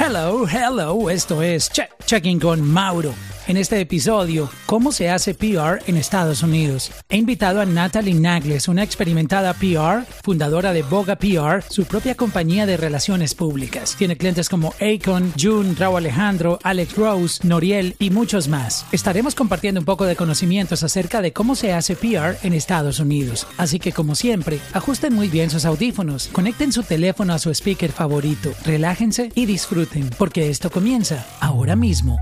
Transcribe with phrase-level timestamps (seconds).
[0.00, 3.12] Hello, hello, esto es Check, Checking con Mauro.
[3.48, 6.92] En este episodio, ¿cómo se hace PR en Estados Unidos?
[7.08, 12.66] He invitado a Natalie Nagles, una experimentada PR, fundadora de Boga PR, su propia compañía
[12.66, 13.96] de relaciones públicas.
[13.96, 18.84] Tiene clientes como Akon, June, Raúl Alejandro, Alex Rose, Noriel y muchos más.
[18.92, 23.46] Estaremos compartiendo un poco de conocimientos acerca de cómo se hace PR en Estados Unidos.
[23.56, 27.92] Así que, como siempre, ajusten muy bien sus audífonos, conecten su teléfono a su speaker
[27.92, 32.18] favorito, relájense y disfruten, porque esto comienza ahora mismo.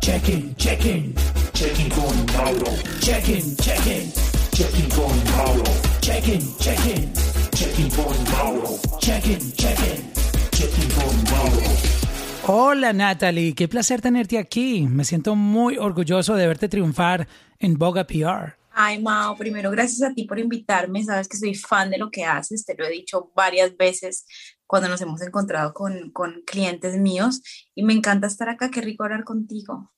[0.00, 1.14] Check-in, check-in,
[1.52, 2.72] check-in con Mauro.
[3.00, 4.12] Check-in, check-in,
[4.52, 5.64] check-in con Mauro.
[6.00, 7.12] Check-in, check-in,
[7.52, 8.78] check-in con Mauro.
[9.00, 10.12] Check-in, check-in,
[10.52, 11.98] check-in con Mauro.
[12.46, 14.86] Hola Natalie, qué placer tenerte aquí.
[14.88, 17.28] Me siento muy orgulloso de verte triunfar
[17.58, 18.56] en Boga PR.
[18.70, 21.02] Ay, Mao, primero gracias a ti por invitarme.
[21.02, 24.24] Sabes que soy fan de lo que haces, te lo he dicho varias veces
[24.68, 27.42] cuando nos hemos encontrado con, con clientes míos
[27.74, 28.70] y me encanta estar acá.
[28.70, 29.90] Qué rico hablar contigo.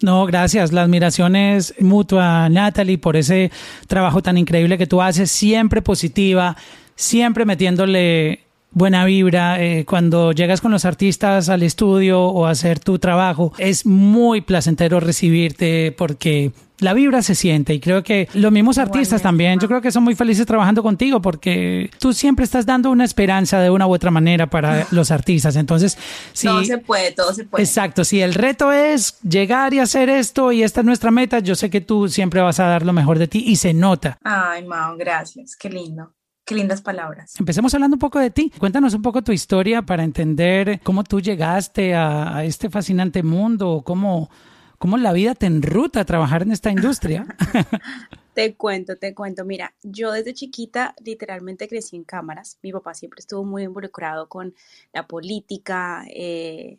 [0.00, 0.72] No, gracias.
[0.72, 3.50] La admiración es mutua, Natalie, por ese
[3.88, 6.56] trabajo tan increíble que tú haces, siempre positiva,
[6.94, 8.43] siempre metiéndole
[8.74, 9.62] buena vibra.
[9.62, 14.40] Eh, cuando llegas con los artistas al estudio o a hacer tu trabajo, es muy
[14.40, 19.68] placentero recibirte porque la vibra se siente y creo que los mismos artistas también, yo
[19.68, 23.70] creo que son muy felices trabajando contigo porque tú siempre estás dando una esperanza de
[23.70, 25.56] una u otra manera para los artistas.
[25.56, 25.96] Entonces,
[26.32, 26.46] sí.
[26.46, 27.62] todo se puede, todo se puede.
[27.62, 31.54] Exacto, si el reto es llegar y hacer esto y esta es nuestra meta, yo
[31.54, 34.18] sé que tú siempre vas a dar lo mejor de ti y se nota.
[34.22, 35.56] Ay, Mao, gracias.
[35.56, 36.12] Qué lindo.
[36.44, 37.38] Qué lindas palabras.
[37.38, 38.52] Empecemos hablando un poco de ti.
[38.58, 43.82] Cuéntanos un poco tu historia para entender cómo tú llegaste a, a este fascinante mundo,
[43.84, 44.30] cómo,
[44.78, 47.26] cómo la vida te enruta a trabajar en esta industria.
[48.34, 49.44] Te cuento, te cuento.
[49.44, 52.58] Mira, yo desde chiquita literalmente crecí en cámaras.
[52.62, 54.54] Mi papá siempre estuvo muy involucrado con
[54.92, 56.78] la política, eh,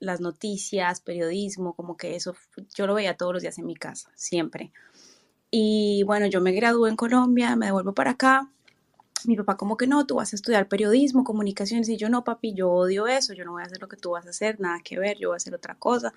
[0.00, 2.34] las noticias, periodismo, como que eso
[2.74, 4.72] yo lo veía todos los días en mi casa, siempre.
[5.52, 8.50] Y bueno, yo me gradué en Colombia, me devuelvo para acá.
[9.26, 11.88] Mi papá como que no, tú vas a estudiar periodismo, comunicaciones.
[11.88, 14.10] Y yo no, papi, yo odio eso, yo no voy a hacer lo que tú
[14.10, 16.12] vas a hacer, nada que ver, yo voy a hacer otra cosa.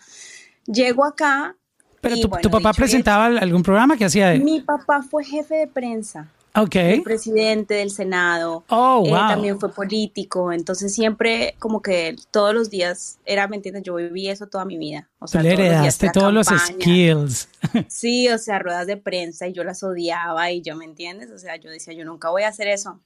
[0.66, 1.56] Llego acá.
[2.02, 4.34] Pero y, tu, bueno, tu papá presentaba algún programa que hacía.
[4.34, 6.76] Mi papá fue jefe de prensa, Ok.
[6.76, 9.28] el presidente del Senado, Oh, eh, wow.
[9.28, 13.84] también fue político, entonces siempre como que todos los días era, ¿me entiendes?
[13.84, 15.10] Yo viví eso toda mi vida.
[15.20, 17.50] O Tú sea, le todos los días heredaste todos los skills.
[17.88, 21.32] Sí, o sea, ruedas de prensa y yo las odiaba y yo, ¿me entiendes?
[21.32, 23.00] O sea, yo decía, yo nunca voy a hacer eso.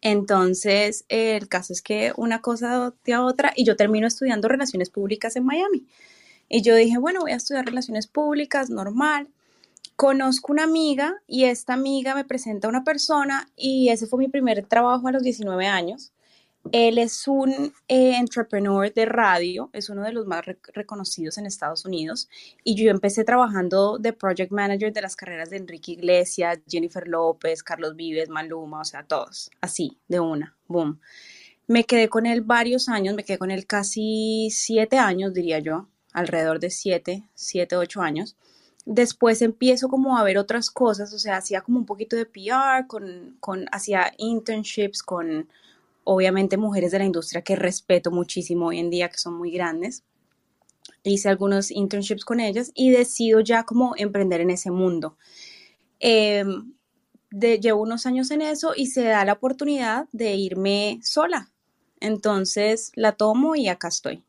[0.00, 4.90] Entonces, eh, el caso es que una cosa a otra y yo termino estudiando relaciones
[4.90, 5.86] públicas en Miami.
[6.48, 9.28] Y yo dije, bueno, voy a estudiar relaciones públicas, normal.
[9.98, 14.28] Conozco una amiga y esta amiga me presenta a una persona y ese fue mi
[14.28, 16.12] primer trabajo a los 19 años.
[16.70, 21.46] Él es un eh, entrepreneur de radio, es uno de los más rec- reconocidos en
[21.46, 22.28] Estados Unidos.
[22.62, 27.64] Y yo empecé trabajando de project manager de las carreras de Enrique Iglesias, Jennifer López,
[27.64, 31.00] Carlos Vives, Maluma, o sea, todos, así, de una, boom.
[31.66, 35.88] Me quedé con él varios años, me quedé con él casi siete años, diría yo,
[36.12, 38.36] alrededor de siete, siete, ocho años.
[38.90, 42.86] Después empiezo como a ver otras cosas, o sea, hacía como un poquito de PR,
[42.86, 45.46] con, con, hacía internships con
[46.04, 50.04] obviamente mujeres de la industria que respeto muchísimo hoy en día, que son muy grandes.
[51.02, 55.18] Hice algunos internships con ellas y decido ya como emprender en ese mundo.
[56.00, 56.46] Eh,
[57.30, 61.50] de, llevo unos años en eso y se da la oportunidad de irme sola.
[62.00, 64.24] Entonces la tomo y acá estoy.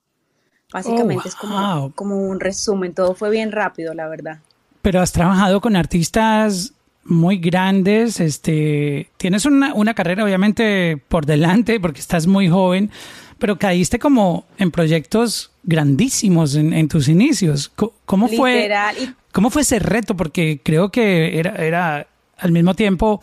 [0.74, 1.94] Básicamente Oh, es como, wow.
[1.94, 4.40] como un resumen, todo fue bien rápido, la verdad.
[4.82, 6.74] Pero has trabajado con artistas
[7.04, 12.92] muy grandes, este, tienes una, una carrera obviamente por delante porque estás muy joven,
[13.40, 17.72] pero caíste como en proyectos grandísimos en, en tus inicios.
[18.06, 18.70] ¿Cómo fue,
[19.32, 20.16] cómo fue ese reto?
[20.16, 22.08] Porque creo que era, era
[22.38, 23.22] al mismo tiempo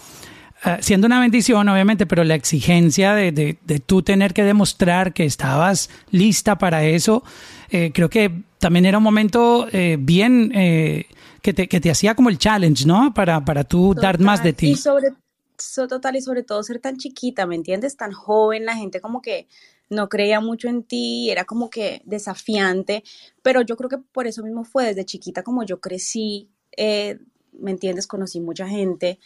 [0.65, 5.13] eh, siendo una bendición, obviamente, pero la exigencia de, de, de tú tener que demostrar
[5.13, 7.23] que estabas lista para eso,
[7.71, 11.07] eh, creo que también era un momento eh, bien eh,
[11.47, 13.15] que, te, que te hacía como el challenge, ¿no?
[13.15, 14.77] Para, para tú dar más de Total, Y ti.
[14.77, 15.09] sobre,
[15.57, 17.97] so- total, y sobre todo ser tan chiquita, ¿me entiendes?
[17.97, 19.47] Tan joven, la gente como que
[19.89, 23.05] no creía mucho en ti, era como que desafiante,
[23.43, 27.21] pero yo creo que por eso mismo fue desde chiquita como yo crecí, eh,
[27.53, 28.09] ¿me entiendes?
[28.09, 29.21] Conocí mucha gente,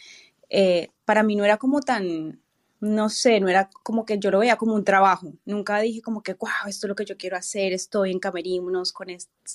[0.49, 2.40] eh, para mí no era como tan,
[2.81, 6.23] no sé, no era como que yo lo veía como un trabajo, nunca dije como
[6.23, 9.07] que, wow, esto es lo que yo quiero hacer, estoy en camerinos con,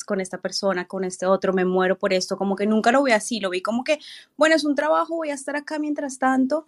[0.07, 3.11] con esta persona, con este otro, me muero por esto, como que nunca lo vi
[3.11, 3.99] así, lo vi como que,
[4.37, 6.67] bueno, es un trabajo, voy a estar acá mientras tanto,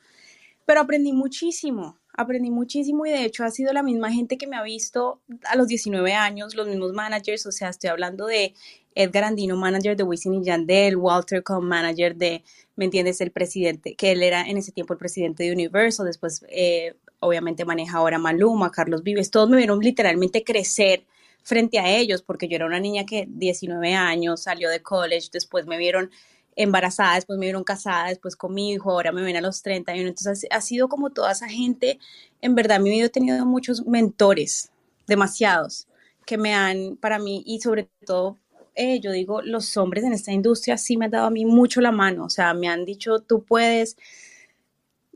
[0.67, 4.57] pero aprendí muchísimo, aprendí muchísimo y de hecho ha sido la misma gente que me
[4.57, 8.53] ha visto a los 19 años, los mismos managers, o sea, estoy hablando de
[8.99, 12.43] Edgar Andino, manager de Wisin y Yandel, Walter Cohn, manager de,
[12.75, 16.45] ¿me entiendes?, el presidente, que él era en ese tiempo el presidente de Universal, después
[16.49, 21.05] eh, obviamente maneja ahora Maluma, Carlos Vives, todos me vieron literalmente crecer
[21.45, 25.65] frente a ellos, porque yo era una niña que 19 años salió de college, después
[25.67, 26.11] me vieron
[26.57, 30.09] embarazada, después me vieron casada, después con mi hijo, ahora me ven a los 31.
[30.09, 32.01] Entonces ha sido como toda esa gente,
[32.43, 34.73] en verdad, mi vida he tenido muchos mentores,
[35.07, 35.87] demasiados,
[36.27, 38.37] que me han, para mí, y sobre todo,
[38.79, 41.81] eh, yo digo, los hombres en esta industria sí me han dado a mí mucho
[41.81, 43.97] la mano, o sea, me han dicho, tú puedes,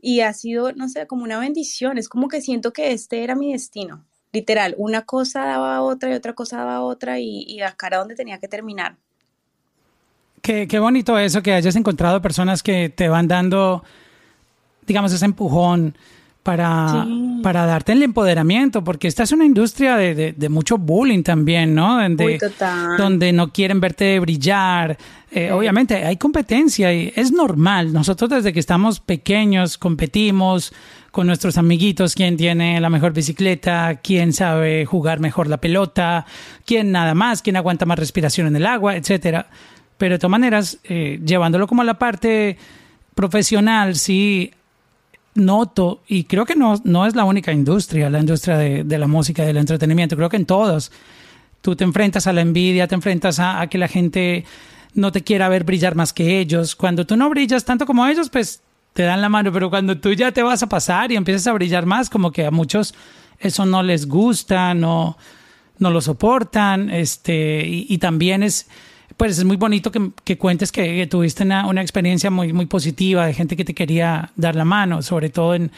[0.01, 3.35] y ha sido, no sé, como una bendición, es como que siento que este era
[3.35, 7.43] mi destino, literal, una cosa daba a otra y otra cosa daba a otra y,
[7.47, 8.97] y acá era donde tenía que terminar.
[10.41, 13.83] Qué, qué bonito eso, que hayas encontrado personas que te van dando,
[14.85, 15.95] digamos, ese empujón
[16.43, 17.07] para,
[17.41, 22.01] para darte el empoderamiento, porque esta es una industria de, de, mucho bullying también, ¿no?
[22.01, 22.37] Donde,
[22.97, 24.97] donde no quieren verte brillar.
[25.31, 27.93] Eh, obviamente hay competencia y es normal.
[27.93, 30.73] Nosotros desde que estamos pequeños competimos
[31.11, 36.25] con nuestros amiguitos, quién tiene la mejor bicicleta, quién sabe jugar mejor la pelota,
[36.65, 39.47] quién nada más, quién aguanta más respiración en el agua, etcétera.
[39.97, 42.57] Pero de todas maneras, eh, llevándolo como a la parte
[43.15, 44.51] profesional, sí
[45.35, 49.07] noto, y creo que no, no es la única industria, la industria de, de la
[49.07, 50.91] música, del entretenimiento, creo que en todos,
[51.63, 54.45] tú te enfrentas a la envidia, te enfrentas a, que la gente
[54.93, 56.75] no te quiera ver brillar más que ellos.
[56.75, 60.11] Cuando tú no brillas tanto como ellos, pues te dan la mano, pero cuando tú
[60.13, 62.93] ya te vas a pasar y empiezas a brillar más, como que a muchos
[63.39, 65.17] eso no les gusta, no,
[65.79, 68.67] no lo soportan, este, y, y también es
[69.17, 73.25] pues es muy bonito que, que cuentes que, tuviste una, una, experiencia muy, muy positiva
[73.25, 75.71] de gente que te quería dar la mano, sobre todo en,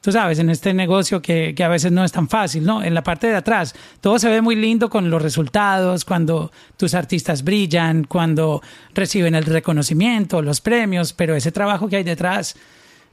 [0.00, 2.82] tú sabes, en este negocio que, que, a veces no es tan fácil, ¿no?
[2.82, 6.94] En la parte de atrás, todo se ve muy lindo con los resultados, cuando tus
[6.94, 8.62] artistas brillan, cuando
[8.94, 12.56] reciben el reconocimiento, los premios, pero ese trabajo que hay detrás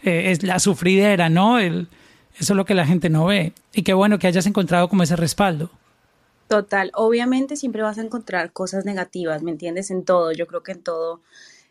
[0.03, 1.59] eh, es la sufridera, ¿no?
[1.59, 1.87] El,
[2.37, 3.53] eso es lo que la gente no ve.
[3.73, 5.71] Y qué bueno que hayas encontrado como ese respaldo.
[6.53, 9.89] Total, obviamente siempre vas a encontrar cosas negativas, ¿me entiendes?
[9.89, 11.19] En todo, yo creo que en todo,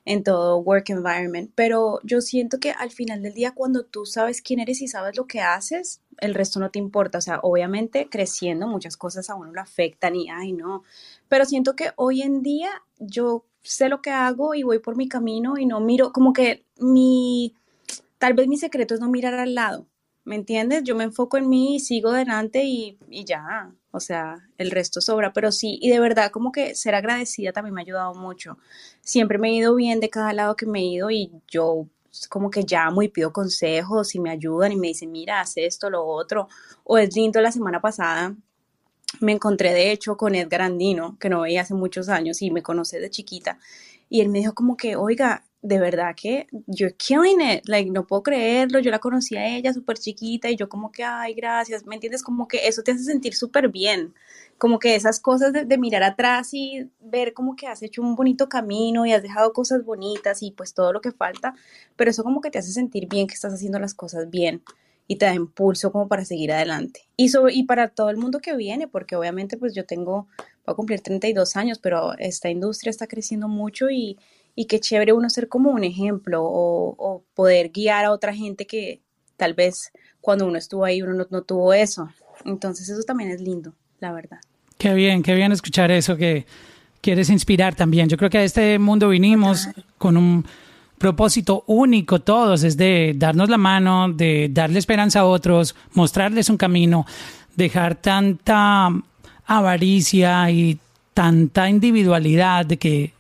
[0.05, 4.43] en todo work environment, pero yo siento que al final del día cuando tú sabes
[4.43, 8.09] quién eres y sabes lo que haces, el resto no te importa, o sea, obviamente
[8.11, 10.83] creciendo muchas cosas a uno lo afectan y, ay, no,
[11.29, 15.09] pero siento que hoy en día yo sé lo que hago y voy por mi
[15.09, 17.55] camino y no miro, como que mi,
[18.19, 19.87] tal vez mi secreto es no mirar al lado,
[20.25, 20.85] ¿me entiendes?
[20.85, 25.01] Yo me enfoco en mí y sigo adelante y, y ya, o sea, el resto
[25.01, 28.59] sobra, pero sí, y de verdad como que ser agradecida también me ha ayudado mucho.
[29.03, 31.87] Siempre me he ido bien de cada lado que me he ido y yo
[32.29, 35.91] como que llamo y pido consejos y me ayudan y me dicen, mira, haz esto,
[35.91, 36.49] lo otro.
[36.85, 38.35] O es lindo, la semana pasada
[39.21, 42.63] me encontré de hecho con Edgar Andino, que no veía hace muchos años y me
[42.63, 43.59] conoce de chiquita.
[44.09, 48.05] Y él me dijo como que, oiga, de verdad que you're killing it, like no
[48.05, 51.87] puedo creerlo, yo la conocí a ella súper chiquita y yo como que, ay, gracias,
[51.87, 52.25] ¿me entiendes?
[52.25, 54.13] Como que eso te hace sentir súper bien,
[54.59, 58.17] como que esas cosas de, de, mirar atrás y ver como que has hecho un
[58.17, 61.55] bonito camino y has dejado cosas bonitas y pues todo lo que falta,
[61.97, 64.63] pero eso como que te hace sentir bien que estás haciendo las cosas bien
[65.07, 67.03] y te da impulso como para seguir adelante.
[67.17, 70.27] Y, sobre, y para todo el mundo que viene, porque obviamente pues yo tengo,
[70.65, 74.19] voy a cumplir 32 años, pero esta industria está creciendo mucho y
[74.55, 78.67] y qué chévere uno ser como un ejemplo o, o, poder guiar a otra gente
[78.67, 79.01] que
[79.37, 82.09] tal vez cuando uno estuvo ahí uno no, no, tuvo eso.
[82.45, 84.39] Entonces eso también es lindo, la verdad.
[84.79, 86.47] Qué bien, qué bien escuchar eso, que
[87.01, 88.09] quieres inspirar también.
[88.09, 89.69] Yo creo que a este mundo vinimos
[89.99, 90.45] con un
[90.99, 96.57] propósito único todos, es de darnos la mano, de darle esperanza a otros, mostrarles un
[96.57, 97.07] camino,
[97.57, 98.89] dejar tanta
[99.45, 100.79] avaricia y
[101.13, 103.13] tanta individualidad de que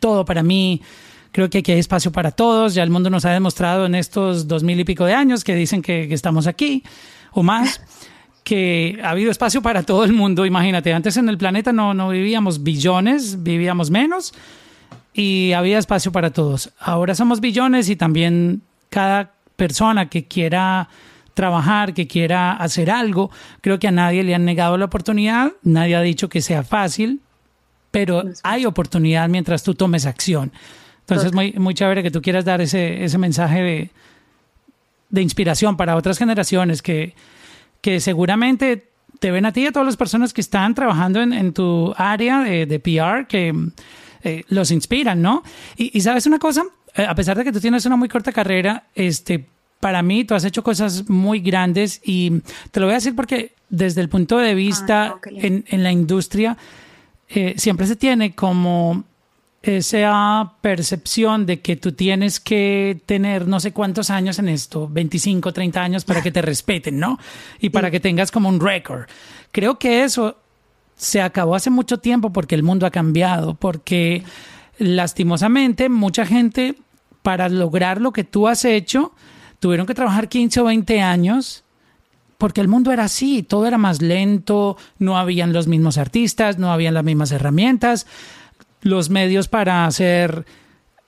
[0.00, 0.82] Todo para mí.
[1.32, 2.74] Creo que aquí hay espacio para todos.
[2.74, 5.54] Ya el mundo nos ha demostrado en estos dos mil y pico de años que
[5.54, 6.82] dicen que, que estamos aquí
[7.32, 7.80] o más,
[8.44, 10.46] que ha habido espacio para todo el mundo.
[10.46, 14.34] Imagínate, antes en el planeta no, no vivíamos billones, vivíamos menos
[15.14, 16.72] y había espacio para todos.
[16.78, 20.88] Ahora somos billones y también cada persona que quiera
[21.34, 23.30] trabajar, que quiera hacer algo,
[23.60, 27.20] creo que a nadie le han negado la oportunidad, nadie ha dicho que sea fácil,
[27.90, 30.52] pero hay oportunidad mientras tú tomes acción.
[31.00, 33.90] Entonces, muy, muy chévere que tú quieras dar ese, ese mensaje de,
[35.08, 37.14] de inspiración para otras generaciones que,
[37.80, 41.32] que seguramente te ven a ti y a todas las personas que están trabajando en,
[41.32, 43.52] en tu área de, de PR, que
[44.22, 45.42] eh, los inspiran, ¿no?
[45.76, 46.62] Y, y, sabes una cosa,
[46.94, 49.46] eh, a pesar de que tú tienes una muy corta carrera, este,
[49.80, 53.54] para mí tú has hecho cosas muy grandes y te lo voy a decir porque
[53.68, 56.58] desde el punto de vista en, en, la industria
[57.32, 59.04] eh, siempre se tiene como
[59.62, 65.52] esa percepción de que tú tienes que tener no sé cuántos años en esto, 25,
[65.52, 67.18] 30 años para que te respeten, ¿no?
[67.60, 69.02] Y para que tengas como un récord.
[69.52, 70.38] Creo que eso
[70.96, 74.24] se acabó hace mucho tiempo porque el mundo ha cambiado, porque
[74.78, 76.74] lastimosamente mucha gente
[77.22, 79.12] para lograr lo que tú has hecho
[79.60, 81.64] tuvieron que trabajar 15 o 20 años
[82.40, 86.72] porque el mundo era así, todo era más lento, no habían los mismos artistas, no
[86.72, 88.06] habían las mismas herramientas,
[88.80, 90.46] los medios para hacer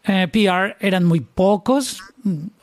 [0.04, 2.02] eh, PR eran muy pocos,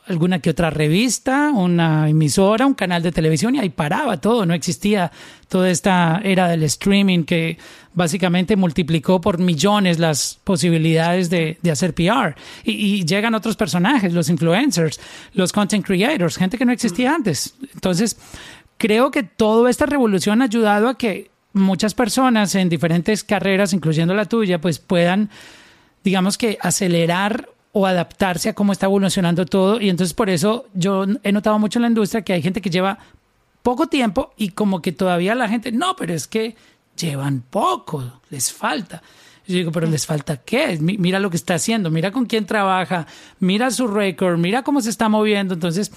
[0.05, 4.53] alguna que otra revista, una emisora, un canal de televisión y ahí paraba todo, no
[4.53, 5.11] existía
[5.47, 7.57] toda esta era del streaming que
[7.93, 12.35] básicamente multiplicó por millones las posibilidades de, hacer PR.
[12.63, 14.99] Y, llegan otros personajes, los influencers,
[15.33, 17.55] los content creators, gente que no existía antes.
[17.73, 18.17] Entonces,
[18.79, 24.15] creo que toda esta revolución ha ayudado a que muchas personas en diferentes carreras, incluyendo
[24.15, 25.29] la tuya, pues puedan,
[26.03, 29.79] digamos que, acelerar o adaptarse a cómo está evolucionando todo.
[29.79, 32.71] Y entonces por eso yo he notado mucho en la industria que hay gente que
[32.71, 32.97] lleva
[33.61, 36.55] poco tiempo y como que todavía la gente, no, pero es que
[36.97, 39.03] llevan poco, les falta.
[39.45, 40.77] Yo digo, pero les falta qué?
[40.79, 43.07] Mira lo que está haciendo, mira con quién trabaja,
[43.39, 45.55] mira su récord, mira cómo se está moviendo.
[45.55, 45.91] Entonces,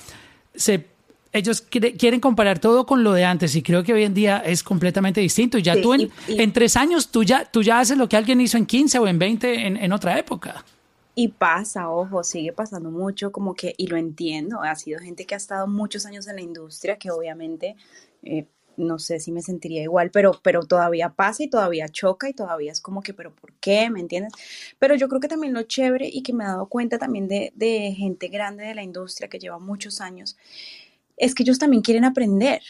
[0.55, 0.92] se
[1.33, 4.63] ellos quieren comparar todo con lo de antes y creo que hoy en día es
[4.63, 5.57] completamente distinto.
[5.57, 8.41] Y ya tú en, en, tres años, tú ya, tú ya haces lo que alguien
[8.41, 10.63] hizo en 15 o en 20 en, en, otra época.
[11.15, 15.35] Y pasa, ojo, sigue pasando mucho, como que, y lo entiendo, ha sido gente que
[15.35, 17.77] ha estado muchos años en la industria, que obviamente,
[18.23, 18.47] eh,
[18.77, 22.73] no sé si me sentiría igual, pero, pero todavía pasa y todavía choca y todavía
[22.73, 23.91] es como que, pero ¿por qué?
[23.91, 24.33] ¿Me entiendes?
[24.79, 27.53] Pero yo creo que también lo chévere y que me he dado cuenta también de,
[27.57, 30.37] de gente grande de la industria que lleva muchos años,
[31.23, 32.61] es que ellos también quieren aprender,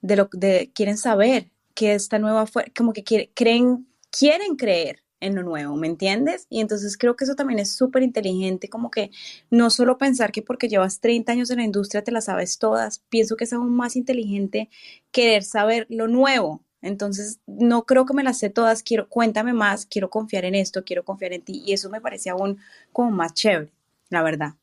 [0.00, 2.46] de lo, de, quieren saber que esta nueva,
[2.76, 3.02] como que
[3.34, 6.46] creen, quieren creer en lo nuevo, ¿me entiendes?
[6.50, 9.10] Y entonces creo que eso también es súper inteligente, como que
[9.50, 13.00] no solo pensar que porque llevas 30 años en la industria te las sabes todas,
[13.08, 14.70] pienso que es aún más inteligente
[15.10, 16.62] querer saber lo nuevo.
[16.80, 20.84] Entonces, no creo que me las sé todas, quiero, cuéntame más, quiero confiar en esto,
[20.84, 22.58] quiero confiar en ti, y eso me parece aún
[22.92, 23.72] como más chévere,
[24.10, 24.54] la verdad.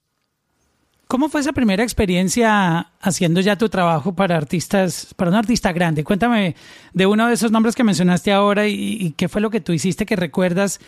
[1.10, 6.04] ¿Cómo fue esa primera experiencia haciendo ya tu trabajo para artistas, para un artista grande?
[6.04, 6.56] Cuéntame
[6.94, 10.06] de uno de esos nombres que mencionaste ahora y, qué fue lo que tú hiciste
[10.06, 10.80] que recuerdas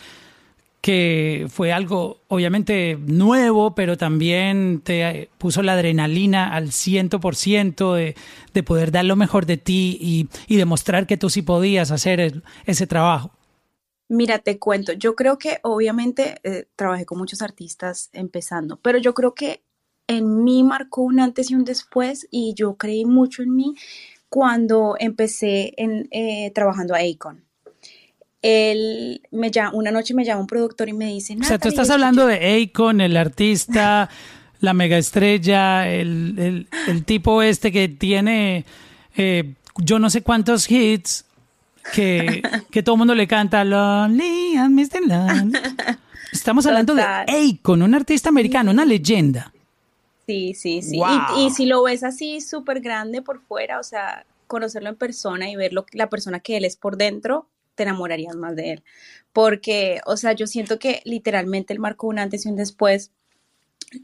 [0.80, 7.94] que fue algo obviamente nuevo, pero también te puso la adrenalina al ciento por ciento
[7.94, 8.14] de,
[8.64, 9.98] poder dar lo mejor de ti
[10.46, 13.32] y, demostrar que tú sí podías hacer ese trabajo.
[14.08, 19.14] Mira, te cuento, yo creo que obviamente eh, trabajé con muchos artistas empezando, pero yo
[19.14, 19.64] creo que
[20.06, 23.74] en mí marcó un antes y un después y yo creí mucho en mí
[24.28, 27.44] cuando empecé en, eh, trabajando a Akon.
[28.40, 31.36] Él me llama, una noche me llama un productor y me dice...
[31.40, 34.08] O sea, tú estás hablando de Akon, el artista,
[34.60, 36.66] la mega estrella, el,
[37.04, 38.64] tipo este que tiene
[39.16, 41.24] eh, yo no sé cuántos hits
[41.92, 45.00] que, que todo el mundo le canta Lonely and Mr.
[45.06, 45.58] Lonely.
[46.32, 49.52] Estamos hablando de Akon, un artista americano, una leyenda.
[50.26, 51.00] Sí, sí, sí.
[51.36, 55.56] Y, si lo ves así súper grande por fuera, o sea, conocerlo en persona y
[55.56, 58.84] ver la persona que él es por dentro, te enamorarías más de él.
[59.32, 63.10] Porque, o sea, yo siento que literalmente él marcó un antes y un después.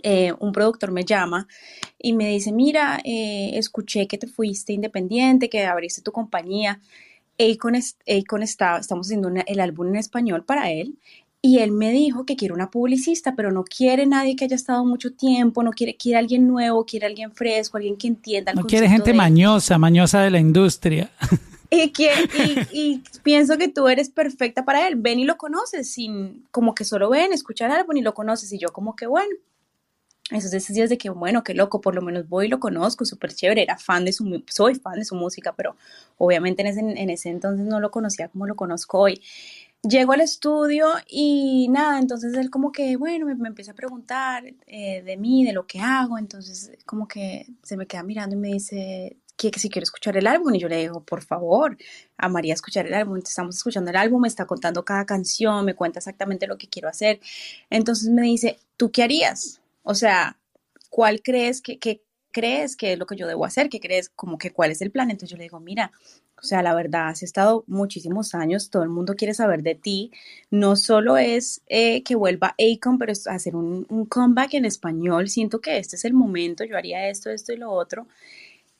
[0.02, 1.48] Eh, un productor me llama
[1.98, 6.80] y me dice, mira, eh, escuché que te fuiste independiente, que abriste tu compañía.
[7.38, 10.98] Akon, Akon está, estamos haciendo el álbum en español para él
[11.40, 14.84] y él me dijo que quiere una publicista, pero no quiere nadie que haya estado
[14.84, 18.52] mucho tiempo, no quiere, quiere alguien nuevo, quiere alguien fresco, alguien que entienda.
[18.52, 21.10] El no quiere gente mañosa, mañosa de la industria.
[21.70, 22.10] Y, que,
[22.72, 24.94] y, pienso que tú eres perfecta para él.
[24.96, 28.50] Ven y lo conoces, sin, como que solo ven, escuchar algo y lo conoces.
[28.54, 29.36] Y yo como que bueno.
[30.30, 33.32] Esos días de que, bueno, qué loco, por lo menos voy y lo conozco, súper
[33.32, 35.74] chévere, era fan de su, soy fan de su música, pero
[36.18, 39.22] obviamente en ese, en ese entonces no lo conocía como lo conozco hoy.
[39.82, 45.02] Llego al estudio y nada, entonces él como que, bueno, me, empieza a preguntar eh,
[45.02, 48.48] de mí, de lo que hago, entonces como que se me queda mirando y me
[48.48, 51.76] dice que, si quiero escuchar el álbum y yo le digo, por favor,
[52.16, 56.00] amaría escuchar el álbum, estamos escuchando el álbum, me está contando cada canción, me cuenta
[56.00, 57.20] exactamente lo que quiero hacer,
[57.70, 59.60] entonces me dice, ¿tú qué harías?
[59.84, 60.38] O sea,
[60.90, 63.68] ¿cuál crees que, que crees que es lo que yo debo hacer?
[63.68, 64.08] ¿Qué crees?
[64.08, 65.10] Como que cuál es el plan?
[65.10, 65.92] Entonces yo le digo, mira,
[66.40, 70.12] O sea, la verdad, has estado muchísimos años, todo el mundo quiere saber de ti.
[70.50, 75.28] No solo es eh, que vuelva Akon, pero es hacer un, comeback en español.
[75.28, 78.06] Siento que este es el momento, yo haría esto, esto y lo otro.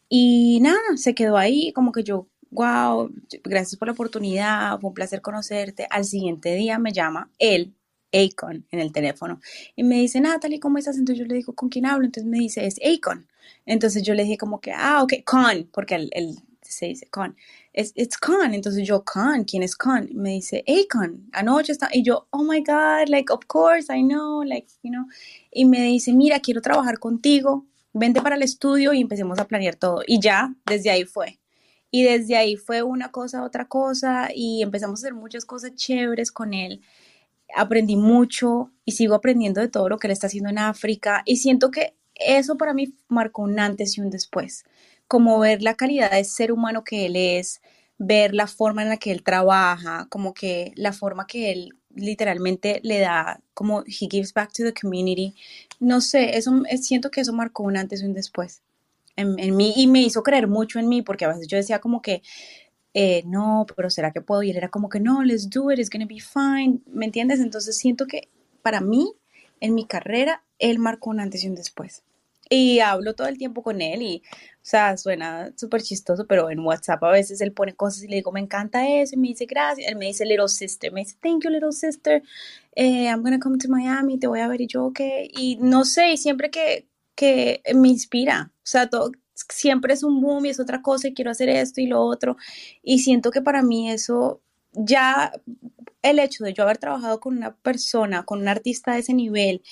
[0.09, 3.11] Y nada, se quedó ahí, como que yo, wow,
[3.45, 5.87] gracias por la oportunidad, fue un placer conocerte.
[5.91, 7.75] Al siguiente día me llama él,
[8.13, 9.41] Akon, en el teléfono,
[9.77, 10.97] y me dice, Natalie, ¿cómo estás?
[10.97, 12.07] Entonces yo le digo, ¿con quién hablo?
[12.07, 13.27] Entonces me dice, es Akon.
[13.67, 16.39] Entonces yo le dije como que, ah, ok, Con, porque él
[16.73, 17.37] se dice Con.
[17.73, 18.55] Es it's Con.
[18.55, 20.09] Entonces yo, Con, ¿quién es Con?
[20.15, 24.43] Me dice, Akon, anoche está, y yo, oh my God, like, of course, I know,
[24.43, 25.07] like, you know.
[25.51, 29.77] Y me dice, mira, quiero trabajar contigo, vente para el estudio y empecemos a planear
[29.77, 30.03] todo.
[30.07, 31.39] Y ya, desde ahí fue.
[31.91, 36.31] Y desde ahí fue una cosa, otra cosa, y empezamos a hacer muchas cosas chéveres
[36.31, 36.83] con él.
[37.57, 41.23] Aprendí mucho y sigo aprendiendo de todo lo que él está haciendo en África.
[41.25, 44.65] Y siento que eso para mí marcó un antes y un después.
[45.09, 47.61] Como ver la calidad de ser humano que él es,
[47.99, 52.81] ver la forma en la que él trabaja, como que la forma que él literalmente
[52.85, 55.35] le da, como he gives back to the community.
[55.81, 58.63] No sé, eso siento que eso marcó un antes y un después
[59.19, 61.81] en, en mí y me hizo creer mucho en mí porque a veces yo decía
[61.81, 62.23] como que
[62.95, 64.43] eh, no, pero ¿será que puedo?
[64.43, 67.41] Y él era como que no, let's do it, it's gonna be fine, ¿me entiendes?
[67.41, 68.29] Entonces siento que
[68.63, 69.13] para mí,
[69.61, 72.03] en mi carrera, él marcó un antes y un después.
[72.49, 76.61] Y hablo todo el tiempo con él y, o sea, suena súper chistoso, pero en
[76.61, 79.47] WhatsApp a veces él pone cosas y le digo, me encanta eso, y me dice,
[79.47, 79.89] gracias.
[79.89, 82.23] Él me dice, little sister, me dice, thank you, little sister,
[82.75, 85.01] eh, I'm gonna come to Miami, te voy a ver y yo, ok.
[85.33, 90.21] Y no sé, y siempre que, que me inspira, o sea, todo, siempre es un
[90.21, 92.37] boom y es otra cosa y quiero hacer esto y lo otro.
[92.83, 94.41] Y siento que para mí eso
[94.73, 95.33] ya
[96.03, 99.63] el hecho de yo haber trabajado con una persona, con un artista de ese nivel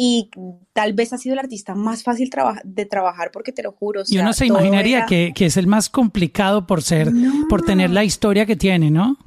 [0.00, 0.30] y
[0.74, 2.30] tal vez ha sido el artista más fácil
[2.62, 4.02] de trabajar porque te lo juro.
[4.02, 7.10] O sea, Yo no se imaginaría que, que, es el más complicado por ser,
[7.48, 9.18] por tener la historia que tiene, ¿no?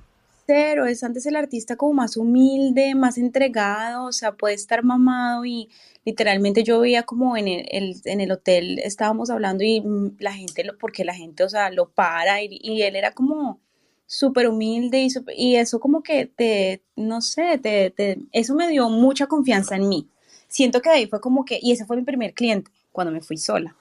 [0.48, 5.44] Cero, es antes el artista como más humilde, más entregado, o sea, puede estar mamado
[5.44, 5.68] y
[6.06, 10.64] literalmente yo veía como en el, en el hotel estábamos hablando y mm, la gente,
[10.80, 13.60] porque la gente, o sea, lo para y, y él era como
[14.06, 18.88] súper humilde y, y eso como que te, no sé, te, te, eso me dio
[18.88, 20.08] mucha confianza en mí
[20.52, 23.38] siento que ahí fue como que, y ese fue mi primer cliente cuando me fui
[23.38, 23.76] sola.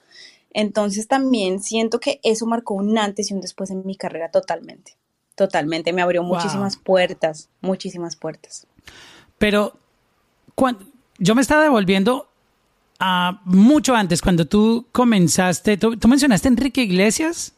[0.53, 4.95] Entonces también siento que eso marcó un antes y un después en mi carrera totalmente.
[5.35, 8.67] Totalmente, me abrió muchísimas puertas, muchísimas puertas.
[9.37, 9.77] Pero
[10.55, 10.85] cuando,
[11.17, 12.29] yo me estaba devolviendo
[12.99, 17.53] a mucho antes, cuando tú comenzaste, ¿tú, mencionaste Enrique Iglesias?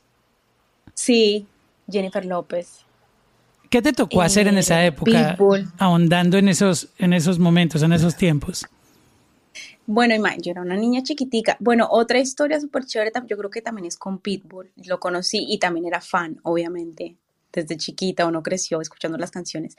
[0.93, 1.45] Sí,
[1.89, 2.86] Jennifer López.
[3.69, 5.36] ¿Qué te tocó hacer en esa eh, época?
[5.78, 8.65] Ahondando en esos, en esos momentos, en esos tiempos.
[9.86, 11.58] Bueno, yo era una niña chiquitica.
[11.60, 14.72] Bueno, otra historia súper chévere, yo creo que también es con Pitbull.
[14.86, 17.17] Lo conocí y también era fan, obviamente.
[17.52, 19.76] Desde chiquita uno creció escuchando las canciones.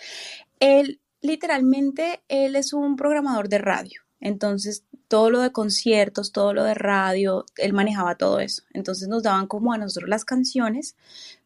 [0.60, 4.02] Él, literalmente, él es un programador de radio.
[4.20, 8.62] Entonces, todo lo de conciertos, todo lo de radio, él manejaba todo eso.
[8.72, 10.96] Entonces nos daban como a nosotros las canciones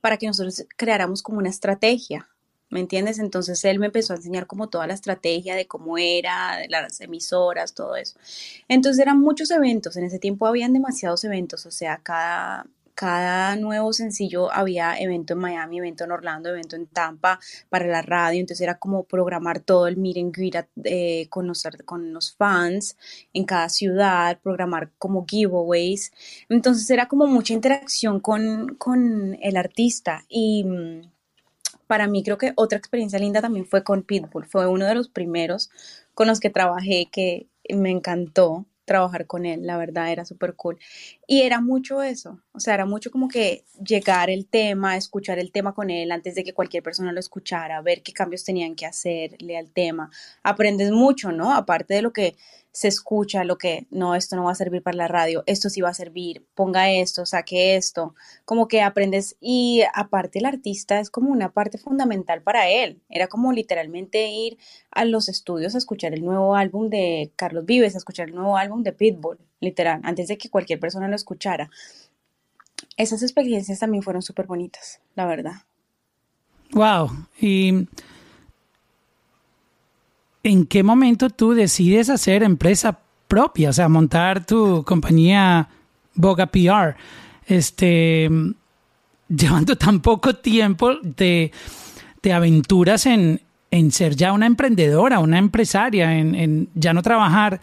[0.00, 2.28] para que nosotros creáramos como una estrategia
[2.70, 3.18] ¿me entiendes?
[3.18, 7.00] Entonces él me empezó a enseñar como toda la estrategia de cómo era, de las
[7.00, 8.18] emisoras, todo eso.
[8.68, 13.92] Entonces eran muchos eventos, en ese tiempo habían demasiados eventos, o sea, cada, cada nuevo
[13.92, 18.62] sencillo había evento en Miami, evento en Orlando, evento en Tampa para la radio, entonces
[18.62, 22.96] era como programar todo el meet and greet eh, con, los, con los fans
[23.32, 26.12] en cada ciudad, programar como giveaways,
[26.48, 31.17] entonces era como mucha interacción con, con el artista y mm,
[31.88, 34.46] para mí creo que otra experiencia linda también fue con Pitbull.
[34.46, 35.70] Fue uno de los primeros
[36.14, 40.78] con los que trabajé que me encantó trabajar con él, la verdad era súper cool.
[41.28, 45.52] Y era mucho eso, o sea, era mucho como que llegar el tema, escuchar el
[45.52, 48.86] tema con él antes de que cualquier persona lo escuchara, ver qué cambios tenían que
[48.86, 50.10] hacerle al tema.
[50.42, 51.54] Aprendes mucho, ¿no?
[51.54, 52.36] Aparte de lo que
[52.72, 55.80] se escucha lo que, no, esto no va a servir para la radio, esto sí
[55.80, 61.10] va a servir, ponga esto, saque esto, como que aprendes y aparte el artista es
[61.10, 64.58] como una parte fundamental para él, era como literalmente ir
[64.90, 68.56] a los estudios a escuchar el nuevo álbum de Carlos Vives, a escuchar el nuevo
[68.56, 71.70] álbum de Pitbull, literal, antes de que cualquier persona lo escuchara.
[72.96, 75.62] Esas experiencias también fueron súper bonitas, la verdad.
[76.72, 77.88] Wow, y
[80.42, 83.70] ¿en qué momento tú decides hacer empresa propia?
[83.70, 85.68] O sea, montar tu compañía
[86.14, 86.96] Boga PR.
[87.46, 88.28] Este,
[89.28, 91.52] llevando tan poco tiempo de,
[92.32, 93.40] aventuras en,
[93.90, 97.60] ser ya una emprendedora, una empresaria, en, ya no trabajar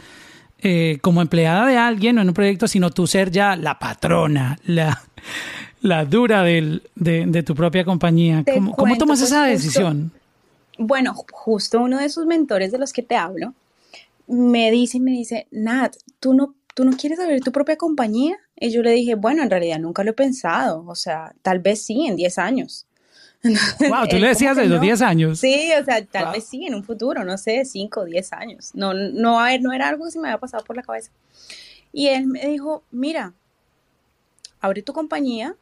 [0.60, 4.58] eh, como empleada de alguien o en un proyecto, sino tú ser ya la patrona,
[4.66, 5.04] la,
[5.82, 8.44] la dura del, de, de tu propia compañía.
[8.52, 10.12] ¿Cómo, cómo tomas pues, esa justo- decisión?
[10.78, 13.54] Bueno, justo uno de esos mentores de los que te hablo
[14.28, 18.38] me dice, me dice, Nat, ¿tú no, ¿tú no quieres abrir tu propia compañía?
[18.60, 21.82] Y yo le dije, bueno, en realidad nunca lo he pensado, o sea, tal vez
[21.84, 22.86] sí en 10 años.
[23.90, 24.84] Wow, tú le decías de los no.
[24.84, 25.40] 10 años.
[25.40, 26.34] Sí, o sea, tal Wow.
[26.34, 28.72] vez sí en un futuro, no sé, 5 o 10 años.
[28.74, 31.12] No, no, a ver, no era algo que se me había pasado por la cabeza.
[31.94, 33.34] Y él me dijo, mira,
[34.60, 35.56] abre tu compañía,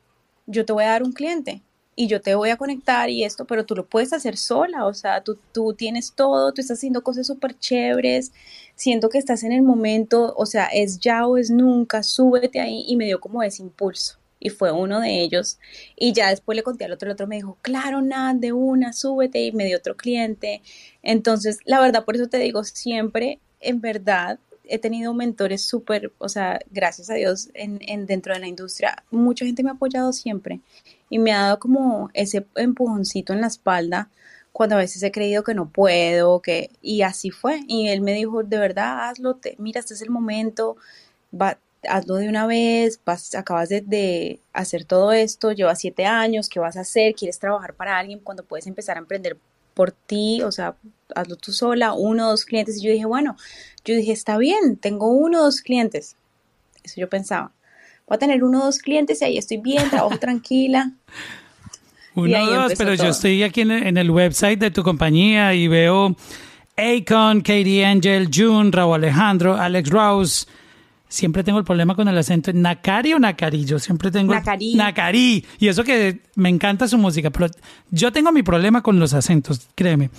[0.46, 1.62] yo te voy a dar un cliente
[1.96, 4.94] y yo te voy a conectar y esto, pero tú lo puedes hacer sola, o
[4.94, 8.32] sea, tú, tú tienes todo, tú estás haciendo cosas súper chéveres,
[8.76, 12.84] siento que estás en el momento, o sea, es ya o es nunca, súbete ahí
[12.88, 14.18] y me dio como ese impulso.
[14.40, 15.58] Y fue uno de ellos.
[15.96, 18.92] Y ya después le conté al otro, el otro me dijo, claro, nada, de una,
[18.92, 19.42] súbete.
[19.42, 20.62] Y me dio otro cliente.
[21.02, 26.28] Entonces, la verdad, por eso te digo, siempre, en verdad, he tenido mentores súper, o
[26.28, 30.12] sea, gracias a Dios, en, en- dentro de la industria, mucha gente me ha apoyado
[30.12, 30.60] siempre
[31.14, 34.10] y me ha dado como ese empujoncito en la espalda
[34.52, 37.62] cuando a veces he creído que no puedo, que, y así fue.
[37.68, 40.76] Y él me dijo, de verdad, hazlo, te, mira, este es el momento,
[41.32, 46.50] va, hazlo de una vez, vas, acabas de, de hacer todo esto, llevas siete años,
[46.50, 47.14] ¿qué vas a hacer?
[47.14, 49.38] ¿Quieres trabajar para alguien cuando puedes empezar a emprender
[49.76, 50.42] por ti?
[50.42, 50.76] O sea,
[51.14, 52.78] hazlo tú sola, uno o dos clientes.
[52.78, 53.38] Y yo dije, bueno,
[53.86, 56.16] yo dije, está bien, tengo uno o dos clientes.
[56.84, 57.52] Eso yo pensaba.
[58.08, 60.92] Voy a tener uno o dos clientes y ahí estoy bien, trabajo tranquila.
[62.16, 65.68] Uno o dos, pero yo estoy aquí en, en el website de tu compañía y
[65.68, 66.16] veo
[66.76, 70.48] Akon, Katie Angel, June, Raúl Alejandro, Alex Rouse.
[71.08, 72.52] Siempre tengo el problema con el acento.
[72.52, 73.66] ¿Nakari o Nakari?
[73.66, 74.34] Yo siempre tengo...
[74.34, 74.74] Nakari.
[74.74, 75.46] Nakari.
[75.60, 77.48] Y eso que me encanta su música, pero
[77.92, 80.10] yo tengo mi problema con los acentos, créeme.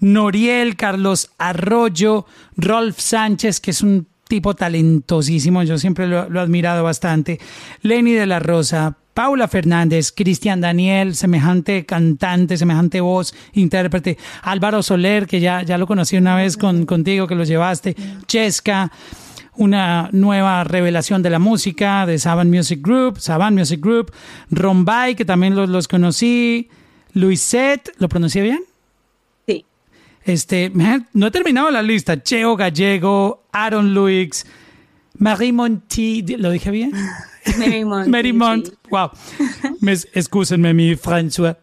[0.00, 6.82] Noriel, Carlos Arroyo, Rolf Sánchez, que es un tipo talentosísimo, yo siempre lo, he admirado
[6.82, 7.38] bastante,
[7.82, 15.26] Lenny de la Rosa, Paula Fernández, Cristian Daniel, semejante cantante, semejante voz, intérprete, Álvaro Soler,
[15.26, 17.94] que ya, ya lo conocí una vez con, contigo, que lo llevaste,
[18.26, 18.90] Chesca,
[19.58, 24.12] una nueva revelación de la música de Saban Music Group, Saban Music Group,
[24.50, 26.70] Rombay, que también los, los conocí,
[27.12, 28.60] Luisette, ¿lo pronuncié bien?
[30.24, 32.22] Este, man, no he terminado la lista.
[32.22, 34.46] Cheo Gallego, Aaron Luix,
[35.18, 36.92] Marie Monti, ¿lo dije bien?
[38.06, 38.72] Mary Mont, sí.
[38.90, 39.10] wow.
[39.80, 41.56] Me, excúsenme mi François.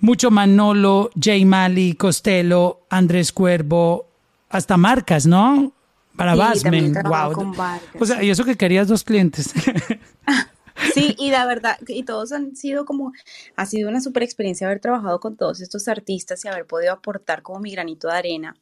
[0.00, 4.08] Mucho Manolo, Jay Mali, Costello, Andrés Cuervo,
[4.50, 5.72] hasta marcas, ¿no?
[6.16, 7.54] Para Sí, Basmen, wow.
[7.98, 9.52] O sea, y eso que querías dos clientes.
[10.92, 13.12] Sí, y la verdad, y todos han sido como,
[13.56, 17.42] ha sido una super experiencia haber trabajado con todos estos artistas y haber podido aportar
[17.42, 18.56] como mi granito de arena.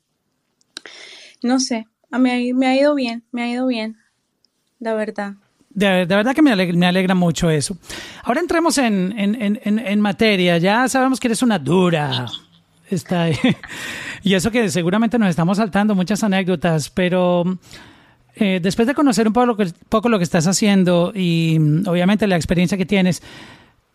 [1.43, 3.97] No sé, a mí me ha ido bien, me ha ido bien,
[4.79, 5.35] la verdad.
[5.71, 7.77] De, de verdad que me alegra, me alegra mucho eso.
[8.25, 10.59] Ahora entremos en, en, en, en- materia.
[10.59, 12.27] Ya sabemos que eres una dura.
[12.91, 13.29] Está,
[14.23, 17.59] y eso que seguramente nos estamos saltando muchas anécdotas, pero
[18.37, 22.79] eh, después de conocer un poco lo, que, estás haciendo y mm, obviamente la experiencia
[22.79, 23.23] que tienes,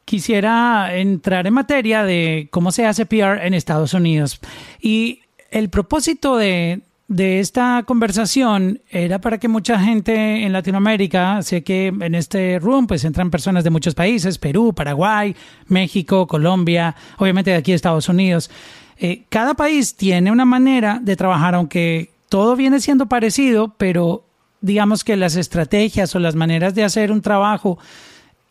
[0.05, 4.39] quisiera entrar en materia de cómo se hace PR en Estados Unidos.
[4.79, 5.21] Y
[5.51, 12.15] el propósito de, esta conversación era para que mucha gente en Latinoamérica, sé que en
[12.15, 15.35] este room pues entran personas de muchos países, Perú, Paraguay,
[15.67, 18.51] México, Colombia, obviamente de aquí Estados Unidos.
[18.99, 24.23] Eh, cada país tiene una manera de trabajar, aunque todo viene siendo parecido, pero
[24.67, 27.79] digamos que las estrategias o las maneras de hacer un trabajo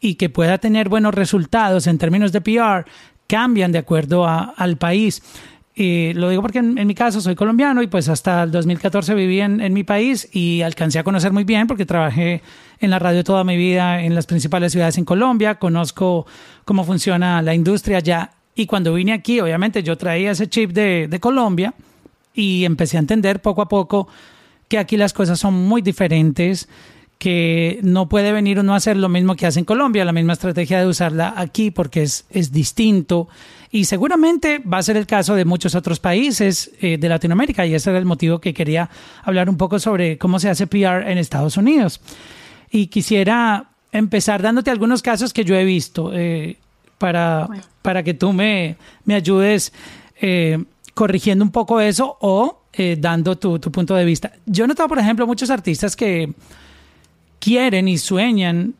[0.00, 2.84] y que pueda tener buenos resultados en términos de PR
[3.28, 5.22] cambian de acuerdo a- al país.
[5.78, 9.14] Y lo digo porque en, en mi caso soy colombiano y pues hasta el 2014
[9.14, 12.40] viví en, en mi país y alcancé a conocer muy bien porque trabajé
[12.80, 16.26] en la radio toda mi vida en las principales ciudades en Colombia, conozco
[16.64, 21.08] cómo funciona la industria allá y cuando vine aquí obviamente yo traía ese chip de,
[21.08, 21.74] de Colombia
[22.34, 24.08] y empecé a entender poco a poco
[24.68, 26.68] que aquí las cosas son muy diferentes,
[27.18, 30.34] que no puede venir uno a hacer lo mismo que hace en Colombia, la misma
[30.34, 33.28] estrategia de usarla aquí porque es, es distinto
[33.70, 37.74] y seguramente va a ser el caso de muchos otros países eh, de Latinoamérica y
[37.74, 38.88] ese era el motivo que quería
[39.22, 42.00] hablar un poco sobre cómo se hace PR en Estados Unidos.
[42.70, 46.58] Y quisiera empezar dándote algunos casos que yo he visto eh,
[46.98, 47.48] para,
[47.82, 49.72] para que tú me, me ayudes
[50.20, 54.32] eh, corrigiendo un poco eso o eh, dando tu, tu punto de vista.
[54.44, 56.32] Yo he notado, por ejemplo, muchos artistas que
[57.38, 58.74] quieren y sueñan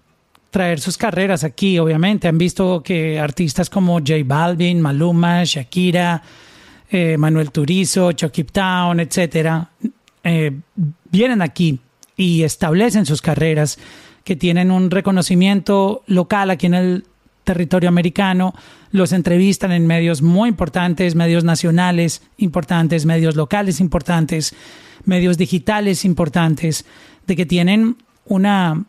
[0.50, 2.28] traer sus carreras aquí, obviamente.
[2.28, 6.22] Han visto que artistas como J Balvin, Maluma, Shakira,
[6.90, 9.68] eh, Manuel Turizo, Chucky Town, etcétera,
[10.22, 10.52] eh,
[11.10, 11.78] vienen aquí
[12.16, 13.78] y establecen sus carreras
[14.24, 17.04] que tienen un reconocimiento local aquí en el
[17.44, 18.54] territorio americano,
[18.96, 24.54] los entrevistan en medios muy importantes, medios nacionales importantes, medios locales importantes,
[25.04, 26.84] medios digitales importantes,
[27.26, 28.84] de que tienen una,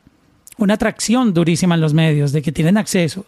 [0.58, 3.26] una atracción durísima en los medios, de que tienen acceso.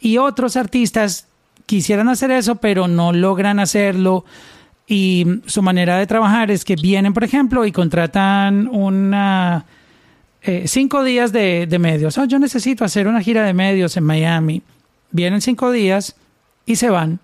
[0.00, 1.26] Y otros artistas
[1.66, 4.24] quisieran hacer eso, pero no logran hacerlo.
[4.86, 9.64] Y su manera de trabajar es que vienen, por ejemplo, y contratan una
[10.44, 12.18] eh, cinco días de, medios.
[12.18, 14.62] Oh, yo necesito hacer una gira de medios en Miami.
[15.12, 16.16] Vienen cinco días
[16.66, 17.20] y se van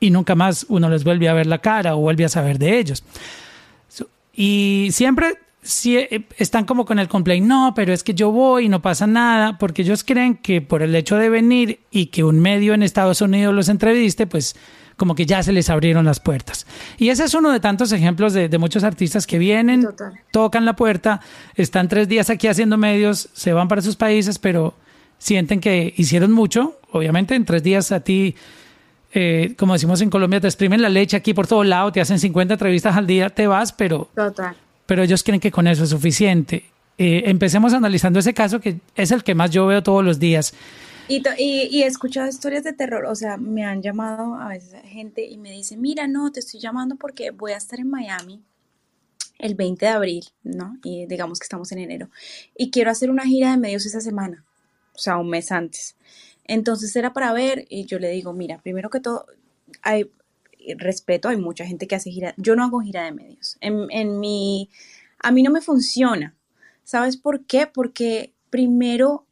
[0.00, 2.78] y nunca más uno les vuelve a ver la cara o vuelve a saber de
[2.78, 3.04] ellos.
[4.32, 8.66] Y siempre si eh, están como con el complaint, no, pero es que yo voy
[8.66, 12.24] y no pasa nada, porque ellos creen que por el hecho de venir y que
[12.24, 14.56] un medio en Estados Unidos los entreviste, pues
[14.96, 16.66] como que ya se les abrieron las puertas.
[16.96, 19.86] Y ese es uno de tantos ejemplos de, muchos artistas que vienen,
[20.32, 21.20] tocan la puerta,
[21.54, 24.74] están tres días aquí haciendo medios, se van para sus países, pero
[25.18, 26.78] sienten que hicieron mucho.
[26.90, 28.34] Obviamente en tres días a ti,
[29.12, 32.18] eh, como decimos en Colombia, te exprimen la leche aquí por todo lado, te hacen
[32.18, 34.10] 50 entrevistas al día, te vas, pero,
[34.86, 36.64] pero ellos creen que con eso es suficiente.
[36.98, 40.52] Eh, empecemos analizando ese caso que es el que más yo veo todos los días.
[41.08, 45.24] Y, y, he escuchado historias de terror, o sea, me han llamado a veces gente
[45.24, 48.42] y me dice, mira, no, te estoy llamando porque voy a estar en Miami
[49.38, 50.76] el 20 de abril, ¿no?
[50.84, 52.10] Y digamos que estamos en enero.
[52.54, 54.44] Y quiero hacer una gira de medios esa semana,
[54.94, 55.96] o sea, un mes antes.
[56.48, 59.26] Entonces era para ver, y yo le digo, mira, primero que todo,
[59.82, 60.10] hay
[60.76, 63.56] respeto, hay mucha gente que hace gira, yo no hago gira de medios.
[63.60, 64.70] En, en mi,
[65.20, 66.34] a mí no me funciona.
[66.82, 67.66] ¿Sabes por qué?
[67.66, 69.26] Porque primero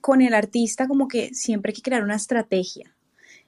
[0.00, 2.94] con el artista como que siempre hay que crear una estrategia.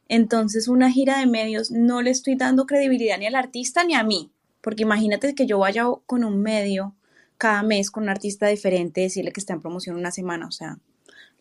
[0.09, 4.03] Entonces, una gira de medios no le estoy dando credibilidad ni al artista ni a
[4.03, 6.95] mí, porque imagínate que yo vaya con un medio
[7.39, 10.79] cada mes con un artista diferente, decirle que está en promoción una semana, o sea,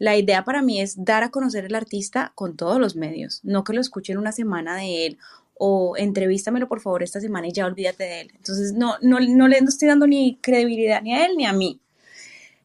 [0.04, 3.63] la idea para mí es dar a conocer al artista con todos los medios, no
[3.63, 5.18] que lo escuchen una semana de él
[5.54, 8.32] o entrevístamelo por favor esta semana y ya olvídate de él.
[8.36, 11.80] Entonces, no, no, no le estoy dando ni credibilidad ni a él ni a mí.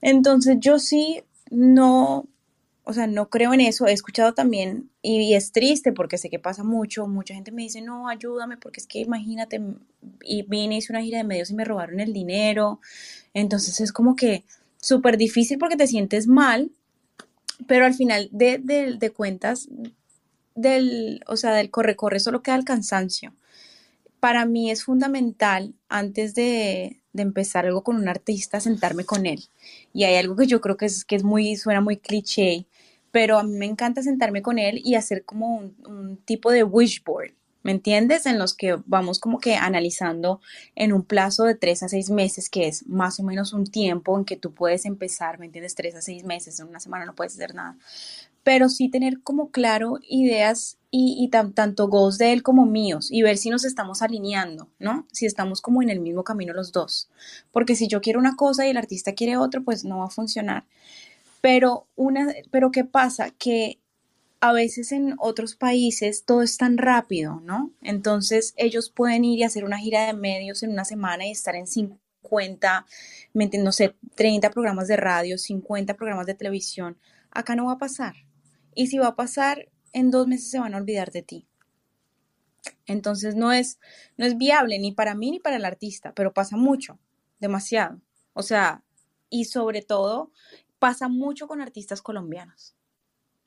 [0.01, 2.27] Entonces, yo sí no,
[2.83, 3.87] o sea, no creo en eso.
[3.87, 7.83] He escuchado también, y, es triste porque sé que pasa mucho, mucha gente me dice,
[7.83, 9.63] no, ayúdame, porque es que imagínate,
[10.23, 12.81] y vine, hice una gira de medios y me robaron el dinero.
[13.33, 14.43] Entonces es como que
[14.81, 16.73] súper difícil porque te sientes mal,
[17.67, 19.69] pero al final de, de cuentas,
[20.55, 23.35] del, o sea, del corre-corre solo queda el cansancio.
[24.21, 29.45] Para mí es fundamental, antes de, de empezar algo con un artista, sentarme con él.
[29.93, 32.67] Y hay algo que yo creo que es, que es muy, suena muy cliché,
[33.11, 37.33] pero a mí me encanta sentarme con él y hacer como un, tipo de wishboard,
[37.63, 38.27] ¿me entiendes?
[38.27, 40.41] En los que vamos como que analizando
[40.75, 44.17] en un plazo de tres a seis meses, que es más o menos un tiempo
[44.19, 45.75] en que tú puedes empezar, ¿me entiendes?
[45.75, 47.77] Tres a seis meses, en una semana no puedes hacer nada,
[48.43, 53.37] pero sí tener como claro ideas y, tanto goals de él como míos y ver
[53.37, 55.07] si nos estamos alineando, ¿no?
[55.13, 57.11] Si estamos como en el mismo camino los dos,
[57.53, 60.11] porque si yo quiero una cosa y el artista quiere otro, pues no va a
[60.11, 60.65] funcionar.
[61.41, 63.31] Pero, una, pero ¿qué pasa?
[63.31, 63.79] Que
[64.41, 67.73] a veces en otros países todo es tan rápido, ¿no?
[67.83, 71.57] Entonces ellos pueden ir y hacer una gira de medios en una semana y estar
[71.57, 72.87] en 50,
[73.35, 76.99] no sé, 30 programas de radio, 50 programas de televisión.
[77.31, 78.15] Acá no va a pasar.
[78.75, 81.49] Y si va a pasar, en dos meses se van a olvidar de ti.
[82.87, 83.81] Entonces no es,
[84.17, 86.99] no es viable ni para mí ni para el artista, pero pasa mucho,
[87.41, 88.01] demasiado.
[88.35, 88.85] O sea,
[89.31, 90.31] y sobre todo
[90.79, 92.78] pasa mucho con artistas colombianos.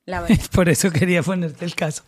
[0.05, 0.37] La verdad.
[0.53, 2.03] Por eso quería ponerte el caso.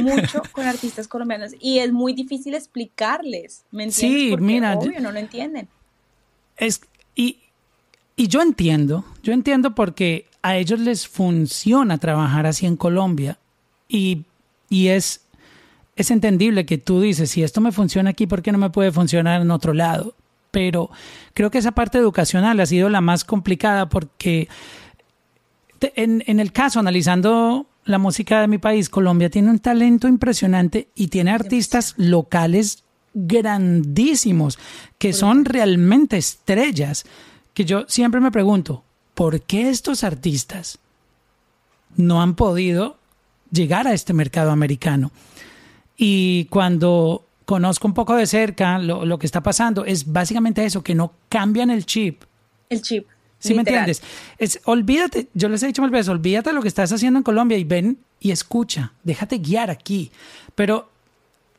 [0.00, 1.52] Mucho con artistas colombianos.
[1.60, 3.64] Y es muy difícil explicarles.
[3.70, 4.20] ¿Me entiendes?
[4.20, 4.74] Sí, Porque, mira.
[4.78, 5.68] Obvio, no lo entienden.
[6.56, 6.80] Es,
[7.14, 7.38] y,
[8.16, 13.38] y yo entiendo, yo entiendo porque a ellos les funciona trabajar así en Colombia.
[13.88, 14.24] Y,
[14.68, 15.22] y es,
[15.96, 18.92] es entendible que tú dices, si esto me funciona aquí, ¿por qué no me puede
[18.92, 20.14] funcionar en otro lado?
[20.52, 20.90] pero
[21.32, 24.48] creo que esa parte educacional ha sido la más complicada porque
[25.96, 30.88] en, en el caso, analizando la música de mi país, Colombia tiene un talento impresionante
[30.94, 34.58] y tiene artistas locales grandísimos
[34.98, 37.04] que son realmente estrellas.
[37.54, 40.78] Que yo siempre me pregunto, ¿por qué estos artistas
[41.96, 42.96] no han podido
[43.50, 45.10] llegar a este mercado americano?
[45.96, 50.94] Y cuando conozco un poco de cerca lo, que está pasando, es básicamente eso, que
[50.94, 52.22] no cambian el chip.
[52.68, 53.06] El chip.
[53.42, 54.02] ¿Sí me entiendes?
[54.38, 57.24] Es, olvídate, yo les he dicho mil veces, olvídate de lo que estás haciendo en
[57.24, 60.12] Colombia y ven y escucha, déjate guiar aquí.
[60.54, 60.88] Pero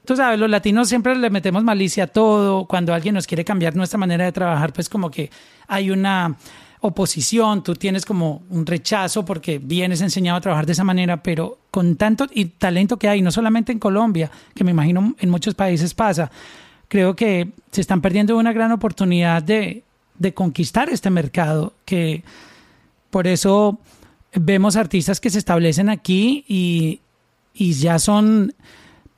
[0.06, 2.66] tú sabes, los latinos siempre le metemos malicia a todo.
[2.66, 5.30] Cuando alguien nos quiere cambiar nuestra manera de trabajar, pues como que
[5.68, 6.38] hay una
[6.80, 11.58] oposición, tú tienes como un rechazo porque vienes enseñado a trabajar de esa manera, pero
[11.72, 15.54] con tanto y talento que hay, no solamente en Colombia, que me imagino en muchos
[15.56, 16.30] países pasa,
[16.88, 19.84] creo que se están perdiendo una gran oportunidad de,
[20.24, 22.24] de conquistar este mercado, que
[23.12, 23.78] por eso
[24.34, 27.02] vemos artistas que se establecen aquí y,
[27.54, 28.56] y ya son,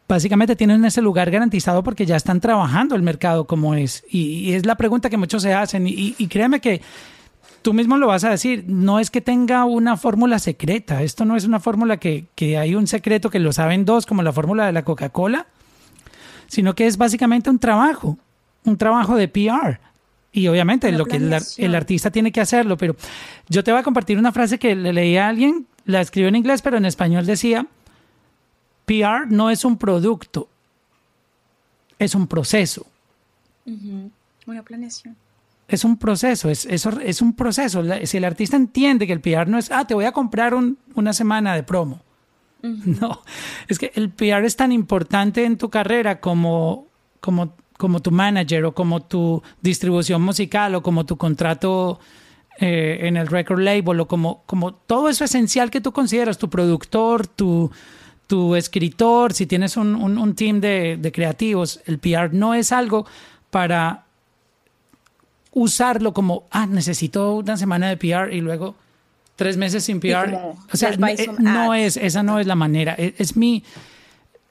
[0.09, 4.03] básicamente tienen ese lugar garantizado porque ya están trabajando el mercado como es.
[4.09, 5.87] Y, es la pregunta que muchos se hacen.
[5.87, 6.81] Y, y, créeme que
[7.61, 11.35] tú mismo lo vas a decir, no es que tenga una fórmula secreta, esto no
[11.35, 14.65] es una fórmula que, que hay un secreto que lo saben dos, como la fórmula
[14.65, 15.45] de la Coca-Cola,
[16.47, 18.17] sino que es básicamente un trabajo,
[18.65, 19.79] un trabajo de PR.
[20.35, 22.97] Y obviamente lo que el, el, artista tiene que hacerlo, pero
[23.47, 26.35] yo te voy a compartir una frase que le leí a alguien, la escribió en
[26.35, 27.65] inglés, pero en español decía,
[28.85, 30.49] PR no es un producto,
[31.97, 32.85] es un proceso.
[34.45, 35.15] Una planeación.
[35.69, 37.81] Es un proceso, es, es, un proceso.
[38.03, 41.13] Si el artista entiende que el PR no es, ah, te voy a comprar una
[41.13, 42.01] semana de promo.
[42.61, 43.21] No,
[43.67, 46.87] es que el PR es tan importante en tu carrera como,
[47.21, 51.99] como, como tu manager o como tu distribución musical o como tu contrato
[52.59, 56.49] eh, en el record label o como, como todo eso esencial que tú consideras, tu
[56.49, 57.69] productor, tu,
[58.27, 63.05] tu escritor, si tienes un, un, team de, de, creativos, el PR no es algo
[63.49, 64.05] para
[65.51, 68.75] usarlo como, ah, necesito una semana de PR y luego
[69.35, 70.33] tres meses sin PR.
[70.35, 72.93] o sea, eh, no, es, esa no es la manera.
[72.93, 73.63] Es, es, mi,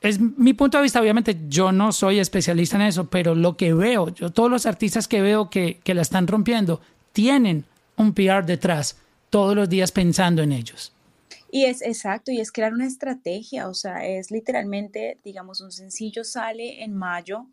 [0.05, 1.01] es mi punto de vista.
[1.01, 5.09] Obviamente, yo no soy especialista en eso, pero lo que veo, yo, todos los artistas
[5.09, 6.81] que veo que, que la están rompiendo,
[7.13, 7.65] tienen
[7.97, 8.99] un PR detrás
[9.31, 10.93] todos los días pensando en ellos.
[11.51, 16.25] Y es exacto, y es crear una estrategia, o sea, es literalmente, digamos, un sencillo
[16.25, 17.47] sale en mayo,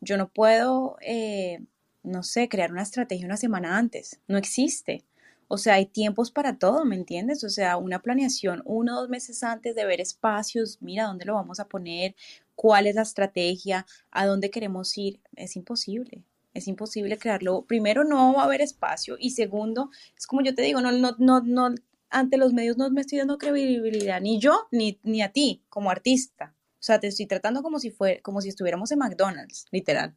[0.00, 1.60] yo no puedo, eh,
[2.02, 5.04] no sé, crear una estrategia una semana antes, no existe.
[5.48, 7.44] O sea, hay tiempos para todo, ¿me entiendes?
[7.44, 11.34] O sea, una planeación uno o dos meses antes de ver espacios, mira dónde lo
[11.34, 12.14] vamos a poner,
[12.54, 16.22] cuál es la estrategia, a dónde queremos ir, es imposible.
[16.54, 17.66] Es imposible crearlo.
[17.66, 19.16] Primero, no va a haber espacio.
[19.20, 21.74] Y segundo, es como yo te digo, no, no, no, no
[22.08, 25.90] ante los medios no me estoy dando credibilidad, ni yo, ni, ni a ti, como
[25.90, 26.54] artista.
[26.80, 30.14] O sea, te estoy tratando como si, fue, como si estuviéramos en McDonald's, literal.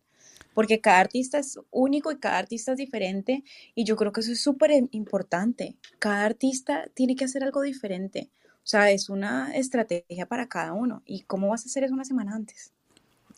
[0.53, 3.43] Porque cada artista es único y cada artista es diferente.
[3.75, 5.75] Y yo creo que eso es súper importante.
[5.99, 8.29] Cada artista tiene que hacer algo diferente.
[8.57, 11.01] O sea, es una estrategia para cada uno.
[11.05, 12.71] ¿Y cómo vas a hacer eso una semana antes?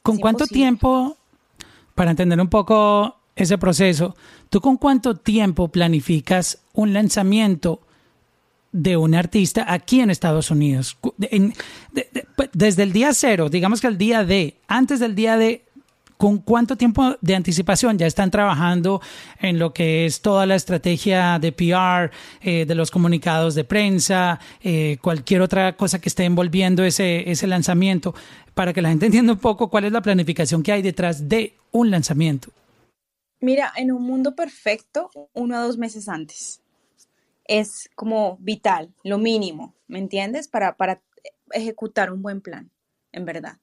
[0.04, 1.18] ¿Con cuánto tiempo,
[1.96, 4.16] para entender un poco ese proceso,
[4.50, 7.82] tú con cuánto tiempo planificas un lanzamiento
[8.72, 10.98] de un artista aquí en Estados Unidos.
[11.02, 15.66] Pues, desde el día cero, digamos que el día de, antes del día de,
[16.22, 19.02] ¿con cuánto tiempo de anticipación ya están trabajando
[19.40, 24.40] en lo que es toda la estrategia de PR, eh, de los comunicados de prensa,
[24.62, 28.14] eh, cualquier otra cosa que esté envolviendo ese, ese lanzamiento,
[28.54, 31.56] para que la gente entienda un poco cuál es la planificación que hay detrás de
[31.72, 32.52] un lanzamiento?
[33.40, 36.62] Mira, en un mundo perfecto, uno a dos meses antes
[37.46, 40.48] es como vital, lo mínimo, ¿me entiendes?
[40.48, 41.02] Para, para
[41.50, 42.70] ejecutar un buen plan,
[43.12, 43.58] en verdad.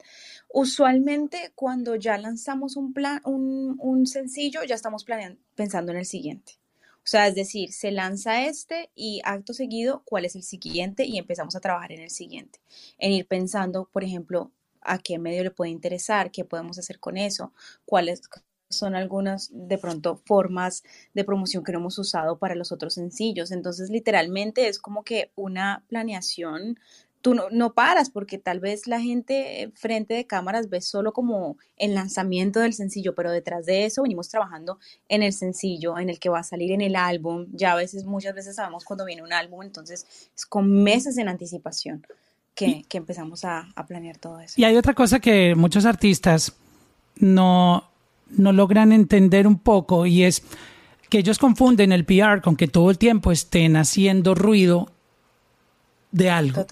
[0.48, 6.58] Usualmente cuando ya lanzamos un plan, un, sencillo, ya estamos planeando, pensando en el siguiente.
[6.96, 11.06] O sea, es decir, se lanza este y acto seguido, ¿cuál es el siguiente?
[11.06, 12.60] Y empezamos a trabajar en el siguiente.
[12.98, 17.16] En ir pensando, por ejemplo, a qué medio le puede interesar, qué podemos hacer con
[17.16, 17.52] eso,
[17.86, 18.20] cuáles
[18.68, 20.84] son algunas de pronto formas
[21.14, 23.50] de promoción que no hemos usado para los otros sencillos.
[23.50, 26.78] Entonces, literalmente es como que una planeación,
[27.20, 31.56] tú no, no, paras porque tal vez la gente frente de cámaras ve solo como
[31.76, 34.78] el lanzamiento del sencillo, pero detrás de eso venimos trabajando
[35.08, 37.46] en el sencillo, en el que va a salir en el álbum.
[37.52, 41.28] Ya a veces, muchas veces sabemos cuando viene un álbum, entonces es con meses en
[41.28, 42.06] anticipación.
[42.54, 44.54] Que, que empezamos a, a planear todo eso.
[44.56, 46.56] Y hay otra cosa que muchos artistas
[47.14, 47.88] no,
[48.30, 50.42] no logran entender un poco y es
[51.08, 54.90] que ellos confunden el PR con que todo el tiempo estén haciendo ruido
[56.10, 56.66] de algo.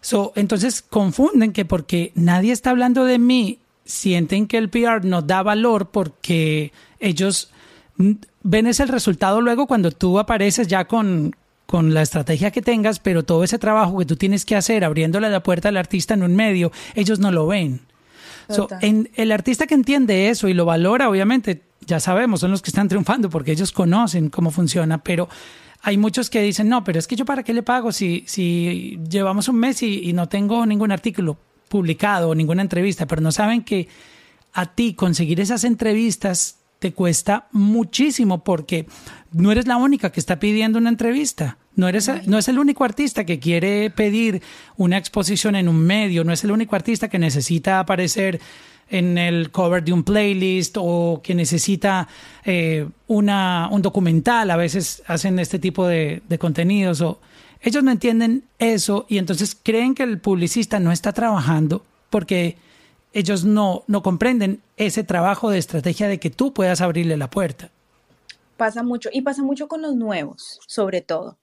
[0.00, 5.22] So, entonces confunden que porque nadie está hablando de mí, sienten que el PR no
[5.22, 7.50] da valor porque ellos
[7.96, 11.34] ven ese el resultado luego cuando tú apareces ya con,
[11.66, 15.28] con la estrategia que tengas, pero todo ese trabajo que tú tienes que hacer abriéndole
[15.30, 17.80] la puerta al artista en un medio, ellos no lo ven.
[18.80, 22.70] En, el artista que entiende eso y lo valora, obviamente, ya sabemos, son los que
[22.70, 25.28] están triunfando porque ellos conocen cómo funciona, pero
[25.82, 28.98] hay muchos que dicen, no, pero es que yo para qué le pago si, si
[29.08, 33.62] llevamos un mes y, no tengo ningún artículo publicado o ninguna entrevista, pero no saben
[33.62, 33.88] que
[34.52, 38.86] a ti conseguir esas entrevistas te cuesta muchísimo porque
[39.32, 41.58] no eres la única que está pidiendo una entrevista.
[41.74, 44.42] No, eres, no es el único artista que quiere pedir
[44.76, 48.40] una exposición en un medio, no es el único artista que necesita aparecer
[48.90, 52.08] en el cover de un playlist o que necesita
[52.44, 54.50] eh, una, un documental.
[54.50, 57.18] A veces hacen este tipo de, de contenidos o
[57.60, 62.56] ellos no entienden eso y entonces creen que el publicista no está trabajando porque
[63.12, 67.70] ellos no, no comprenden ese trabajo de estrategia de que tú puedas abrirle la puerta.
[68.56, 71.36] Pasa mucho y pasa mucho con los nuevos, sobre todo.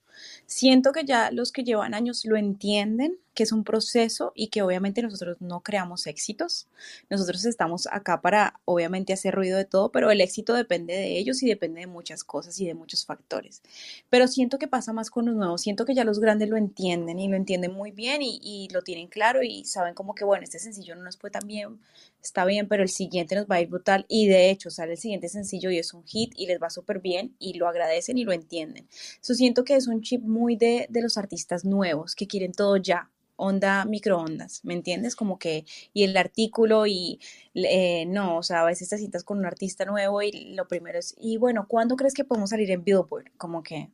[0.46, 4.62] Siento que ya los que llevan años lo entienden, que es un proceso y que
[4.62, 6.68] obviamente nosotros no creamos éxitos.
[7.10, 11.42] Nosotros estamos acá para obviamente hacer ruido de todo, pero el éxito depende de ellos
[11.42, 13.60] y depende de muchas cosas y de muchos factores.
[14.08, 17.18] Pero siento que pasa más con los nuevos, siento que ya los grandes lo entienden
[17.18, 20.58] y lo entienden muy bien y, lo tienen claro y saben como que bueno, este
[20.58, 21.78] sencillo no nos fue tan bien,
[22.26, 24.98] está bien, pero el siguiente nos va a ir brutal y de hecho sale el
[24.98, 28.24] siguiente sencillo y es un hit y les va súper bien y lo agradecen y
[28.24, 28.88] lo entienden.
[29.20, 32.76] Eso siento que es un chip muy de, de los artistas nuevos que quieren todo
[32.76, 35.14] ya, onda microondas, ¿me entiendes?
[35.16, 37.20] Como que, y el artículo y
[37.54, 40.98] eh, no, o sea, a veces te sientas con un artista nuevo y lo primero
[40.98, 43.32] es, y bueno, ¿cuándo crees que podemos salir en Billboard?
[43.36, 43.90] Como que,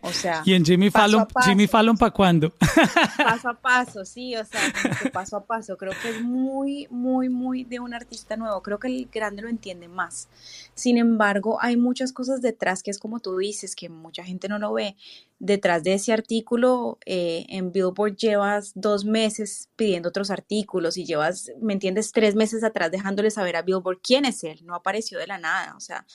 [0.00, 2.52] o sea, y en Jimmy Fallon, Jimmy Fallon para cuándo?
[3.16, 4.60] paso a paso, sí, o sea,
[5.12, 5.76] paso a paso.
[5.76, 8.62] Creo que es muy, muy, muy de un artista nuevo.
[8.62, 10.28] Creo que el grande lo entiende más.
[10.74, 14.58] Sin embargo, hay muchas cosas detrás que es como tú dices, que mucha gente no
[14.58, 14.96] lo ve.
[15.38, 21.52] Detrás de ese artículo eh, en Billboard llevas dos meses pidiendo otros artículos y llevas,
[21.60, 22.12] ¿me entiendes?
[22.12, 24.60] Tres meses atrás dejándole saber a Billboard quién es él.
[24.64, 26.06] No apareció de la nada, o sea,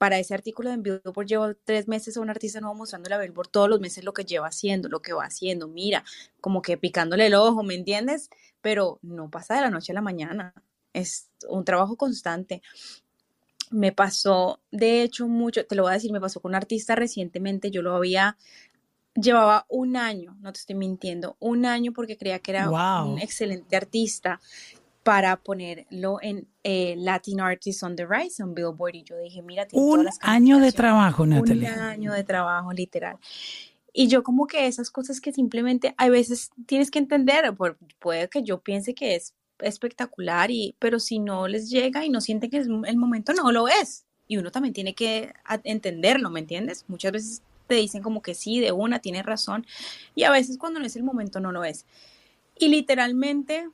[0.00, 3.48] para ese artículo de Billboard llevo tres meses a un artista nuevo mostrándole a Billboard
[3.48, 6.04] todos los meses lo que lleva haciendo, lo que va haciendo, mira,
[6.40, 8.30] como que picándole el ojo, ¿me entiendes?
[8.62, 10.54] Pero no pasa de la noche a la mañana,
[10.94, 12.62] es un trabajo constante.
[13.70, 16.94] Me pasó, de hecho, mucho, te lo voy a decir, me pasó con un artista
[16.94, 18.38] recientemente, yo lo había,
[19.12, 22.70] llevaba un año, no te estoy mintiendo, un año porque creía que era
[23.04, 24.40] un excelente artista
[25.02, 28.94] para ponerlo en eh, Latin Artists on the Rise en Billboard.
[28.94, 31.74] Y yo dije, mira, un año de trabajo, Natalia.
[31.74, 33.16] Un año de trabajo, literal.
[33.92, 37.52] Y yo como que esas cosas que simplemente hay veces tienes que entender,
[37.98, 42.20] puede que yo piense que es espectacular, y, pero si no les llega y no
[42.20, 44.06] sienten que es el momento, no lo es.
[44.28, 45.32] Y uno también tiene que
[45.64, 46.84] entenderlo, ¿me entiendes?
[46.86, 49.66] Muchas veces te dicen como que sí, de una, tienes razón,
[50.14, 51.84] y a veces cuando no es el momento, no lo es.
[52.56, 53.68] Y literalmente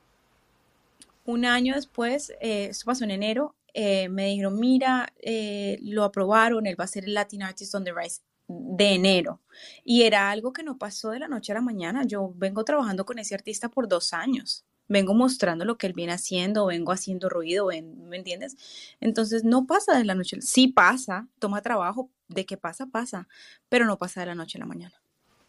[1.27, 6.65] un año después, eh, esto pasó en enero, eh, me dijeron, mira, eh, lo aprobaron,
[6.65, 9.41] él va a ser el Latin Artist on the Rise de enero.
[9.83, 12.05] Y era algo que no pasó de la noche a la mañana.
[12.05, 14.63] Yo vengo trabajando con ese artista por dos años.
[14.87, 18.55] Vengo mostrando lo que él viene haciendo, vengo haciendo ruido, ¿me entiendes?
[19.01, 23.27] Entonces no pasa de la noche, sí pasa, toma trabajo, de que pasa, pasa,
[23.67, 24.93] pero no pasa de la noche a la mañana.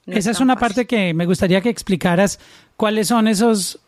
[0.07, 2.41] Esa es, una parte que me gustaría que explicaras
[2.77, 3.79] cuáles son esos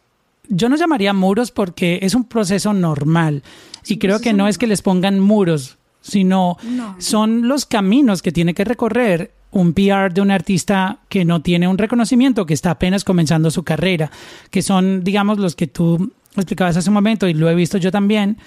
[0.49, 3.43] yo no llamaría muros porque es un proceso normal.
[3.87, 6.57] Y creo que no es que les pongan muros, sino
[6.99, 11.67] son los caminos que tiene que recorrer un PR de un artista que no tiene
[11.67, 14.11] un reconocimiento, que está apenas comenzando su carrera,
[14.51, 17.91] que son, digamos, los que tú explicabas hace un momento y lo he visto yo
[17.91, 18.39] también,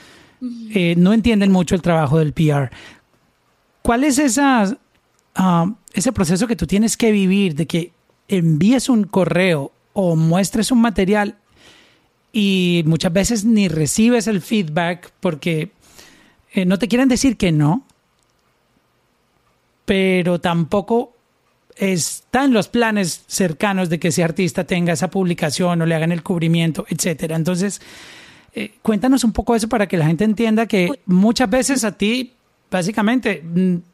[0.73, 2.69] eh, no entienden mucho el trabajo del PR.
[3.81, 4.77] ¿Cuál es esa,
[5.35, 7.91] ah, ese proceso que tú tienes que vivir de que
[8.29, 11.35] envíes un correo o muestres un material
[12.36, 15.71] y muchas veces ni recibes el feedback porque
[16.51, 17.86] eh, no te quieren decir que no,
[19.86, 21.13] pero tampoco
[21.75, 26.11] está en los planes cercanos de que ese artista tenga esa publicación o le hagan
[26.11, 27.36] el cubrimiento, etcétera.
[27.36, 27.81] Entonces,
[28.53, 32.34] eh, cuéntanos un poco eso para que la gente entienda que muchas veces a ti,
[32.71, 33.43] básicamente,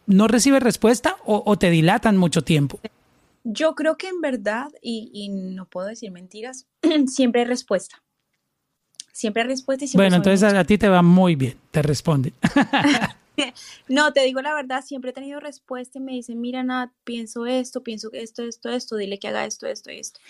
[0.06, 2.80] no recibes respuesta o, te dilatan mucho tiempo.
[3.44, 6.68] Yo creo que en verdad, y, y no puedo decir mentiras,
[7.08, 8.02] siempre hay respuesta.
[9.20, 12.32] Siempre hay respuesta y siempre Bueno, entonces a, ti te va muy bien, te responde.
[13.90, 17.46] no, te digo la verdad, siempre he tenido respuesta y me dicen, mira, Nat, pienso
[17.46, 20.22] esto, pienso que esto, esto, esto, dile que haga esto, esto, esto.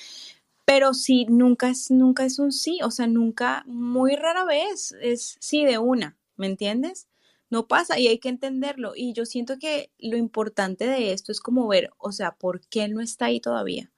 [0.65, 5.37] Pero sí, nunca es, nunca es un sí, o sea, nunca, muy rara vez es
[5.39, 7.07] sí de una, ¿me entiendes?
[7.51, 8.93] No pasa y hay que entenderlo.
[8.95, 12.87] Y yo siento que lo importante de esto es como ver, o sea, ¿por qué
[12.87, 13.91] no está ahí todavía?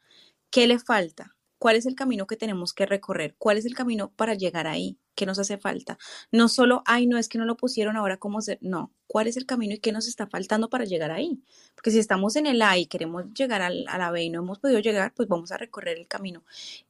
[0.50, 1.38] ¿Qué le falta?
[1.62, 4.98] Cuál es el camino que tenemos que recorrer, cuál es el camino para llegar ahí,
[5.16, 5.98] qué nos hace falta.
[6.32, 9.36] No solo, ay, no es que no lo pusieron ahora cómo se, no, cuál es
[9.36, 11.42] el camino y qué nos está faltando para llegar ahí.
[11.76, 14.40] Porque si estamos en el A y queremos llegar al, a la B y no
[14.40, 16.44] hemos podido llegar, pues vamos a recorrer el camino.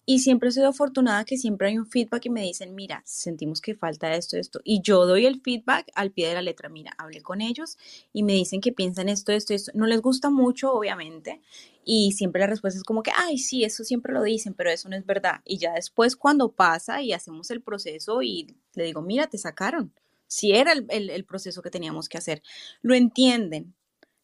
[0.06, 3.62] Y siempre he sido afortunada que siempre hay un feedback y me dicen, mira, sentimos
[3.62, 4.60] que falta esto, esto.
[4.64, 6.70] Y yo doy el feedback al pie de la letra.
[6.70, 7.78] Mira, hablé con ellos
[8.14, 9.72] y me dicen que piensan esto, esto, esto.
[9.74, 11.42] No les gusta mucho, obviamente.
[11.84, 14.88] Y siempre la respuesta es como que, ay, sí, eso siempre lo dicen, pero eso
[14.90, 15.42] no es verdad.
[15.46, 19.94] Y ya después cuando pasa y hacemos el proceso y le digo, mira, te sacaron.
[20.28, 22.42] Si era el, proceso que teníamos que hacer.
[22.82, 23.76] Lo entienden,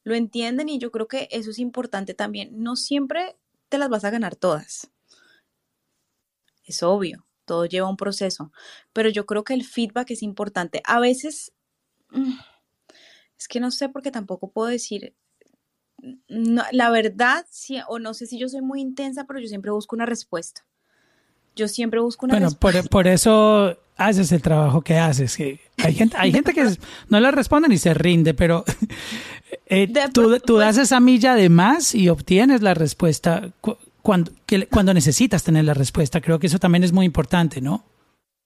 [0.04, 2.52] lo entienden y yo creo que eso es importante también.
[2.64, 3.36] No siempre
[3.70, 4.90] te las vas a ganar todas.
[6.64, 8.52] Es obvio, todo lleva un proceso,
[8.94, 10.82] pero yo creo que el feedback es importante.
[10.86, 11.54] A veces,
[12.12, 12.38] mm,
[13.38, 15.14] es que no sé porque tampoco puedo decir,
[16.28, 19.72] no, la verdad, sí, o no sé si yo soy muy intensa, pero yo siempre
[19.72, 20.66] busco una respuesta.
[21.58, 22.82] Yo siempre busco una bueno, respuesta.
[22.84, 25.36] Por, por, eso haces el trabajo que haces.
[25.36, 26.66] Que hay gente, hay gente que
[27.10, 28.64] no le responde ni se rinde, pero
[29.66, 33.52] eh, tú, tú, das esa milla de más y obtienes la respuesta
[34.02, 36.22] cuando, que, cuando necesitas tener la respuesta.
[36.22, 37.84] Creo que eso también es muy importante, ¿no?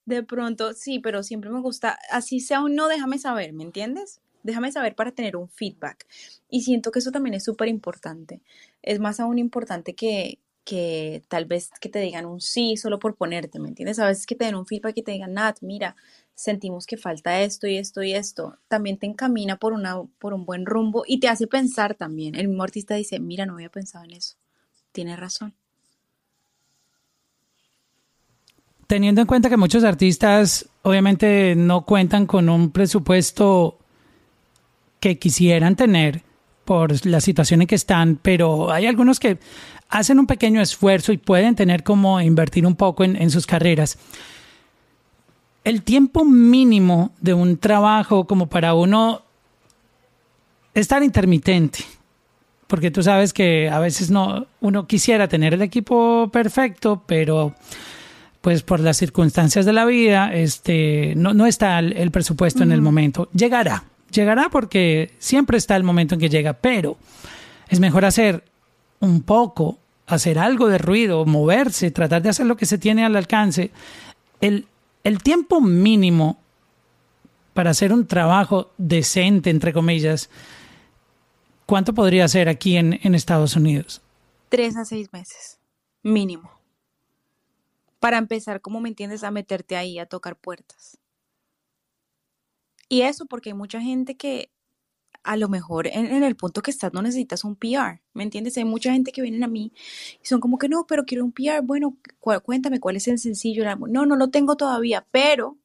[0.05, 4.20] De pronto, sí, pero siempre me gusta, así sea un no, déjame saber, ¿me entiendes?
[4.43, 6.07] Déjame saber para tener un feedback.
[6.49, 8.41] Y siento que eso también es súper importante.
[8.82, 10.39] Es más aún importante que,
[10.72, 13.99] que tal vez que te digan un sí solo por ponerte, ¿me entiendes?
[13.99, 15.97] A veces que te den un feedback y te digan, Nat, mira,
[16.34, 18.57] sentimos que falta esto y esto y esto.
[18.69, 22.36] También te encamina por, una, por un buen rumbo y te hace pensar también.
[22.36, 24.38] El mismo artista dice, mira, no había pensado en eso.
[24.93, 25.53] Tienes razón.
[28.88, 33.78] Teniendo en cuenta que muchos artistas obviamente no cuentan con un presupuesto
[35.01, 36.24] que quisieran tener
[36.72, 39.39] por la situación en que están, pero hay algunos que
[39.89, 43.97] hacen un pequeño esfuerzo y pueden tener como invertir un poco en, en sus carreras.
[45.65, 49.22] El tiempo mínimo de un trabajo como para uno
[50.74, 51.80] estar intermitente,
[52.67, 57.53] porque tú sabes que a veces no uno quisiera tener el equipo perfecto, pero
[58.39, 62.61] pues por las circunstancias de la vida, este no, no está el, el presupuesto uh
[62.61, 62.67] -huh.
[62.67, 63.28] en el momento.
[63.34, 66.97] Llegará, llegará porque siempre está el momento en que llega, pero
[67.70, 68.43] es mejor hacer
[68.99, 73.16] un poco, hacer algo de ruido, moverse, tratar de hacer lo que se tiene al
[73.16, 73.72] alcance.
[74.41, 74.68] El,
[75.03, 76.38] el tiempo mínimo
[77.53, 80.30] para hacer un trabajo decente, entre comillas,
[81.66, 84.01] ¿cuánto podría ser aquí en, en Estados Unidos?
[84.49, 85.59] Tres a seis meses,
[86.03, 86.51] mínimo.
[87.99, 90.97] Para empezar, como me entiendes, a meterte ahí, a tocar puertas.
[92.92, 94.52] Y eso porque hay mucha gente que
[95.24, 98.58] a lo mejor en, el punto que estás no necesitas un PR, ¿me entiendes?
[98.58, 99.72] Hay mucha gente que vienen a mí
[100.22, 103.18] y son como que no, pero quiero un PR, bueno, cu cuéntame cuál es el
[103.18, 105.58] sencillo, no, no lo tengo todavía, pero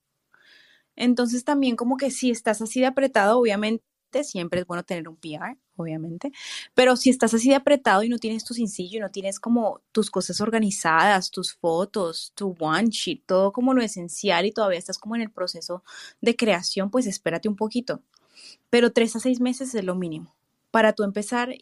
[0.95, 3.83] entonces también como que si estás así de apretado, obviamente
[4.25, 6.33] siempre es bueno tener un PR, obviamente,
[6.75, 10.11] pero si estás así de apretado y no tienes tu sencillo, no tienes como tus
[10.11, 15.17] cosas organizadas, tus fotos, tu one sheet, todo como lo esencial y todavía estás como
[15.17, 15.83] en el proceso
[16.21, 18.03] de creación, pues espérate un poquito.
[18.71, 20.35] Pero tres a seis meses es lo mínimo
[20.71, 21.55] para tú empezar a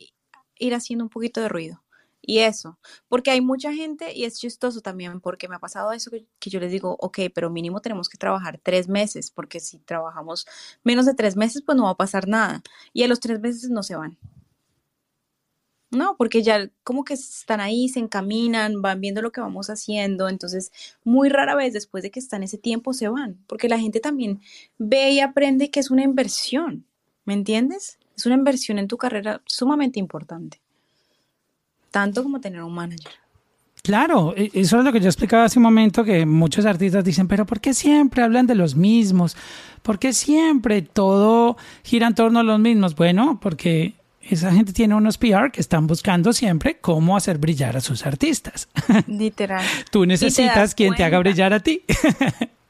[0.58, 1.83] ir haciendo un poquito de ruido.
[2.26, 6.10] Y eso, porque hay mucha gente, y es chistoso también, porque me ha pasado eso
[6.10, 10.46] que, yo les digo, ok, pero mínimo tenemos que trabajar tres meses, porque si trabajamos
[10.84, 12.62] menos de tres meses, pues no va a pasar nada.
[12.94, 14.16] Y a los tres meses no se van.
[15.90, 20.28] No, porque ya como que están ahí, se encaminan, van viendo lo que vamos haciendo,
[20.28, 20.72] entonces
[21.04, 24.40] muy rara vez después de que están ese tiempo se van, porque la gente también
[24.78, 26.86] ve y aprende que es una inversión,
[27.24, 27.98] ¿me entiendes?
[28.16, 30.63] Es una inversión en tu carrera sumamente importante
[31.94, 33.12] tanto como tener un manager.
[33.84, 37.46] Claro, eso es lo que yo explicaba hace un momento, que muchos artistas dicen, pero
[37.46, 39.36] ¿por qué siempre hablan de los mismos?
[39.80, 42.96] ¿Por qué siempre todo gira en torno a los mismos?
[42.96, 47.80] Bueno, porque esa gente tiene unos PR que están buscando siempre cómo hacer brillar a
[47.80, 48.68] sus artistas.
[49.06, 49.64] Literal.
[49.92, 50.96] Tú necesitas quien cuenta.
[50.96, 51.84] te haga brillar a ti.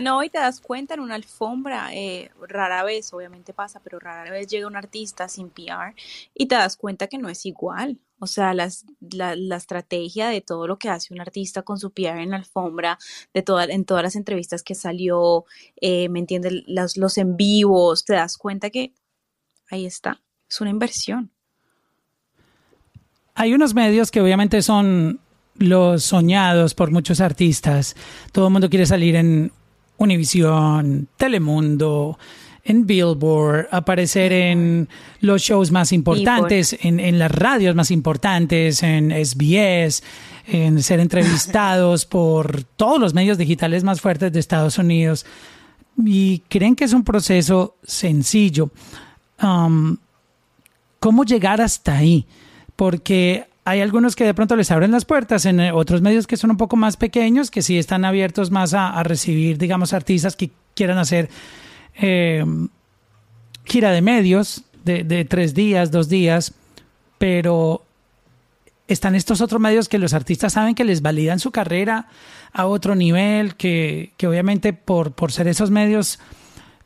[0.00, 4.30] No, y te das cuenta en una alfombra, eh, rara vez, obviamente pasa, pero rara
[4.30, 5.94] vez llega un artista sin PR
[6.34, 7.98] y te das cuenta que no es igual.
[8.18, 11.92] O sea, las, la, la, estrategia de todo lo que hace un artista con su
[11.92, 12.98] PR en la alfombra,
[13.34, 15.44] de toda, en todas las entrevistas que salió,
[15.80, 16.62] eh, ¿me entiendes?
[16.66, 18.94] Los, los en vivos, te das cuenta que
[19.70, 21.30] ahí está, es una inversión.
[23.34, 25.20] Hay unos medios que obviamente son
[25.58, 27.94] los soñados por muchos artistas.
[28.32, 29.52] Todo el mundo quiere salir en
[29.96, 32.18] Univision, Telemundo,
[32.64, 34.88] en Billboard, aparecer en
[35.20, 40.02] los shows más importantes, en, en, las radios más importantes, en SBS,
[40.46, 45.26] en ser entrevistados por todos los medios digitales más fuertes de Estados Unidos.
[46.04, 48.70] y creen que es un proceso sencillo.
[49.42, 49.98] Um,
[51.00, 52.26] ¿Cómo llegar hasta ahí?
[52.76, 56.50] Porque hay algunos que de pronto les abren las puertas, en otros medios que son
[56.50, 60.98] un poco más pequeños, que sí están abiertos más a, recibir, digamos, artistas que quieran
[60.98, 61.30] hacer
[61.94, 62.44] eh,
[63.64, 66.52] gira de medios de, de tres días, dos días,
[67.18, 67.82] pero
[68.86, 72.08] están estos otros medios que los artistas saben que les validan su carrera
[72.52, 76.18] a otro nivel, que, que obviamente por, por ser esos medios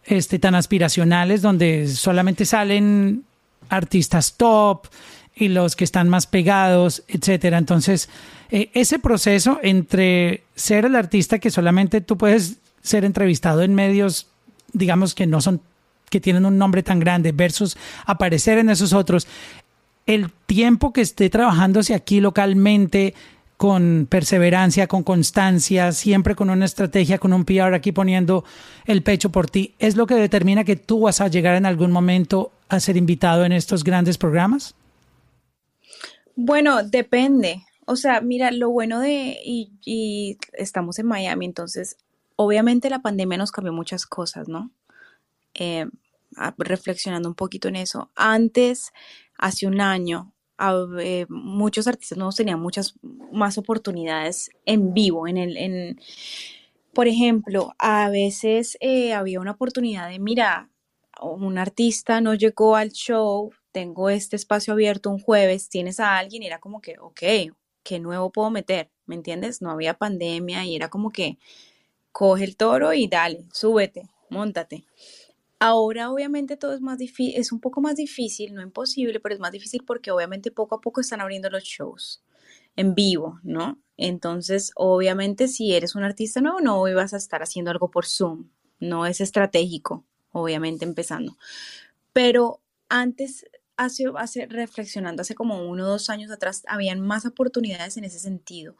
[0.04, 3.24] este, tan aspiracionales donde solamente salen
[3.68, 4.86] artistas top
[5.38, 7.58] y los que están más pegados, etcétera.
[7.58, 8.08] Entonces,
[8.50, 14.26] eh, ese proceso entre ser el artista que solamente tú puedes ser entrevistado en medios,
[14.72, 15.60] digamos que no son
[16.10, 17.76] que tienen un nombre tan grande versus
[18.06, 19.26] aparecer en esos otros,
[20.06, 23.14] el tiempo que esté trabajándose aquí localmente
[23.58, 28.44] con perseverancia, con constancia, siempre con una estrategia, con un PR aquí poniendo
[28.86, 31.90] el pecho por ti, es lo que determina que tú vas a llegar en algún
[31.90, 34.74] momento a ser invitado en estos grandes programas?
[36.40, 37.64] Bueno, depende.
[37.84, 41.96] O sea, mira, lo bueno de, y, estamos en Miami, entonces,
[42.36, 44.70] obviamente la pandemia nos cambió muchas cosas, ¿no?
[45.54, 45.86] Eh,
[46.58, 48.12] reflexionando un poquito en eso.
[48.14, 48.92] Antes
[49.36, 50.32] hace un año
[51.00, 52.94] eh, muchos artistas nuevos tenían muchas
[53.32, 56.00] más oportunidades en vivo, en el, en,
[56.94, 60.70] por ejemplo, a veces eh, había una oportunidad de, mira,
[61.20, 66.42] un artista no llegó al show, tengo este espacio abierto un jueves, tienes a alguien,
[66.42, 67.54] y era como que, ok,
[67.84, 68.90] ¿qué nuevo puedo meter?
[69.06, 69.62] ¿Me entiendes?
[69.62, 71.38] No había pandemia y era como que
[72.10, 74.84] coge el toro y dale, súbete, montate.
[75.60, 79.40] Ahora obviamente todo es más difícil, es un poco más difícil, no imposible, pero es
[79.40, 82.24] más difícil porque obviamente poco a poco están abriendo los shows
[82.74, 83.78] en vivo, ¿no?
[83.96, 88.48] Entonces, obviamente si eres un artista nuevo, no vas a estar haciendo algo por Zoom,
[88.80, 91.36] no es estratégico, obviamente empezando.
[92.12, 93.44] Pero antes,
[93.78, 98.18] hace, hace, reflexionando, hace como uno o dos años atrás, habían más oportunidades en ese
[98.18, 98.76] sentido.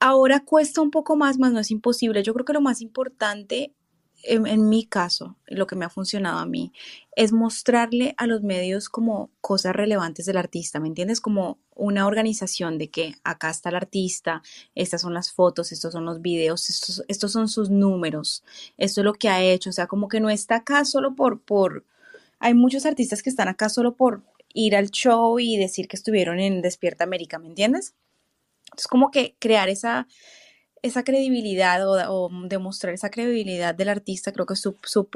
[0.00, 2.24] Ahora cuesta un poco más, más no es imposible.
[2.24, 3.74] Yo creo que lo más importante
[4.22, 6.72] en, mi caso, lo que me ha funcionado a mí,
[7.16, 11.20] es mostrarle a los medios como cosas relevantes del artista, ¿me entiendes?
[11.20, 14.42] Como una organización de que acá está el artista,
[14.74, 18.44] estas son las fotos, estos son los videos, estos, estos son sus números,
[18.76, 21.40] esto es lo que ha hecho, o sea, como que no está acá solo por,
[21.40, 21.84] por,
[22.38, 24.22] hay muchos artistas que están acá solo por
[24.54, 27.94] ir al show y decir que estuvieron en Despierta América, ¿me entiendes?
[28.76, 30.06] Es como que crear esa,
[30.82, 34.62] esa credibilidad o, demostrar esa credibilidad del artista creo que es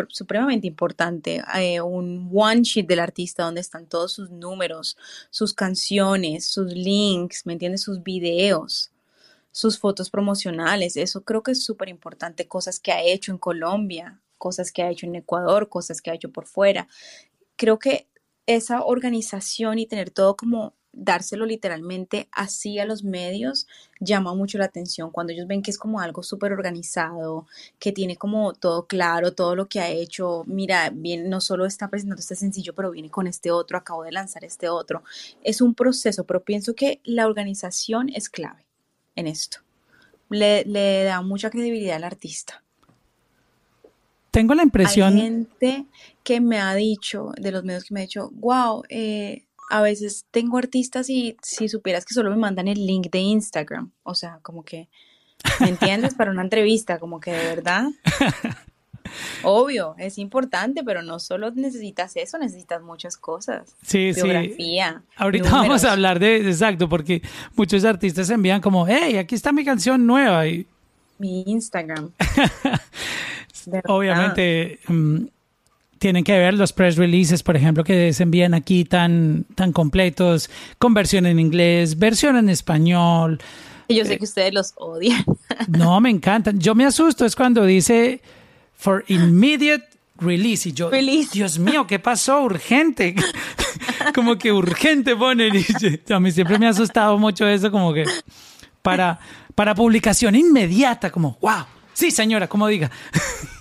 [0.08, 1.42] supremamente importante.
[1.58, 4.96] Eh, un one sheet del artista donde están todos sus números,
[5.30, 7.82] sus canciones, sus links, ¿me entiendes?
[7.82, 8.92] Sus videos,
[9.52, 10.96] sus fotos promocionales.
[10.96, 12.46] Eso creo que es súper importante.
[12.48, 16.14] Cosas que ha hecho en Colombia, cosas que ha hecho en Ecuador, cosas que ha
[16.14, 16.88] hecho por fuera.
[17.56, 18.08] Creo que
[18.46, 23.66] esa organización y tener todo como dárselo literalmente así a los medios
[24.00, 27.46] llama mucho la atención cuando ellos ven que es como algo súper organizado,
[27.78, 31.88] que tiene como todo claro, todo lo que ha hecho, mira, bien, no solo está
[31.88, 35.02] presentando este sencillo, pero viene con este otro, acabo de lanzar este otro.
[35.42, 38.64] Es un proceso, pero pienso que la organización es clave
[39.16, 39.58] en esto.
[40.30, 42.62] Le, le da mucha credibilidad al artista.
[44.30, 45.14] Tengo la impresión...
[45.14, 45.86] Hay gente
[46.24, 50.26] que me ha dicho, de los medios que me ha dicho, wow, eh, a veces
[50.30, 54.40] tengo artistas y si supieras que solo me mandan el link de Instagram, o sea,
[54.42, 54.88] como que,
[55.60, 56.14] ¿me entiendes?
[56.14, 57.88] Para una entrevista, como que de verdad.
[59.42, 63.76] Obvio, es importante, pero no solo necesitas eso, necesitas muchas cosas.
[63.82, 65.14] Sí, Biografía, sí.
[65.16, 67.22] Ahorita vamos a hablar de, exacto, porque
[67.54, 70.46] muchos artistas envían como, hey, aquí está mi canción nueva.
[70.46, 70.66] Y...
[71.18, 72.10] Mi Instagram.
[73.86, 75.24] Obviamente, mm,
[76.04, 80.50] tienen que ver los press releases, por ejemplo, que se envían aquí tan, tan completos,
[80.76, 83.40] con versión en inglés, versión en español.
[83.88, 85.24] Yo sé eh, que ustedes los odian.
[85.68, 86.60] No, me encantan.
[86.60, 88.20] Yo me asusto es cuando dice
[88.74, 89.86] for immediate
[90.18, 92.42] release y yo, Dios mío, ¿qué pasó?
[92.42, 93.14] Urgente.
[94.14, 95.54] como que urgente ponen.
[95.56, 98.04] Y a mí siempre me ha asustado mucho eso, como que
[98.82, 99.18] para,
[99.54, 102.90] para publicación inmediata, como, wow, sí señora, como diga.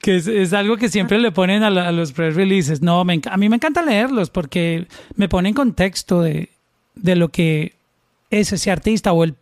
[0.00, 2.82] que es, algo que siempre le ponen a, los press releases.
[2.82, 4.86] No, a mí me encanta leerlos porque
[5.16, 6.50] me ponen contexto de,
[6.94, 7.74] de lo que
[8.30, 9.34] es ese artista o el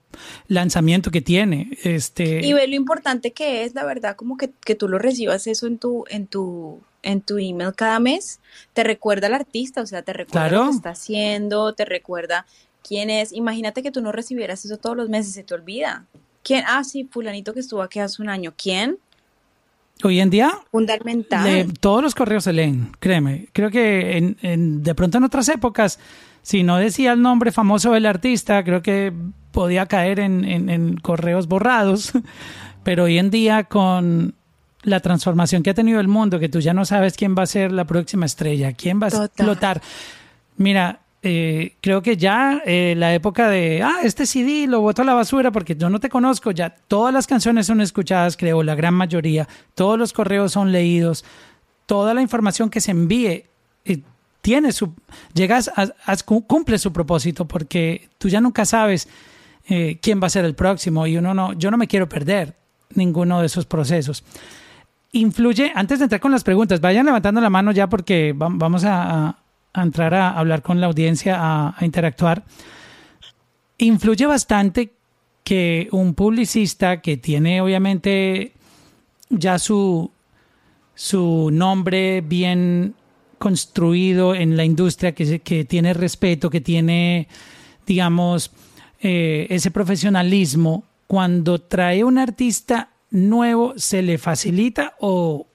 [0.49, 1.71] lanzamiento que tiene.
[1.83, 2.47] Este...
[2.47, 5.67] Y ve lo importante que es, la verdad, como que, que tú lo recibas eso
[5.67, 8.41] en tu, en tu, en tu email cada mes,
[8.73, 12.47] te recuerda al artista, o sea, te recuerda lo que está haciendo, te recuerda
[12.87, 13.33] quién es.
[13.33, 16.05] Imagínate que tú no recibieras eso todos los meses, se te olvida.
[16.43, 16.65] ¿Quién?
[16.67, 18.55] Ah, sí, fulanito que estuvo aquí hace un año.
[18.57, 18.99] ¿Quién?
[20.05, 21.72] Hoy en día, Fundamental.
[21.80, 23.49] todos los correos se leen, créeme.
[23.53, 25.99] Creo que en, en- de pronto en otras épocas,
[26.42, 29.12] si no decía el nombre famoso del artista, creo que
[29.53, 32.12] podía caer en, en- en correos borrados.
[32.84, 34.34] Pero hoy en día, con
[34.82, 37.47] la transformación que ha tenido el mundo, que tú ya no sabes quién va a
[37.47, 39.24] ser la próxima estrella, quién va a Total.
[39.26, 39.82] explotar.
[40.59, 45.05] Mira, eh, creo que ya eh, la época de, ah, este CD lo boto a
[45.05, 48.77] la basura porque yo no te conozco, ya todas las canciones son escuchadas, creo, la
[48.77, 51.24] gran mayoría, todos los correos son leídos,
[51.87, 53.45] toda la información que se envíe
[53.85, 53.99] eh,
[54.41, 54.95] tiene su,
[55.35, 59.09] llegas, a, cumple su propósito porque tú ya nunca sabes
[60.01, 62.55] quién va a ser el próximo y uno no, yo no me quiero perder
[62.95, 64.22] ninguno de esos procesos.
[65.11, 68.85] Influye, antes de entrar con las preguntas, vayan levantando la mano ya porque va- vamos
[68.85, 69.37] a,
[69.77, 72.45] a- entrar a hablar con la audiencia, a, interactuar.
[73.79, 74.93] Influye bastante
[75.45, 78.53] que un publicista que tiene obviamente
[79.29, 80.11] ya su,
[80.95, 82.95] su nombre bien
[83.39, 87.29] construido en la industria, que, que tiene respeto, que tiene,
[87.87, 88.51] digamos,
[89.01, 95.47] eh, ese profesionalismo, cuando trae un artista nuevo, ¿se le facilita o,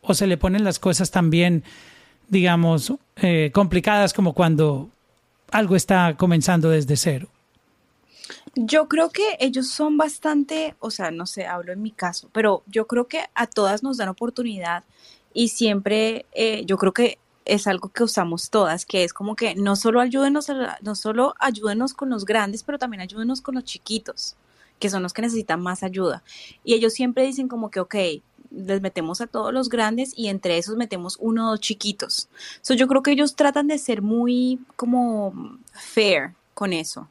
[0.00, 1.62] o se le ponen las cosas también,
[2.28, 4.88] digamos, eh, complicadas como cuando
[5.50, 7.28] algo está comenzando desde cero?
[8.54, 12.62] Yo creo que ellos son bastante, o sea, no sé, hablo en mi caso, pero
[12.66, 14.84] yo creo que a todas nos dan oportunidad
[15.32, 19.54] y siempre eh, yo creo que es algo que usamos todas, que es como que
[19.54, 23.64] no solo ayúdenos, a no solo ayúdenos con los grandes, pero también ayúdenos con los
[23.64, 24.36] chiquitos,
[24.78, 26.22] que son los que necesitan más ayuda.
[26.62, 27.94] Y ellos siempre dicen como que, ok,
[28.50, 32.28] les metemos a todos los grandes y entre esos metemos uno o dos chiquitos.
[32.62, 37.08] So, yo creo que ellos tratan de ser muy como fair con eso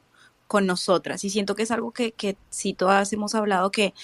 [0.48, 1.22] con nosotras.
[1.24, 3.94] Y siento que es algo que, que sí todas hemos hablado que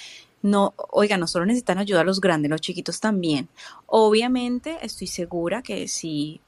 [0.43, 3.49] no, oiga, no solo necesitan ayuda a los grandes, los chiquitos también.
[3.87, 6.43] Obviamente estoy segura que si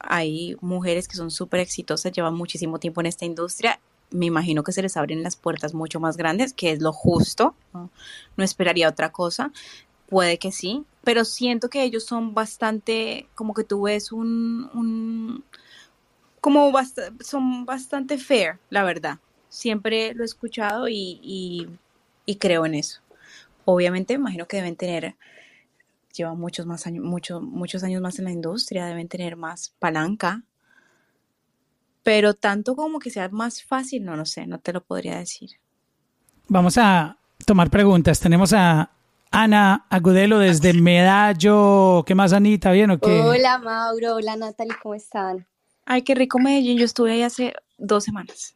[0.00, 3.80] hay mujeres que son súper exitosas, llevan muchísimo tiempo en esta industria,
[4.10, 7.54] me imagino que se les abren las puertas mucho más grandes, que es lo justo,
[7.72, 7.90] no,
[8.36, 9.50] no esperaría otra cosa.
[10.08, 15.44] Puede que sí, pero siento que ellos son bastante, como que tú ves un, un
[16.40, 19.18] como bast- son bastante fair, la verdad.
[19.48, 21.68] Siempre lo he escuchado y, y-
[22.36, 23.00] creo en eso.
[23.66, 25.16] Obviamente, me imagino que deben tener,
[26.14, 30.44] llevan muchos más años, muchos, muchos años más en la industria, deben tener más palanca,
[32.02, 35.50] pero tanto como que sea más fácil, no lo sé, no te lo podría decir.
[36.48, 38.20] Vamos a tomar preguntas.
[38.20, 38.90] Tenemos a
[39.30, 42.02] Ana Agudelo desde Medallo.
[42.06, 42.72] ¿Qué más, Anita?
[42.72, 43.20] ¿Bien o qué?
[43.20, 45.46] Hola Mauro, hola Natalie, ¿cómo están?
[45.84, 48.54] Ay, qué rico Medellín, yo estuve ahí hace dos semanas.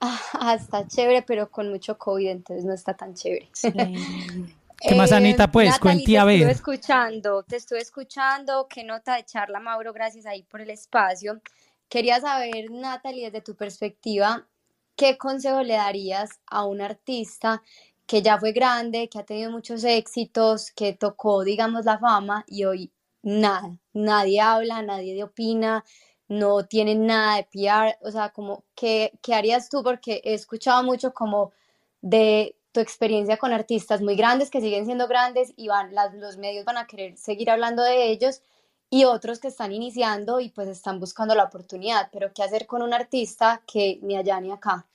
[0.00, 3.48] Ah, está chévere, pero con mucho COVID, entonces no está tan chévere.
[3.52, 3.72] Sí.
[4.78, 5.50] ¿Qué más, Anita?
[5.50, 10.42] Pues, a te estuve escuchando, te estuve escuchando, qué nota de charla, Mauro, gracias ahí
[10.42, 11.40] por el espacio.
[11.88, 14.46] Quería saber, Natalie, desde tu perspectiva,
[14.94, 17.62] ¿qué consejo le darías a un artista
[18.06, 22.64] que ya fue grande, que ha tenido muchos éxitos, que tocó, digamos, la fama y
[22.64, 22.92] hoy
[23.22, 25.84] nada, nadie habla, nadie opina,
[26.28, 29.82] no tienen nada de PR, o sea, como, ¿qué, qué harías tú?
[29.82, 31.52] Porque he escuchado mucho como
[32.00, 36.36] de tu experiencia con artistas muy grandes que siguen siendo grandes y van, las, los
[36.36, 38.42] medios van a querer seguir hablando de ellos
[38.90, 42.82] y otros que están iniciando y pues están buscando la oportunidad, pero ¿qué hacer con
[42.82, 44.86] un artista que ni allá ni acá?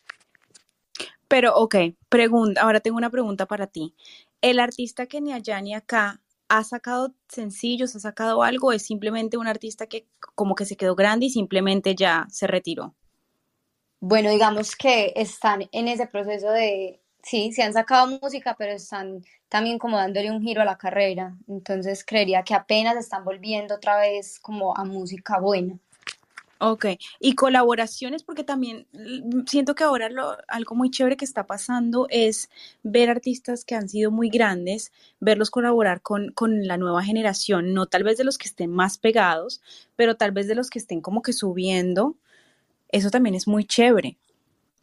[1.32, 1.76] Pero, ok,
[2.10, 3.96] pregunta, ahora tengo una pregunta para ti.
[4.42, 6.20] ¿El artista que ni allá ni acá
[6.50, 10.94] ha sacado sencillos, ha sacado algo, es simplemente un artista que como que se quedó
[10.94, 12.96] grande y simplemente ya se retiró?
[14.02, 19.24] Bueno, digamos que están en ese proceso de, sí, se han sacado música, pero están
[19.48, 21.38] también como dándole un giro a la carrera.
[21.48, 25.80] Entonces creería que apenas están volviendo otra vez como a música buena.
[26.64, 26.86] Ok,
[27.20, 32.06] y colaboraciones, porque también mm, siento que ahora lo, algo muy chévere que está pasando
[32.12, 32.52] es
[32.84, 37.88] ver artistas que han sido muy grandes, verlos colaborar con, con la nueva generación, no
[37.88, 39.60] tal vez de los que estén más pegados,
[39.96, 42.16] pero tal vez de los que estén como que subiendo.
[42.90, 44.18] Eso también es muy chévere.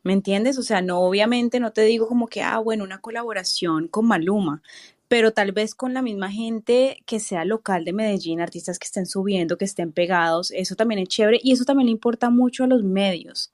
[0.03, 0.59] ¿Me entiendes?
[0.59, 4.63] O sea, no, obviamente no te digo como que, ah, bueno, una colaboración con Maluma,
[5.09, 9.07] pero tal vez con la misma gente que sea local de Medellín, artistas que estén
[9.07, 12.67] subiendo, que estén pegados, eso también es chévere y eso también le importa mucho a
[12.67, 13.51] los medios,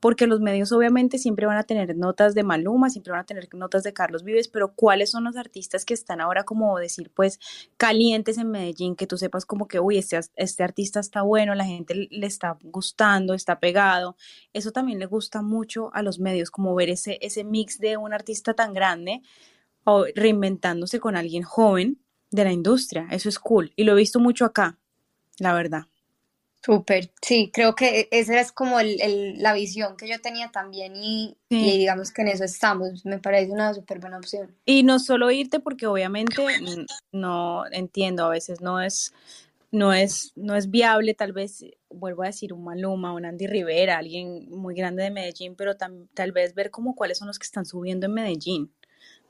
[0.00, 3.48] porque los medios obviamente siempre van a tener notas de Maluma, siempre van a tener
[3.54, 7.40] notas de Carlos Vives, pero ¿cuáles son los artistas que están ahora como decir, pues,
[7.78, 11.64] calientes en Medellín, que tú sepas como que, uy, este, este artista está bueno, la
[11.64, 14.14] gente le está gustando, está pegado,
[14.52, 18.12] eso también le gusta mucho a los medios, como ver ese, ese mix de un
[18.12, 19.22] artista tan grande
[19.90, 21.98] o reinventándose con alguien joven
[22.30, 23.08] de la industria.
[23.10, 23.72] Eso es cool.
[23.76, 24.78] Y lo he visto mucho acá,
[25.38, 25.84] la verdad.
[26.64, 30.94] Súper, sí, creo que esa es como el, el- la visión que yo tenía también
[30.96, 31.78] y, y Sí.
[31.78, 34.54] digamos que en eso estamos, me parece una súper buena opción.
[34.66, 39.14] Y no solo irte porque obviamente mm, no entiendo, a veces no es,
[39.70, 43.96] no es, no es viable, tal vez, vuelvo a decir, un Maluma, un Andy Rivera,
[43.98, 47.44] alguien muy grande de Medellín, pero tam- tal vez ver como cuáles son los que
[47.46, 48.72] están subiendo en Medellín.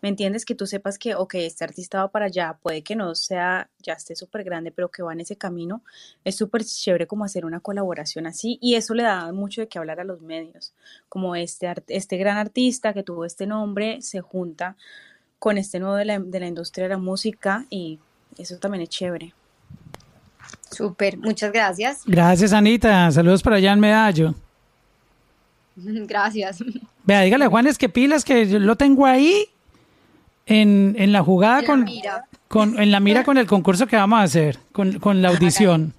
[0.00, 0.44] ¿Me entiendes?
[0.44, 3.94] Que tú sepas que, ok, este artista va para allá, puede que no sea, ya
[3.94, 5.82] esté súper grande, pero que va en ese camino.
[6.24, 9.78] Es súper chévere como hacer una colaboración así y eso le da mucho de qué
[9.78, 10.72] hablar a los medios.
[11.08, 14.76] Como este, art- este gran artista que tuvo este nombre se junta
[15.40, 17.98] con este nuevo de la, de la industria de la música y
[18.38, 19.34] eso también es chévere.
[20.70, 22.02] Súper, muchas gracias.
[22.06, 23.10] Gracias, Anita.
[23.10, 24.34] Saludos para allá en Medallo.
[25.76, 26.58] Gracias.
[27.04, 29.46] Vea, dígale a Juanes que pilas, que yo lo tengo ahí
[30.48, 32.24] en, en la jugada En la con, mira.
[32.48, 35.94] con, en la mira con el concurso que vamos a hacer, con, con la audición.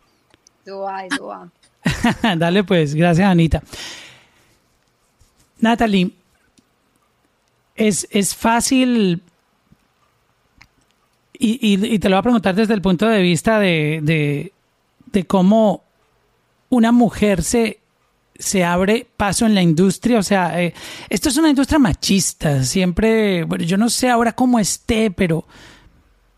[2.37, 3.63] Dale pues, gracias Anita.
[5.59, 6.11] Natalie,
[7.75, 9.21] es, es fácil,
[11.33, 14.53] y, y- y te lo voy a preguntar desde el punto de vista de, de,
[15.07, 15.83] de cómo
[16.69, 17.78] una mujer se,
[18.39, 20.17] se abre paso en la industria.
[20.17, 20.73] O sea, eh,
[21.09, 22.63] esto es una industria machista.
[22.63, 25.45] Siempre, bueno, yo no sé ahora cómo esté, pero,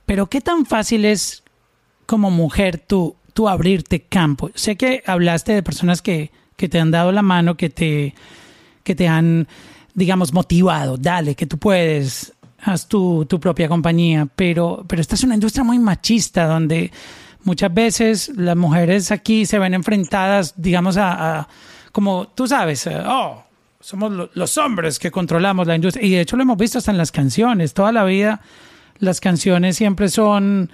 [0.06, 1.44] pero qué tan fácil es
[2.06, 4.50] como mujer tú, tú abrirte campo.
[4.56, 8.14] Sé que hablaste de personas que, que te han dado la mano, que te,
[8.84, 9.48] que te han,
[9.94, 10.98] digamos, motivado.
[10.98, 14.28] Dale, que tú puedes, haz tu, tu propia compañía.
[14.36, 16.92] Pero, pero esta es una industria muy machista donde
[17.44, 21.48] muchas veces las mujeres aquí se ven enfrentadas, digamos, a, a-
[21.92, 23.44] como tú sabes, eh, oh,
[23.80, 26.06] somos lo- los hombres que controlamos la industria.
[26.06, 27.74] Y de hecho lo hemos visto hasta en las canciones.
[27.74, 28.42] Toda la vida
[29.00, 30.70] las canciones siempre son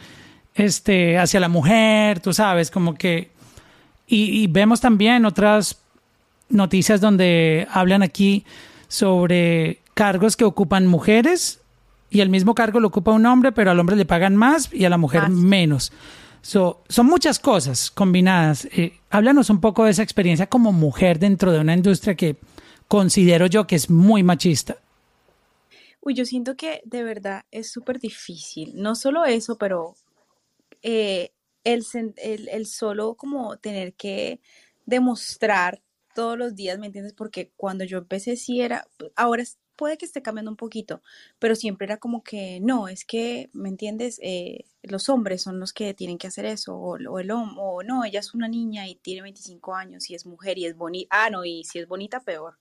[0.56, 3.32] este, hacia la mujer, tú sabes, como que...
[4.08, 5.78] Y, y vemos también otras
[6.50, 8.46] noticias donde hablan aquí
[8.88, 11.60] sobre cargos que ocupan mujeres
[12.10, 14.86] y el mismo cargo lo ocupa un hombre, pero al hombre le pagan más y
[14.86, 15.32] a la mujer Más.
[15.32, 15.92] menos.
[16.48, 18.70] So, son muchas cosas combinadas.
[18.72, 22.38] Eh, háblanos un poco de esa experiencia como mujer dentro de una industria que
[22.88, 24.78] considero yo que es muy machista.
[26.00, 28.72] Uy, yo siento que de verdad es súper difícil.
[28.82, 29.96] No solo eso, pero
[30.82, 31.34] eh,
[31.66, 31.84] el,
[32.16, 34.40] el, el solo como tener que
[34.86, 35.82] demostrar
[36.16, 37.12] todos los días, ¿me entiendes?
[37.12, 38.88] Porque cuando yo empecé sí era,
[39.18, 41.02] ahora es- puede que esté cambiando un poquito,
[41.40, 44.20] pero siempre era como que no, es que, ¿me entiendes?
[44.22, 48.04] Eh, los hombres son los que tienen que hacer eso, o, el hombre, o no,
[48.04, 51.30] ella es una niña y tiene 25 años y es mujer y es bonita, ah,
[51.30, 52.58] no, y si es bonita, peor.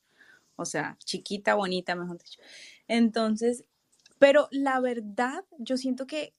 [0.57, 2.41] O sea, chiquita, bonita, mejor dicho.
[2.89, 3.65] Entonces,
[4.19, 6.35] pero la verdad, yo siento que,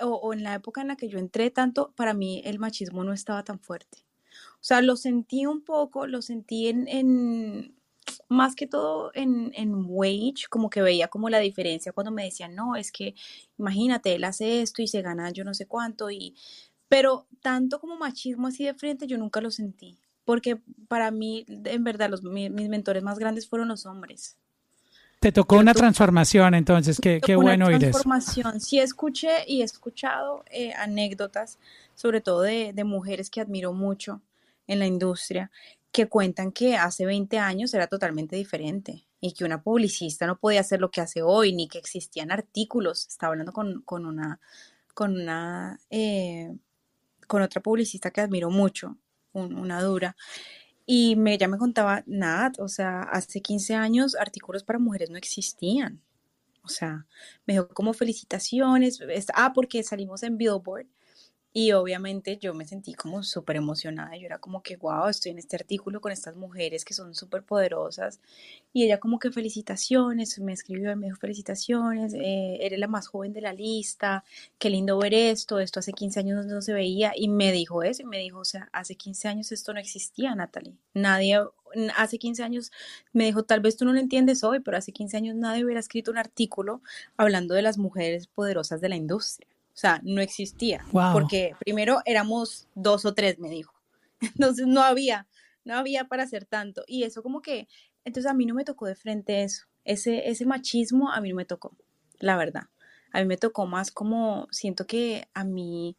[0.00, 3.04] o, o en la época en la que yo entré tanto, para mí el machismo
[3.04, 4.04] no estaba tan fuerte.
[4.54, 7.74] O sea, lo sentí un poco, lo sentí en, en
[8.30, 12.54] más que todo en, en wage, como que veía como la diferencia cuando me decían,
[12.56, 13.14] no, es que
[13.58, 16.36] imagínate, él hace esto y se gana yo no sé cuánto, y,
[16.88, 20.58] pero tanto como machismo así de frente, yo nunca lo sentí, porque
[20.88, 24.36] para mí, en verdad, los, mi- mis mentores más grandes fueron los hombres.
[25.20, 28.02] Te tocó una transformación, entonces, qué, qué bueno oír eso.
[28.08, 28.60] transformación.
[28.60, 31.58] Sí escuché y he escuchado eh, anécdotas,
[31.94, 34.20] sobre todo de, de mujeres que admiro mucho
[34.70, 35.50] en la industria,
[35.92, 40.60] que cuentan que hace 20 años era totalmente diferente y que una publicista no podía
[40.60, 43.06] hacer lo que hace hoy, ni que existían artículos.
[43.08, 44.40] Estaba hablando con, con una,
[44.94, 46.54] con una, eh,
[47.26, 48.98] con otra publicista que admiro mucho,
[49.32, 50.16] un- una dura,
[50.86, 55.18] y me, ella me contaba, nada, o sea, hace 15 años artículos para mujeres no
[55.18, 56.00] existían.
[56.64, 57.06] O sea,
[57.46, 60.86] me dijo como felicitaciones, es- ah, porque salimos en Billboard
[61.52, 64.16] y obviamente yo me sentí como súper emocionada.
[64.16, 67.42] Yo era como que, wow, estoy en este artículo con estas mujeres que son súper
[67.42, 68.20] poderosas.
[68.72, 73.32] Y ella como que felicitaciones, me escribió, me dijo felicitaciones, eh, eres la más joven
[73.32, 74.24] de la lista,
[74.58, 77.12] qué lindo ver esto, esto hace 15 años no se veía.
[77.16, 80.34] Y me dijo eso, y me dijo, o sea, hace 15 años esto no existía,
[80.36, 80.76] Natalie.
[80.94, 81.40] Nadie,
[81.96, 82.70] hace 15 años,
[83.12, 85.80] me dijo, tal vez tú no lo entiendes hoy, pero hace 15 años nadie hubiera
[85.80, 86.80] escrito un artículo
[87.16, 89.48] hablando de las mujeres poderosas de la industria.
[89.80, 91.14] O sea, no existía, Wow.
[91.14, 93.72] porque primero éramos dos o tres, me dijo.
[94.20, 95.26] Entonces no había,
[95.64, 96.84] no había para hacer tanto.
[96.86, 97.66] Y eso como que,
[98.04, 99.64] entonces a mí no me tocó de frente eso.
[99.86, 101.74] Ese, ese machismo a mí no me tocó,
[102.18, 102.64] la verdad.
[103.10, 105.96] A mí me tocó más como, siento que a mí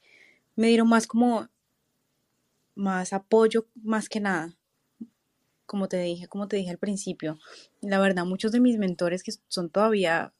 [0.56, 1.50] me dieron más como,
[2.76, 4.56] más apoyo más que nada.
[5.66, 7.40] Como te dije, como te dije al principio,
[7.82, 10.34] la verdad, muchos de mis mentores que son todavía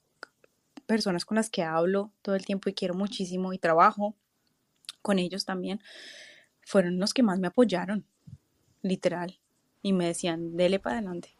[0.86, 4.14] personas con las que hablo todo el tiempo y quiero muchísimo y trabajo
[5.02, 5.80] con ellos también,
[6.60, 8.06] fueron los que más me apoyaron,
[8.82, 9.38] literal,
[9.82, 11.30] y me decían, dele para adelante.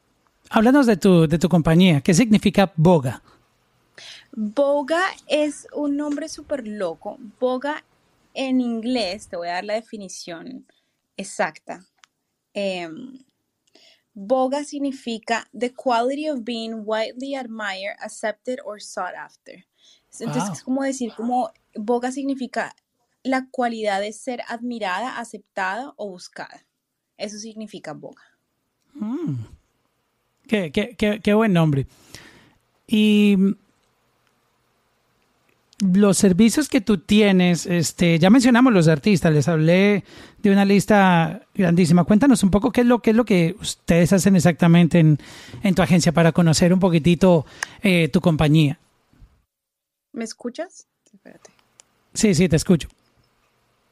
[0.50, 2.00] Háblanos de tu, de tu compañía.
[2.00, 3.22] ¿Qué significa Boga?
[4.32, 7.18] Boga es un nombre súper loco.
[7.38, 7.84] Boga
[8.34, 10.66] en inglés, te voy a dar la definición
[11.16, 11.86] exacta.
[12.54, 13.18] Em,
[14.14, 19.64] Boga significa the quality of being widely admired, accepted or sought after.
[20.20, 22.74] Entonces es como decir, como Boga significa
[23.24, 26.66] la cualidad de ser admirada, aceptada o buscada.
[27.16, 28.22] Eso significa Boga.
[30.46, 31.86] Qué, qué- qué- qué buen nombre.
[32.86, 33.52] Y mm,
[35.82, 40.04] los servicios que tú tienes, este, ya mencionamos los artistas, les hablé
[40.38, 42.04] de una lista grandísima.
[42.04, 45.18] Cuéntanos un poco qué es lo, qué es lo que ustedes hacen exactamente en,
[45.62, 47.44] en tu agencia para conocer un poquitito
[47.82, 48.78] eh, tu compañía.
[50.12, 50.86] ¿Me escuchas?
[51.12, 51.50] Espérate.
[52.14, 52.88] Sí, sí, te escucho.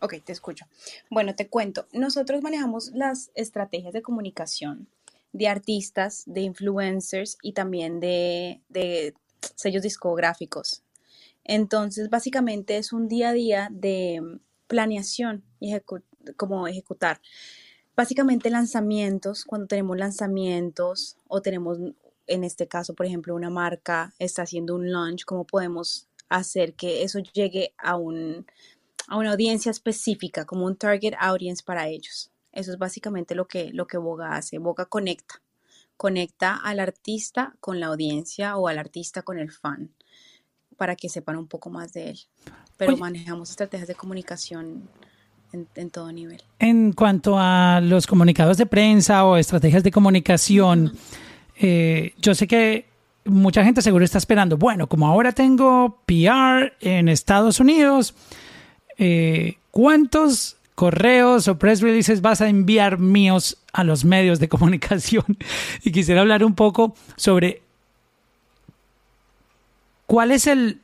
[0.00, 0.66] Ok, te escucho.
[1.10, 1.86] Bueno, te cuento.
[1.92, 4.86] Nosotros manejamos las estrategias de comunicación
[5.32, 9.14] de artistas, de influencers y también de, de
[9.56, 10.82] sellos discográficos.
[11.44, 15.74] Entonces, básicamente es un día a día de planeación y
[16.36, 17.20] como ejecutar.
[17.96, 21.78] Básicamente lanzamientos, cuando tenemos lanzamientos o tenemos,
[22.26, 27.02] en este caso, por ejemplo, una marca está haciendo un launch, ¿cómo podemos hacer que
[27.02, 28.46] eso llegue a un,
[29.08, 32.30] a una audiencia específica, como un target audience para ellos.
[32.52, 34.58] Eso es básicamente lo que, lo que Boga hace.
[34.58, 35.42] Boga conecta.
[35.96, 39.92] Conecta al artista con la audiencia o al artista con el fan
[40.80, 42.18] para que sepan un poco más de él.
[42.78, 43.00] Pero Oye.
[43.02, 44.88] manejamos estrategias de comunicación
[45.52, 46.42] en, en todo nivel.
[46.58, 50.96] En cuanto a los comunicados de prensa o estrategias de comunicación,
[51.58, 52.86] eh, yo sé que
[53.26, 58.14] mucha gente seguro está esperando, bueno, como ahora tengo PR en Estados Unidos,
[58.96, 65.26] eh, ¿cuántos correos o press releases vas a enviar míos a los medios de comunicación?
[65.84, 67.60] Y quisiera hablar un poco sobre
[70.10, 70.80] cuál es el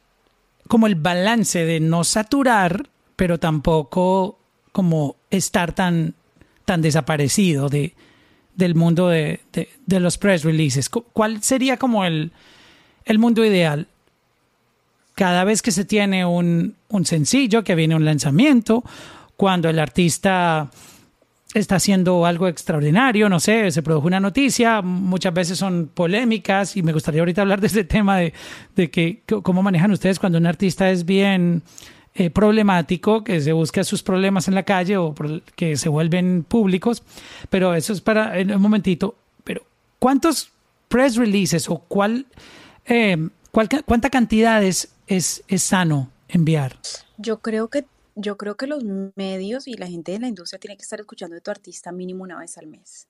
[0.68, 4.38] como el balance de no saturar, pero tampoco
[4.70, 6.14] como estar tan,
[6.64, 7.94] tan desaparecido de,
[8.54, 10.88] del mundo de, de- los press releases.
[10.88, 12.30] Cu- ¿Cuál sería como el,
[13.04, 13.88] el mundo ideal?
[15.16, 18.84] Cada vez que se tiene un, un sencillo, que viene un lanzamiento,
[19.36, 20.70] cuando el artista
[21.54, 26.82] está haciendo algo extraordinario, no sé, se produjo una noticia, muchas veces son polémicas y
[26.82, 28.32] me gustaría ahorita hablar de ese tema de,
[28.74, 31.62] de que cómo manejan ustedes cuando un artista es bien
[32.14, 35.14] eh, problemático, que se busca sus problemas en la calle o
[35.54, 37.02] que se vuelven públicos,
[37.50, 39.62] pero eso es para en un momentito, pero
[39.98, 40.50] ¿cuántos
[40.88, 42.26] press releases o cuál,
[42.86, 46.76] eh, cuál cuánta cantidad es, es, es sano enviar?
[47.18, 47.84] Yo creo que
[48.16, 48.82] yo creo que los
[49.14, 52.24] medios y la gente de la industria tiene que estar escuchando de tu artista mínimo
[52.24, 53.08] una vez al mes.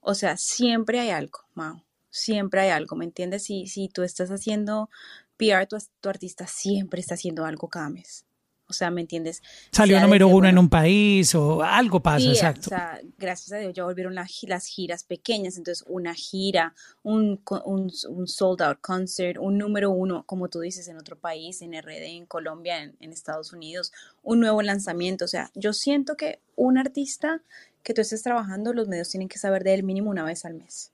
[0.00, 1.84] O sea, siempre hay algo, Mao.
[2.08, 3.44] Siempre hay algo, ¿me entiendes?
[3.44, 4.88] Si, si tú estás haciendo
[5.36, 8.24] PR, tu, tu artista siempre está haciendo algo cada mes.
[8.70, 9.42] O sea, ¿me entiendes?
[9.70, 12.68] Salió Sea número desde, uno en bueno, un país o algo pasa, Sí, o exacto.
[12.70, 17.92] sea, gracias a Dios ya volvieron la las giras pequeñas, entonces una gira, un, un,
[18.08, 22.04] un sold out concert, un número uno, como tú dices, en otro país, en RD,
[22.04, 23.92] en Colombia, en, en Estados Unidos,
[24.22, 25.24] un nuevo lanzamiento.
[25.24, 27.42] O sea, yo siento que un artista
[27.82, 30.54] que tú estés trabajando, los medios tienen que saber de él mínimo una vez al
[30.54, 30.92] mes.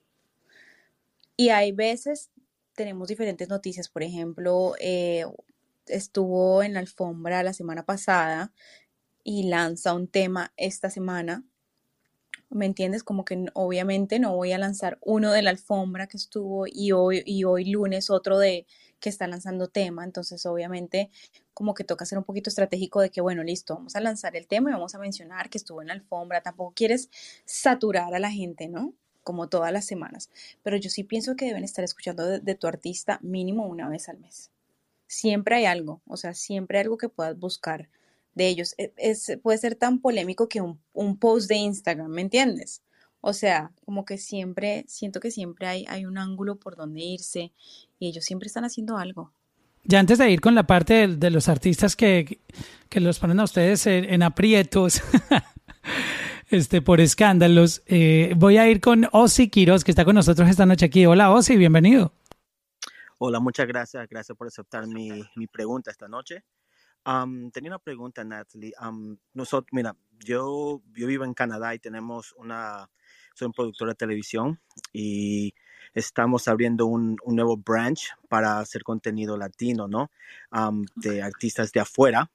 [1.35, 2.29] Y hay veces,
[2.75, 5.25] tenemos diferentes noticias, por ejemplo, eh,
[5.89, 8.51] estuvo en la alfombra la semana pasada
[9.23, 11.43] y lanza un tema esta semana.
[12.49, 13.03] ¿Me entiendes?
[13.03, 17.23] Como que obviamente no voy a lanzar uno de la alfombra que estuvo y hoy,
[17.25, 18.65] y hoy lunes otro de
[19.01, 20.05] que está lanzando tema.
[20.05, 21.11] Entonces, obviamente,
[21.53, 24.47] como que toca ser un poquito estratégico de que, bueno, listo, vamos a lanzar el
[24.47, 26.41] tema y vamos a mencionar que estuvo en la alfombra.
[26.41, 27.09] Tampoco quieres
[27.45, 28.93] saturar a la gente, ¿no?
[29.23, 30.29] Como todas las semanas.
[30.63, 34.07] Pero yo sí pienso que deben estar escuchando de, de tu artista mínimo una vez
[34.07, 34.51] al mes.
[35.07, 37.89] Siempre hay algo, o sea, siempre hay algo que puedas buscar
[38.35, 38.75] de ellos.
[38.77, 38.93] E-
[39.41, 42.81] puede ser tan polémico que un, post de Instagram, ¿me entiendes?
[43.21, 47.51] O sea, como que siempre, siento que siempre hay, hay un ángulo por donde irse
[47.99, 49.31] y ellos siempre están haciendo algo.
[49.83, 52.39] Ya antes de ir con la parte de, los artistas que,
[52.89, 55.01] que los ponen a ustedes en, en aprietos
[56.49, 60.65] este, por escándalos, eh, voy a ir con Ozzy Quiroz, que está con nosotros esta
[60.65, 61.05] noche aquí.
[61.05, 62.13] Hola Ozzy, bienvenido.
[63.19, 64.07] Hola, muchas gracias.
[64.07, 66.43] Gracias por aceptar mi, mi pregunta esta noche.
[67.03, 68.73] Am, tenía una pregunta, Natalie.
[68.77, 72.91] Am, nosotros, mira, yo, yo vivo en Canadá y tenemos una,
[73.33, 74.59] soy un productor de televisión
[74.93, 75.55] y
[75.95, 80.11] estamos abriendo un, un nuevo branch para hacer contenido latino, ¿no?
[80.51, 82.29] Am, de artistas de afuera.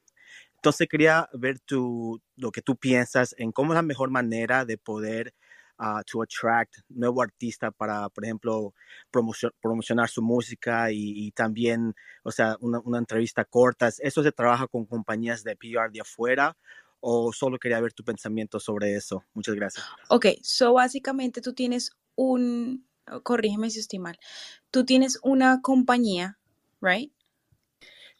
[0.56, 4.78] Entonces quería ver tu, lo que tú piensas en cómo es la mejor manera de
[4.78, 5.32] poder
[5.78, 8.74] uh, to attract nuevo artista para, por ejemplo,
[9.10, 13.90] promocio- promocionar su música y, y también, o sea, una, una entrevista corta.
[13.98, 16.56] ¿Eso se trabaja con compañías de PR de afuera
[17.00, 19.24] o solo quería ver tu pensamiento sobre eso?
[19.34, 19.84] Muchas gracias.
[20.08, 22.86] Ok, so básicamente tú tienes un,
[23.22, 24.18] corrígeme si estoy mal,
[24.70, 26.38] tú tienes una compañía,
[26.80, 27.12] right?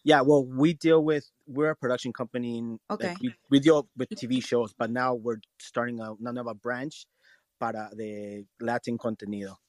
[0.05, 2.59] Yeah, well, we deal with we're a production company.
[2.59, 3.09] In, Okay.
[3.09, 7.07] like, we, we deal with TV shows, but now we're starting a, nueva branch
[7.63, 9.61] para de Latin contenido.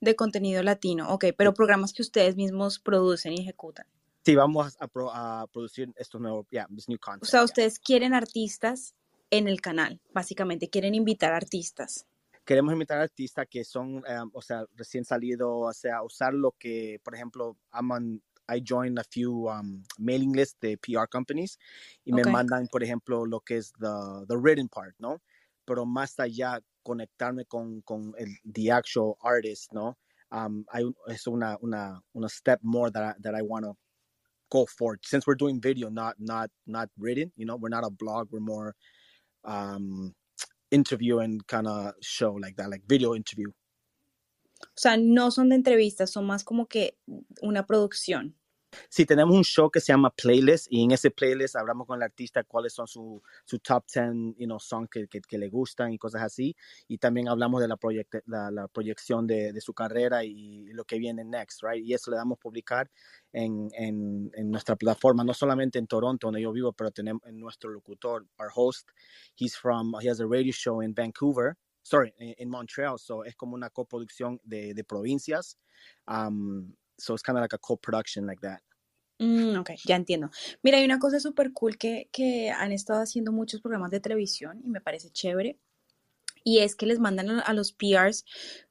[0.00, 3.86] De contenido latino, ok, pero programas que ustedes mismos producen y ejecutan.
[4.24, 7.24] Sí, vamos a, pro- a producir estos nuevos, yeah, this new O content.
[7.24, 7.44] sea, yeah.
[7.44, 8.96] ustedes quieren artistas
[9.30, 12.04] en el canal, básicamente, quieren invitar artistas.
[12.44, 16.98] Queremos invitar artistas que son, um, o sea, recién salido, o sea, usar lo que,
[17.04, 21.60] por ejemplo, I'm on, I joined a few um, mailing lists de PR companies
[22.04, 22.28] y me Ok.
[22.32, 25.20] mandan, por ejemplo, lo que es the, the written part, ¿no?
[25.66, 29.98] Pero más allá, conectarme con, con el the actual artist, ¿no?
[30.30, 30.64] Um,
[31.08, 33.76] es una, una, una step more that I, that I want to
[34.50, 37.90] go for since we're doing video, not, not, not written, you know, we're not a
[37.90, 38.74] blog, we're more
[39.44, 40.14] um,
[40.70, 43.50] interview and kind of show like that, like video interview.
[44.60, 46.96] O sea, no son de entrevistas, son más como que
[47.42, 48.34] una producción.
[48.88, 52.02] Sí, tenemos un show que se llama Playlist y en ese playlist hablamos con el
[52.02, 55.92] artista cuáles son su, su top 10 you know, songs que, que, que le gustan
[55.92, 56.56] y cosas así.
[56.88, 60.84] Y también hablamos de la, proyecte- la, la proyección de, de su carrera y lo
[60.84, 61.84] que viene next, right?
[61.84, 62.90] Y eso le damos publicar
[63.32, 67.38] en, en, en nuestra plataforma, no solamente en Toronto, donde yo vivo, pero tenemos en
[67.38, 68.88] nuestro locutor, our host,
[69.36, 73.54] he's from, he has a radio show in Vancouver, sorry, in Montreal, so es como
[73.54, 75.58] una coproducción de, de provincias.
[76.06, 78.60] Um, so it's kind of like a co-production like that.
[79.18, 80.30] Mm, ok, ya entiendo.
[80.62, 84.60] Mira, hay una cosa súper cool que, que han estado haciendo muchos programas de televisión
[84.62, 85.58] y me parece chévere.
[86.44, 88.24] Y es que les mandan a los PRs,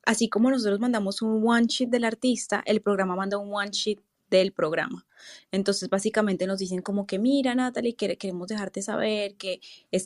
[0.06, 4.00] así como nosotros mandamos un one sheet del artista, el programa manda un one sheet
[4.30, 5.06] del programa.
[5.52, 9.60] Entonces, básicamente nos dicen como que, mira, Natalie, quere- queremos dejarte saber que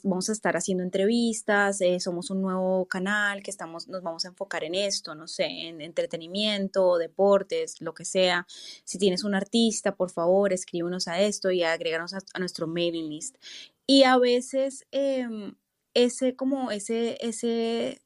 [0.04, 4.30] vamos a estar haciendo entrevistas, eh, somos un nuevo canal, que estamos, nos vamos a
[4.30, 8.46] enfocar en esto, no sé, en entretenimiento, deportes, lo que sea.
[8.84, 13.10] Si tienes un artista, por favor, escríbenos a esto y agréganos a, a nuestro mailing
[13.10, 13.38] list.
[13.88, 15.56] Y a veces em,
[15.94, 18.02] ese, como ese, ese,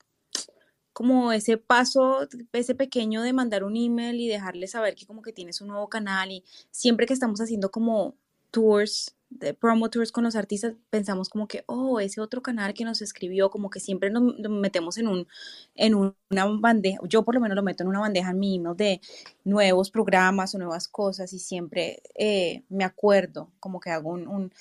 [0.94, 5.34] como ese paso, ese pequeño de mandar un email y dejarle saber que como que
[5.34, 8.16] tienes un nuevo canal y siempre que estamos haciendo como
[8.52, 12.86] tours, de promo tours con los artistas, pensamos como que, oh, ese otro canal que
[12.86, 15.28] nos escribió, como que siempre nos metemos en un,
[15.76, 18.56] en un- una bandeja, yo por lo menos lo meto en una bandeja en mi
[18.58, 19.02] email de
[19.44, 24.52] nuevos programas o nuevas cosas y siempre eh, me acuerdo, como que hago un, un-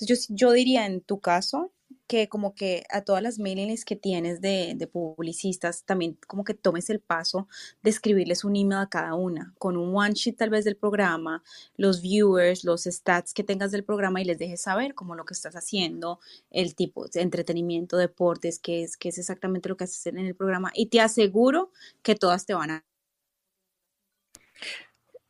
[0.00, 1.72] yo, yo diría en tu caso
[2.06, 6.44] que como que a todas las mailing lists que tienes de, de publicistas, también como
[6.44, 7.48] que tomes el paso
[7.82, 11.42] de escribirles un email a cada una, con un one sheet tal vez del programa,
[11.76, 15.34] los viewers, los stats que tengas del programa y les dejes saber como lo que
[15.34, 20.06] estás haciendo, el tipo de entretenimiento, deportes, qué es, qué es exactamente lo que haces
[20.06, 21.70] en el programa y te aseguro
[22.02, 22.84] que todas te van a...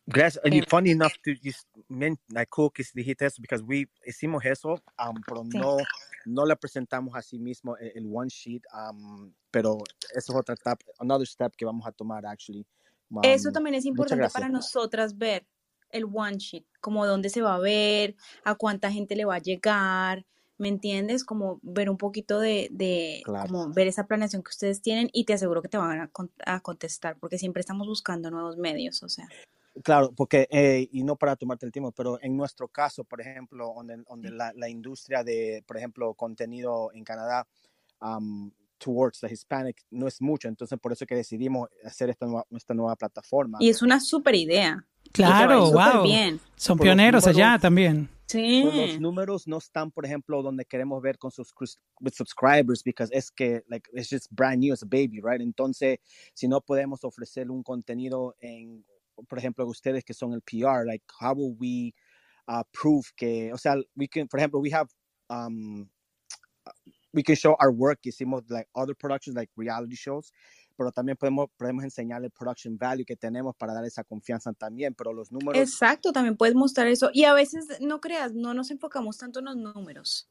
[0.07, 0.45] Gracias.
[0.45, 4.45] And Eh, funny enough to just men, like cool que dijiste eso because we hicimos
[4.45, 5.59] eso, um, pero Sí.
[5.59, 5.87] no
[6.27, 9.79] no le presentamos a sí mismo el, el one sheet, um, pero
[10.14, 12.66] eso es otra step, another step que vamos a tomar actually.
[13.23, 15.47] Eso también es importante para nosotras ver
[15.91, 19.41] el one sheet, como dónde se va a ver, a cuánta gente le va a
[19.41, 20.25] llegar,
[20.57, 21.23] ¿me entiendes?
[21.23, 23.49] Como ver un poquito de, de Claro.
[23.49, 26.11] como ver esa planeación que ustedes tienen y te aseguro que te van a,
[26.47, 29.29] a contestar, porque siempre estamos buscando nuevos medios, o sea.
[29.83, 33.73] Claro, porque, eh, y no para tomarte el tiempo, pero en nuestro caso, por ejemplo,
[33.75, 37.47] donde, donde la, la industria de, por ejemplo, contenido en Canadá,
[38.01, 42.44] um, towards the Hispanic, no es mucho, entonces por eso que decidimos hacer esta nueva,
[42.51, 43.59] esta nueva plataforma.
[43.61, 44.85] Y es una súper idea.
[45.12, 46.03] Claro, wow.
[46.03, 46.40] bien.
[46.57, 48.09] Son Por pioneros allá números, también.
[48.27, 48.62] Sí.
[48.65, 51.53] Los números no están, por ejemplo, donde queremos ver con sus
[52.01, 55.40] with subscribers, because es que, like, it's just brand new, it's a baby, right?
[55.40, 55.99] Entonces,
[56.35, 58.85] si no podemos ofrecer un contenido en,
[59.28, 61.94] por ejemplo, ustedes que son el PR, like, how will we
[62.48, 64.89] uh, prove que, o sea, we can, for example, we have,
[65.30, 65.89] um,
[67.12, 70.32] we can show our work, hicimos, like, other productions, like reality shows,
[70.76, 74.94] pero también podemos, podemos enseñar el production value que tenemos para dar esa confianza también,
[74.94, 77.10] pero los números Exacto, también puedes mostrar eso.
[77.12, 80.28] Y a veces, no creas, no nos enfocamos tanto en los números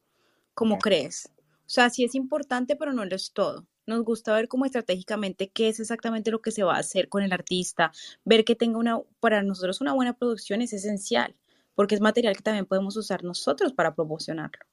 [0.54, 1.28] como crees.
[1.64, 3.66] O sea, sí es importante, pero no lo es todo.
[3.86, 7.22] Nos gusta ver como estratégicamente qué es exactamente lo que se va a hacer con
[7.22, 7.92] el artista,
[8.24, 11.34] ver que tenga una, para nosotros una buena producción es esencial,
[11.74, 14.64] porque es material que también podemos usar nosotros para promocionarlo.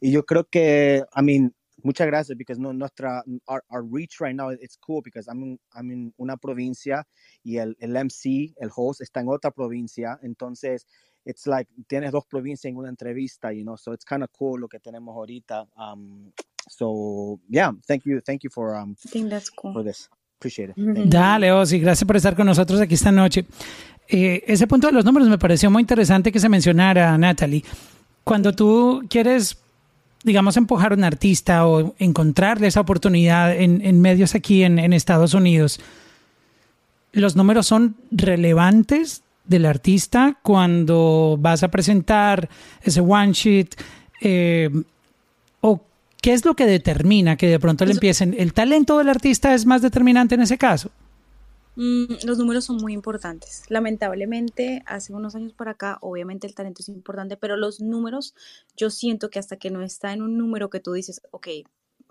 [0.00, 4.34] Y yo creo que, I mean, muchas gracias, because no, nuestra, our, our reach right
[4.34, 7.06] now, it's cool, because I'm in, I'm in una provincia
[7.42, 10.86] y el, el MC, el host, está en otra provincia, entonces,
[11.24, 14.60] it's like, tienes dos provincias en una entrevista, you know, so it's kind of cool
[14.60, 15.66] lo que tenemos ahorita.
[15.76, 16.32] Um,
[16.68, 19.72] so, yeah, thank you, thank you for, um, I think that's cool.
[19.72, 20.08] for this.
[20.38, 20.76] Appreciate it.
[20.76, 21.08] Mm-hmm.
[21.08, 23.44] Dale, Ozzy, gracias por estar con nosotros aquí esta noche.
[24.08, 27.64] Eh, ese punto de los números me pareció muy interesante que se mencionara, Natalie.
[28.24, 29.58] Cuando tú quieres,
[30.22, 34.92] digamos, empujar a un artista o encontrarle esa oportunidad en, en medios aquí en, en
[34.92, 35.80] Estados Unidos,
[37.12, 42.48] los números son relevantes del artista cuando vas a presentar
[42.82, 43.74] ese one sheet
[44.20, 44.70] eh,
[45.60, 45.80] o
[46.20, 49.66] qué es lo que determina que de pronto le empiecen el talento del artista es
[49.66, 50.90] más determinante en ese caso
[51.80, 53.62] Mm, los números son muy importantes.
[53.68, 58.34] Lamentablemente, hace unos años por acá, obviamente el talento es importante, pero los números,
[58.76, 61.46] yo siento que hasta que no está en un número que tú dices, ok,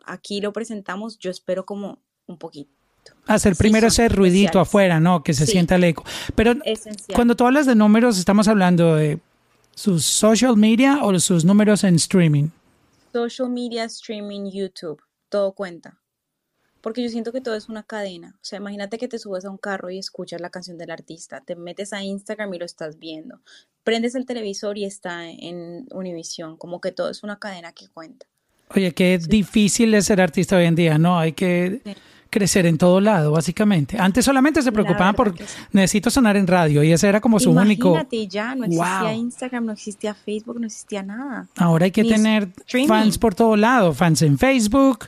[0.06, 2.72] aquí lo presentamos, yo espero como un poquito.
[3.26, 4.68] hacer Sí, primero ese ruidito esenciales.
[4.70, 5.52] afuera no que se Sí.
[5.54, 6.06] sienta el eco
[6.36, 7.14] pero Esencial.
[7.16, 9.20] cuando tú hablas de números estamos hablando de
[9.76, 12.50] sus social media o sus números en streaming
[13.18, 16.00] Social media, streaming, YouTube, todo cuenta.
[16.82, 18.36] Porque yo siento que todo es una cadena.
[18.36, 21.42] O sea, imagínate que te subes a un carro y escuchas la canción del artista,
[21.42, 23.42] te metes a Instagram y lo estás viendo,
[23.84, 28.28] prendes el televisor y está en Univision, como que todo es una cadena que cuenta.
[28.76, 31.18] Oye, qué difícil es ser artista hoy en día, ¿no?
[31.18, 31.96] Hay que Sí.
[32.30, 33.98] Crecer en todo lado, básicamente.
[34.00, 35.44] Antes solamente se preocupaban por, sí.
[35.72, 37.90] necesito sonar en radio y ese era como su único...
[37.90, 39.12] Imagínate ya, no existía Wow.
[39.14, 41.48] Instagram, no existía Facebook, no existía nada.
[41.58, 42.88] Ahora hay que Ni tener streaming.
[42.88, 45.06] fans por todo lado, fans en Facebook,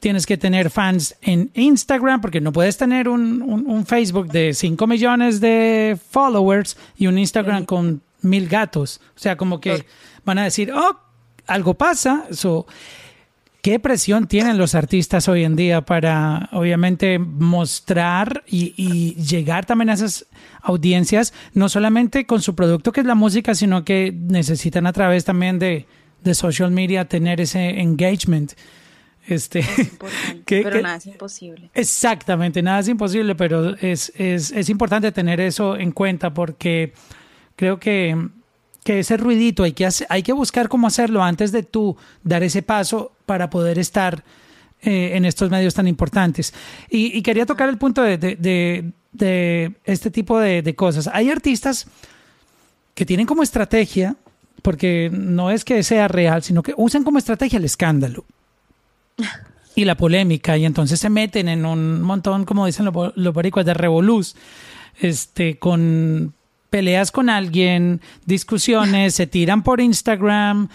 [0.00, 4.52] tienes que tener fans en Instagram, porque no puedes tener un, un- un Facebook de
[4.54, 9.00] 5 millones de followers y un Instagram con mil gatos.
[9.16, 9.84] O sea, como que
[10.24, 10.96] van a decir, oh,
[11.46, 12.24] algo pasa.
[12.30, 12.66] So,
[13.62, 19.88] ¿Qué presión tienen los artistas hoy en día para, obviamente, mostrar y, y llegar también
[19.90, 20.26] a esas
[20.62, 25.24] audiencias, no solamente con su producto que es la música, sino que necesitan a través
[25.24, 25.86] también de,
[26.24, 28.52] de social media tener ese engagement?
[29.28, 31.70] Este, Es importante, ¿Qué- pero nada es imposible.
[31.72, 36.94] Exactamente, nada es imposible, pero es, es, es importante tener eso en cuenta porque
[37.54, 38.16] creo que,
[38.84, 42.42] que ese ruidito hay que, hacer- hay que buscar cómo hacerlo antes de tú dar
[42.42, 44.24] ese paso para poder estar
[44.82, 46.52] eh, en estos medios tan importantes.
[46.90, 51.08] Y, y quería tocar el punto de, de- de- de este tipo de, cosas.
[51.12, 51.86] Hay artistas
[52.94, 54.16] que tienen como estrategia,
[54.62, 58.24] porque no es que sea real, sino que usan como estrategia el escándalo
[59.74, 63.64] y la polémica y entonces se meten en un montón, como dicen los, los boricuas,
[63.66, 64.34] de revolús,
[65.00, 66.34] este, con
[66.72, 70.68] peleas con alguien, discusiones, se tiran por Instagram.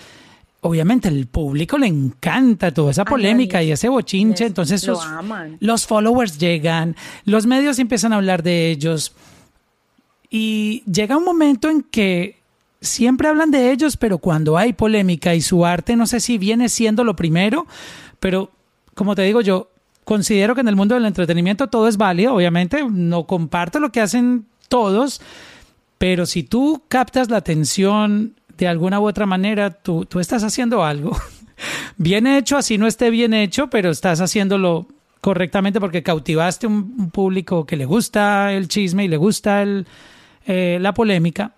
[0.62, 5.00] Obviamente el público le encanta toda esa polémica y ese bochinche, entonces sus-
[5.60, 6.96] los followers llegan,
[7.26, 9.14] los medios empiezan a hablar de ellos.
[10.30, 12.38] Y llega un momento en que
[12.82, 16.70] siempre hablan de ellos, pero cuando hay polémica y su arte, no sé si viene
[16.70, 17.66] siendo lo primero,
[18.20, 18.52] pero
[18.94, 19.70] como te digo yo,
[20.04, 24.02] considero que en el mundo del entretenimiento todo es válido, obviamente, no comparto lo que
[24.02, 25.22] hacen todos,
[25.98, 30.84] pero si tú captas la atención de alguna u otra manera, tú, tú estás haciendo
[30.84, 31.18] algo.
[31.98, 34.88] bien hecho, así no esté bien hecho, pero estás haciéndolo
[35.22, 39.88] correctamente porque cautivaste un, público que le gusta el chisme y le gusta el,
[40.46, 41.54] eh, la polémica.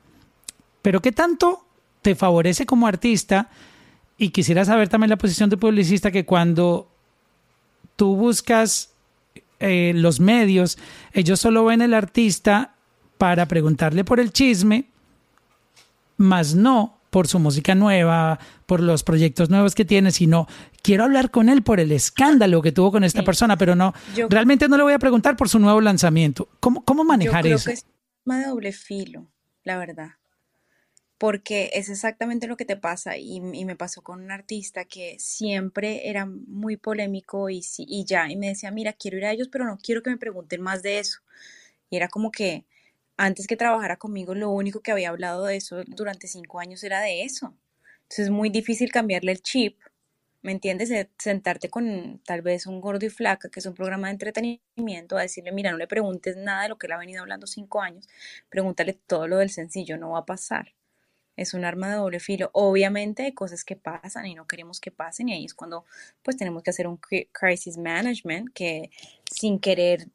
[0.82, 1.66] Pero ¿qué tanto
[2.02, 3.50] te favorece como artista?
[4.18, 6.90] Y quisiera saber también la posición de publicista que cuando
[7.96, 8.92] tú buscas
[9.60, 10.78] eh, los medios,
[11.14, 12.76] ellos solo ven el artista
[13.20, 14.86] para preguntarle por el chisme,
[16.18, 20.48] más no por su música nueva, por los proyectos nuevos que tiene, sino
[20.82, 23.26] quiero hablar con él por el escándalo que tuvo con esta Sí.
[23.26, 26.48] persona, pero no, Yo- realmente no le voy a preguntar por su nuevo lanzamiento.
[26.62, 27.66] ¿Cómo, cómo manejar Yo creo eso?
[27.66, 27.84] que es
[28.26, 29.28] un arma de doble filo,
[29.64, 30.12] la verdad.
[31.18, 35.18] Porque es exactamente lo que te pasa y, y me pasó con un artista que
[35.20, 39.50] siempre era muy polémico y, y ya, y me decía, mira, quiero ir a ellos,
[39.52, 41.20] pero no quiero que me pregunten más de eso.
[41.90, 42.64] Y era como que
[43.20, 47.02] antes que trabajara conmigo, lo único que había hablado de eso durante cinco años era
[47.02, 47.54] de eso.
[48.04, 49.78] Entonces es muy difícil cambiarle el chip,
[50.42, 50.90] ¿me entiendes?
[50.90, 55.18] De sentarte con tal vez un gordo y flaca, que es un programa de entretenimiento,
[55.18, 57.82] a decirle, mira, no le preguntes nada de lo que él ha venido hablando cinco
[57.82, 58.08] años,
[58.50, 60.74] pregúntale todo lo del sencillo, no va a pasar.
[61.36, 62.50] es un arma de doble filo.
[62.54, 65.86] Obviamente hay cosas que pasan y no queremos que pasen y ahí es cuando
[66.24, 66.98] pues tenemos que hacer un
[67.32, 68.92] crisis management que
[69.32, 70.10] sin querer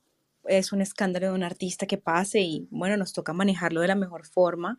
[0.46, 3.94] es un escándalo de un artista que pase y bueno, nos toca manejarlo de la
[3.94, 4.76] mejor forma,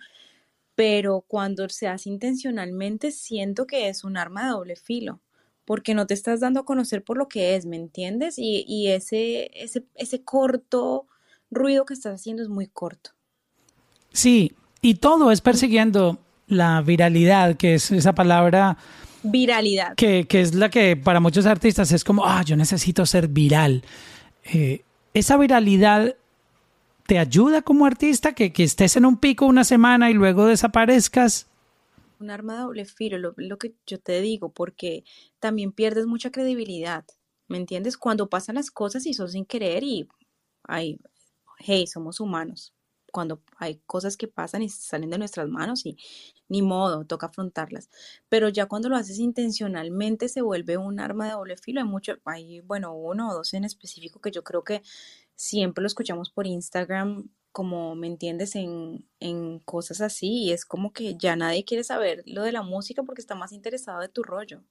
[0.75, 5.21] pero cuando se hace intencionalmente siento que es un arma de doble filo
[5.65, 8.37] porque no te estás dando a conocer por lo que es, ¿me entiendes?
[8.37, 11.07] Y, y ese, ese, ese corto
[11.49, 13.11] ruido que estás haciendo es muy corto.
[14.13, 18.77] Sí, y todo es persiguiendo la viralidad, que es esa palabra...
[19.23, 19.95] Viralidad.
[19.95, 23.83] Que, que es la que para muchos artistas es como, ah, yo necesito ser viral.
[24.53, 24.83] Eh,
[25.15, 26.15] esa viralidad
[27.07, 31.47] te ayuda como artista, que, que estés en un pico una semana y luego desaparezcas.
[32.19, 35.03] Un arma de doble filo, lo, lo que yo te digo, porque
[35.39, 37.05] también pierdes mucha credibilidad,
[37.47, 37.97] ¿me entiendes?
[37.97, 40.07] Cuando pasan las cosas y son sin querer y,
[40.63, 40.99] ay,
[41.59, 42.74] hey, somos humanos
[43.15, 45.95] cuando hay cosas que pasan y salen de nuestras manos y
[46.49, 47.89] ni modo, toca afrontarlas.
[48.27, 51.79] Pero ya cuando lo haces intencionalmente se vuelve un arma de doble filo.
[51.79, 54.81] Hay mucho, hay, bueno, uno o dos en específico que yo creo que
[55.33, 60.43] siempre lo escuchamos por Instagram, como me entiendes, en, en cosas así.
[60.43, 63.53] Y es como que ya nadie quiere saber lo de la música porque está más
[63.53, 64.61] interesado de tu rollo.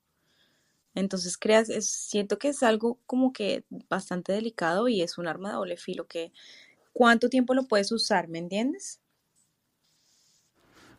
[0.95, 5.55] Entonces creas, siento que es algo como que bastante delicado y es un arma de
[5.57, 6.31] doble filo que
[6.95, 9.01] cuánto tiempo lo puedes usar, ¿me entiendes?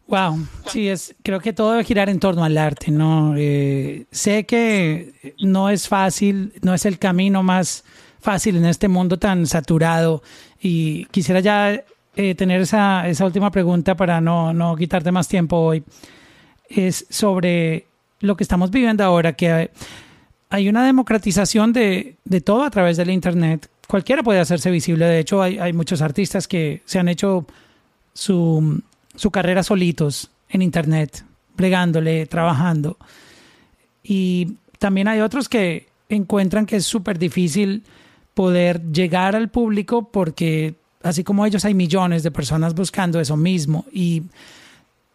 [0.07, 3.34] Wow, sí, es, creo que todo debe girar en torno al arte, ¿no?
[3.35, 7.84] Eh, sé que no es fácil, no es el camino más
[8.22, 10.22] fácil en este mundo tan saturado
[10.61, 11.84] y quisiera ya
[12.15, 15.84] eh, tener esa, esa, última pregunta para no, no quitarte más tiempo hoy.
[16.69, 17.88] Es sobre
[18.19, 19.72] lo que estamos viviendo ahora, que
[20.49, 25.05] hay una democratización de, de todo a través del Internet cualquiera puede hacerse visible.
[25.05, 27.45] De hecho, hay, muchos artistas que se han hecho
[28.13, 28.81] su,
[29.15, 31.23] su carrera solitos en Internet,
[31.55, 32.97] bregándole, trabajando.
[34.03, 37.83] Y también hay otros que encuentran que es súper difícil
[38.33, 43.85] poder llegar al público porque así como ellos hay millones de personas buscando eso mismo
[43.91, 44.23] y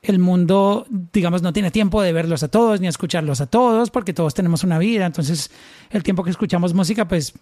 [0.02, 4.14] el mundo, digamos, no tiene tiempo de verlos a todos ni escucharlos a todos, porque
[4.14, 5.04] todos tenemos una vida.
[5.04, 5.50] Entonces,
[5.90, 7.34] el tiempo que escuchamos música, pues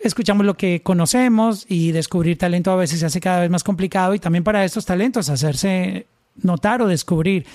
[0.00, 4.14] escuchamos lo que conocemos y descubrir talento a veces se hace cada vez más complicado.
[4.14, 7.46] Y también para estos talentos, hacerse notar o descubrir,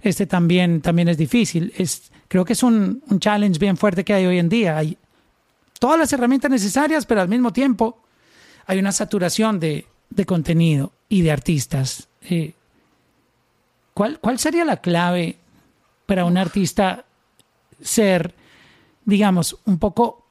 [0.00, 1.72] este también, también es difícil.
[1.76, 4.76] Es, creo que es un, un challenge bien fuerte que hay hoy en día.
[4.76, 4.96] Hay
[5.80, 7.98] todas las herramientas necesarias, pero al mismo tiempo
[8.66, 12.08] hay una saturación de, de contenido y de artistas.
[12.22, 12.52] Eh,
[13.94, 15.36] ¿Cuál, ¿Cuál sería la clave
[16.06, 17.04] para un artista
[17.80, 18.34] ser,
[19.04, 20.26] digamos, un poco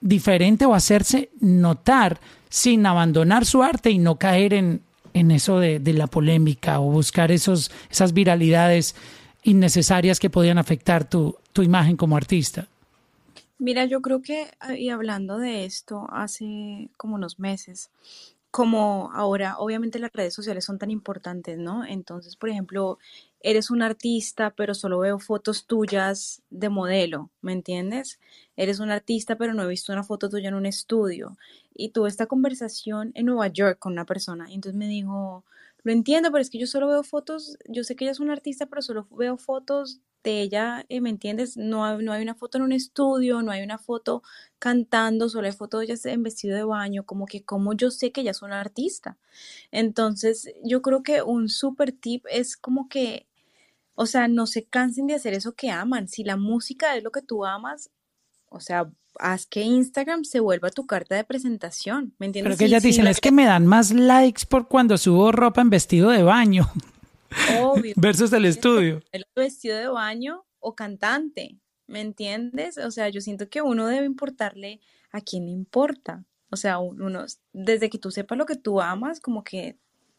[0.00, 2.18] diferente o hacerse notar
[2.48, 4.82] sin abandonar su arte y no caer en,
[5.12, 8.94] en eso de, de, la polémica o buscar esos, esas viralidades
[9.42, 12.68] innecesarias que podían afectar tu, tu imagen como artista?
[13.58, 17.90] Mira, yo creo que, y hablando de esto hace como unos meses,
[18.54, 21.84] como ahora, obviamente las redes sociales son tan importantes, ¿no?
[21.84, 23.00] Entonces, por ejemplo,
[23.40, 28.20] eres un artista, pero solo veo fotos tuyas de modelo, ¿me entiendes?
[28.54, 31.36] Eres un artista, pero no he visto una foto tuya en un estudio.
[31.74, 35.42] Y tuve esta conversación en Nueva York con una persona, y entonces me dijo,
[35.84, 38.32] lo entiendo, pero es que yo solo veo fotos, yo sé que ella es una
[38.32, 41.56] artista, pero solo veo fotos de ella, eh, ¿me entiendes?
[41.58, 44.22] No hay, no hay una foto en un estudio, no hay una foto
[44.58, 48.10] cantando, solo hay fotos de ella en vestido de baño, como que como yo sé
[48.12, 49.18] que ella es una artista.
[49.70, 53.28] Entonces, yo creo que un super tip es como que,
[53.94, 56.08] o sea, no se cansen de hacer eso que aman.
[56.08, 57.90] Si la música es lo que tú amas,
[58.50, 62.50] o sea, haz que Instagram se vuelva tu carta de presentación, ¿me entiendes?
[62.50, 65.70] Pero que ellas dicen, es que me dan más likes por cuando subo ropa en
[65.70, 66.70] vestido de baño.
[67.60, 67.94] Obvio.
[67.96, 69.02] Versus el estudio.
[69.12, 72.78] El vestido de baño o cantante, ¿me entiendes?
[72.78, 74.80] O sea, yo siento que uno debe importarle
[75.10, 76.24] a quien le importa.
[76.50, 79.76] O sea, uno, desde que tú sepas lo que tú amas, como que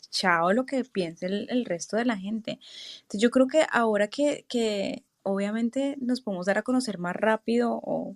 [0.10, 2.60] chao lo que piense el, resto de la gente.
[3.02, 7.80] Entonces yo creo que ahora que, que obviamente nos podemos dar a conocer más rápido
[7.84, 8.16] o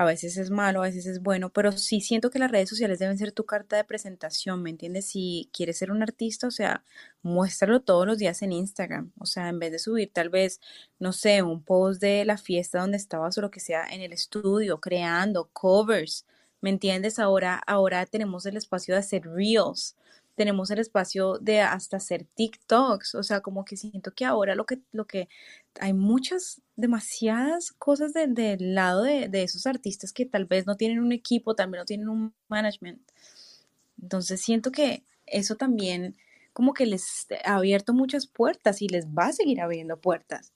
[0.00, 2.98] a veces es malo, a veces es bueno, pero sí siento que las redes sociales
[2.98, 5.04] deben ser tu carta de presentación, ¿me entiendes?
[5.04, 6.84] Si quieres ser un artista, o sea,
[7.22, 10.58] muéstralo todos los días en Instagram, o sea, en vez de subir tal vez,
[10.98, 14.14] no sé, un post de la fiesta donde estabas o lo que sea en el
[14.14, 16.24] estudio, creando covers,
[16.62, 17.18] ¿me entiendes?
[17.18, 19.96] Ahora, ahora tenemos el espacio de hacer reels,
[20.40, 24.64] tenemos el espacio de hasta hacer TikToks, o sea, como que siento que ahora lo
[24.64, 25.28] que, lo que
[25.78, 31.00] hay muchas, demasiadas cosas del lado de, de, esos artistas que tal vez no tienen
[31.00, 33.02] un equipo, también no tienen un management.
[34.00, 36.16] Entonces siento que eso también
[36.54, 40.54] como que les ha abierto muchas puertas y les va a seguir abriendo puertas.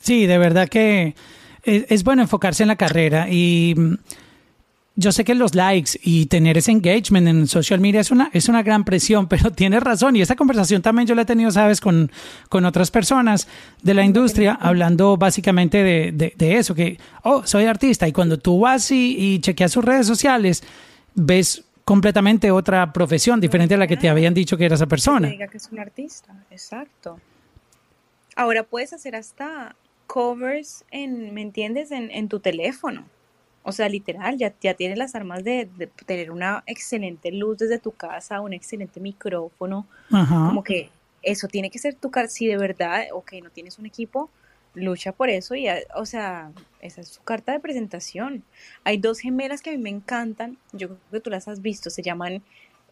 [0.00, 1.16] Sí, de verdad que
[1.64, 3.74] es, bueno enfocarse en la carrera y
[4.96, 8.48] yo sé que los likes y tener ese engagement en social media es una, es
[8.48, 10.16] una gran presión, pero tienes razón.
[10.16, 12.10] Y esta conversación también yo la he tenido, sabes, con,
[12.48, 13.46] con otras personas
[13.82, 18.08] de la industria, hablando básicamente de, de, de eso, que, oh, soy artista.
[18.08, 20.62] Y cuando tú vas y, y chequeas sus redes sociales,
[21.14, 24.90] ves completamente otra profesión diferente a la que te habían dicho que era esa Que
[24.90, 25.28] persona.
[25.28, 27.20] diga que es un artista, exacto.
[28.34, 31.90] Ahora puedes hacer hasta covers en, ¿me entiendes?
[31.90, 33.04] En, en tu teléfono.
[33.68, 37.80] O sea, literal, ya, ya tienes las armas de, de tener una excelente luz desde
[37.80, 39.86] tu casa, un excelente micrófono.
[40.12, 40.46] Ajá.
[40.46, 40.88] Como que
[41.22, 42.28] eso tiene que ser tu cara.
[42.28, 44.30] Si de verdad, ok, no tienes un equipo,
[44.74, 45.56] lucha por eso.
[45.56, 45.66] Y,
[45.96, 48.44] o sea, esa es su carta de presentación.
[48.84, 50.58] Hay dos gemelas que a mí me encantan.
[50.72, 51.90] Yo creo que tú las has visto.
[51.90, 52.42] Se llaman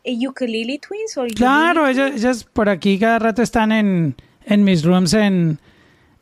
[0.03, 4.83] eh, Ukulele Twins o Claro, ellas, ellas por aquí cada rato están en, en mis
[4.83, 5.61] rooms en,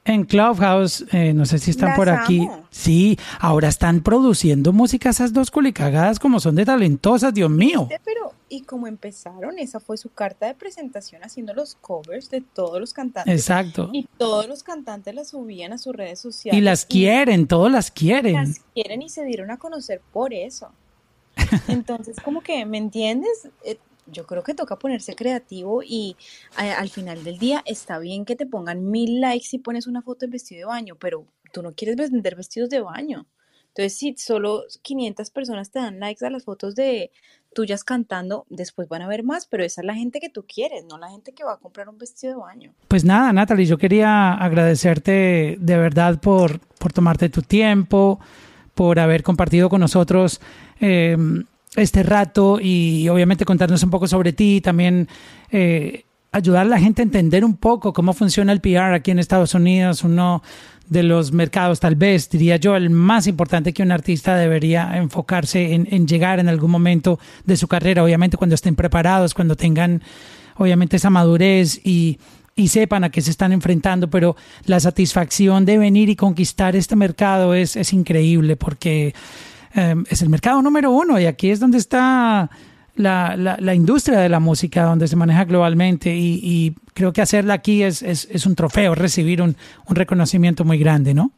[0.04, 1.04] en Clubhouse.
[1.12, 2.40] eh, no sé si están Las por aquí.
[2.40, 2.66] amo.
[2.70, 7.88] Sí, ahora están produciendo música esas dos culicagadas como son de talentosas, Dios mío.
[8.04, 12.80] Pero, y como empezaron, esa fue su carta de presentación haciendo los covers de todos
[12.80, 13.32] los cantantes.
[13.34, 13.90] Exacto.
[13.92, 16.62] Y todos los cantantes las subían a sus redes Y sociales.
[16.62, 18.34] las quieren, todos las quieren.
[18.34, 20.68] las quieren y se dieron a conocer por eso.
[21.68, 23.48] Entonces, como que, ¿me entiendes?
[24.06, 26.16] Eh, yo creo que toca ponerse creativo y
[26.56, 30.02] a- al final del día está bien que te pongan mil likes si pones una
[30.02, 33.26] foto en vestido de baño, pero tú no quieres vender vestidos de baño.
[33.68, 37.10] Entonces, si solo 500 personas te dan likes a las fotos de
[37.54, 40.84] tuyas cantando, después van a ver más, pero esa es la gente que tú quieres,
[40.84, 42.74] no la gente que va a comprar un vestido de baño.
[42.88, 48.20] Pues nada, Natalie, yo quería agradecerte de verdad por, por tomarte tu tiempo,
[48.74, 50.40] por haber compartido con nosotros
[50.80, 51.16] eh,
[51.76, 55.08] este rato y obviamente contarnos un poco sobre ti, también
[55.50, 59.18] eh, ayudar a la gente a entender un poco cómo funciona el PR aquí en
[59.18, 60.42] Estados Unidos, uno
[60.88, 65.72] de los mercados, tal vez, diría yo, el más importante que un artista debería enfocarse
[65.72, 70.02] en, en llegar en algún momento de su carrera, obviamente cuando estén preparados, cuando tengan
[70.56, 72.18] obviamente esa madurez y,
[72.54, 74.36] y sepan a qué se están enfrentando, pero
[74.66, 79.14] la satisfacción de venir y conquistar este mercado es, es increíble porque
[79.74, 82.50] eh, es el mercado número uno y aquí es donde está
[82.94, 87.82] la, la, industria de la música, donde se maneja globalmente y, creo que hacerla aquí
[87.82, 89.56] es, es, es un trofeo, recibir un,
[89.88, 91.32] un reconocimiento muy grande, ¿no?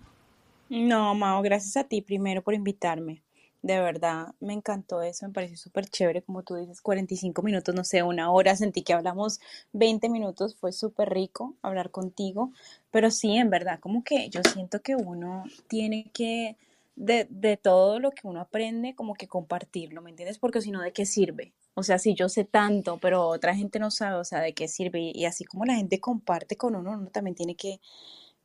[0.69, 3.23] No, Mao, gracias a ti primero por invitarme.
[3.62, 7.82] De verdad, me encantó eso, me pareció súper chévere, como tú dices, 45 minutos, no
[7.82, 9.40] sé, una hora, sentí que hablamos
[9.73, 12.52] 20 minutos, fue súper rico hablar contigo,
[12.90, 16.56] pero sí, en verdad, como que yo siento que uno tiene que,
[16.97, 20.39] de, de todo lo que uno aprende, como que compartirlo, ¿me entiendes?
[20.39, 21.53] Porque si no, ¿de qué sirve?
[21.75, 24.69] O sea, si yo sé tanto, pero otra gente no sabe, o sea, ¿de qué
[24.69, 25.12] sirve?
[25.15, 27.81] Y, así como la gente comparte con uno, uno también tiene que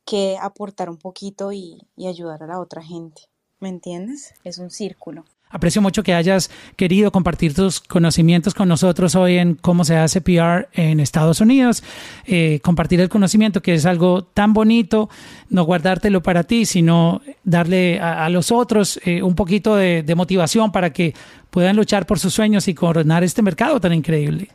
[0.04, 3.22] que aportar un poquito y, y ayudar a la otra gente.
[3.60, 4.34] ¿Me entiendes?
[4.42, 5.24] Es un círculo.
[5.50, 10.20] Aprecio mucho que hayas querido compartir tus conocimientos con nosotros hoy en cómo se hace
[10.20, 11.82] PR en Estados Unidos.
[12.24, 15.10] Eh, compartir el conocimiento, que es algo tan bonito,
[15.48, 20.70] no guardártelo para ti, sino darle a, los otros eh, un poquito de, de motivación
[20.70, 21.14] para que
[21.50, 24.50] puedan luchar por sus sueños y coronar este mercado tan increíble.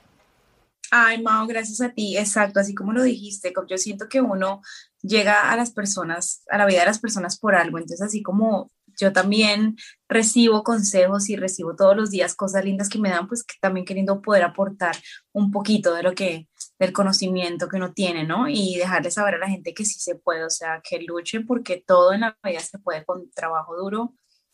[0.91, 2.17] Ay, Mao, gracias a ti.
[2.17, 4.61] Exacto, así como lo dijiste, yo siento que uno
[5.01, 7.77] llega a las personas, a la vida de las personas por algo.
[7.77, 9.75] Entonces, así como yo también
[10.07, 13.85] recibo consejos y recibo todos los días cosas lindas que me dan, pues que también
[13.85, 14.95] queriendo poder aportar
[15.31, 16.47] un poquito de lo que,
[16.79, 18.47] del conocimiento que uno tiene, ¿no?
[18.47, 21.83] Y dejarle saber a la gente que sí se puede, o sea, que luchen porque
[21.85, 24.13] todo en la vida se puede con trabajo duro,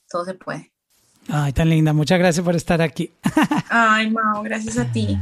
[0.09, 0.71] todo se puede.
[1.29, 1.93] Ay, tan linda.
[1.93, 3.11] Muchas gracias por estar aquí.
[3.69, 5.17] Ay, Mao, gracias a ti.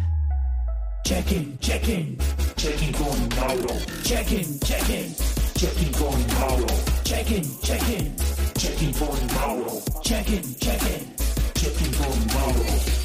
[1.04, 2.18] Check-in, check-in,
[2.56, 3.74] check-in con Mauro.
[4.04, 5.16] Check-in, check-in,
[5.56, 7.00] check-in con Mauro.
[8.60, 9.82] Checking for tomorrow.
[10.04, 11.16] Checking, checking.
[11.56, 12.99] Checking for tomorrow.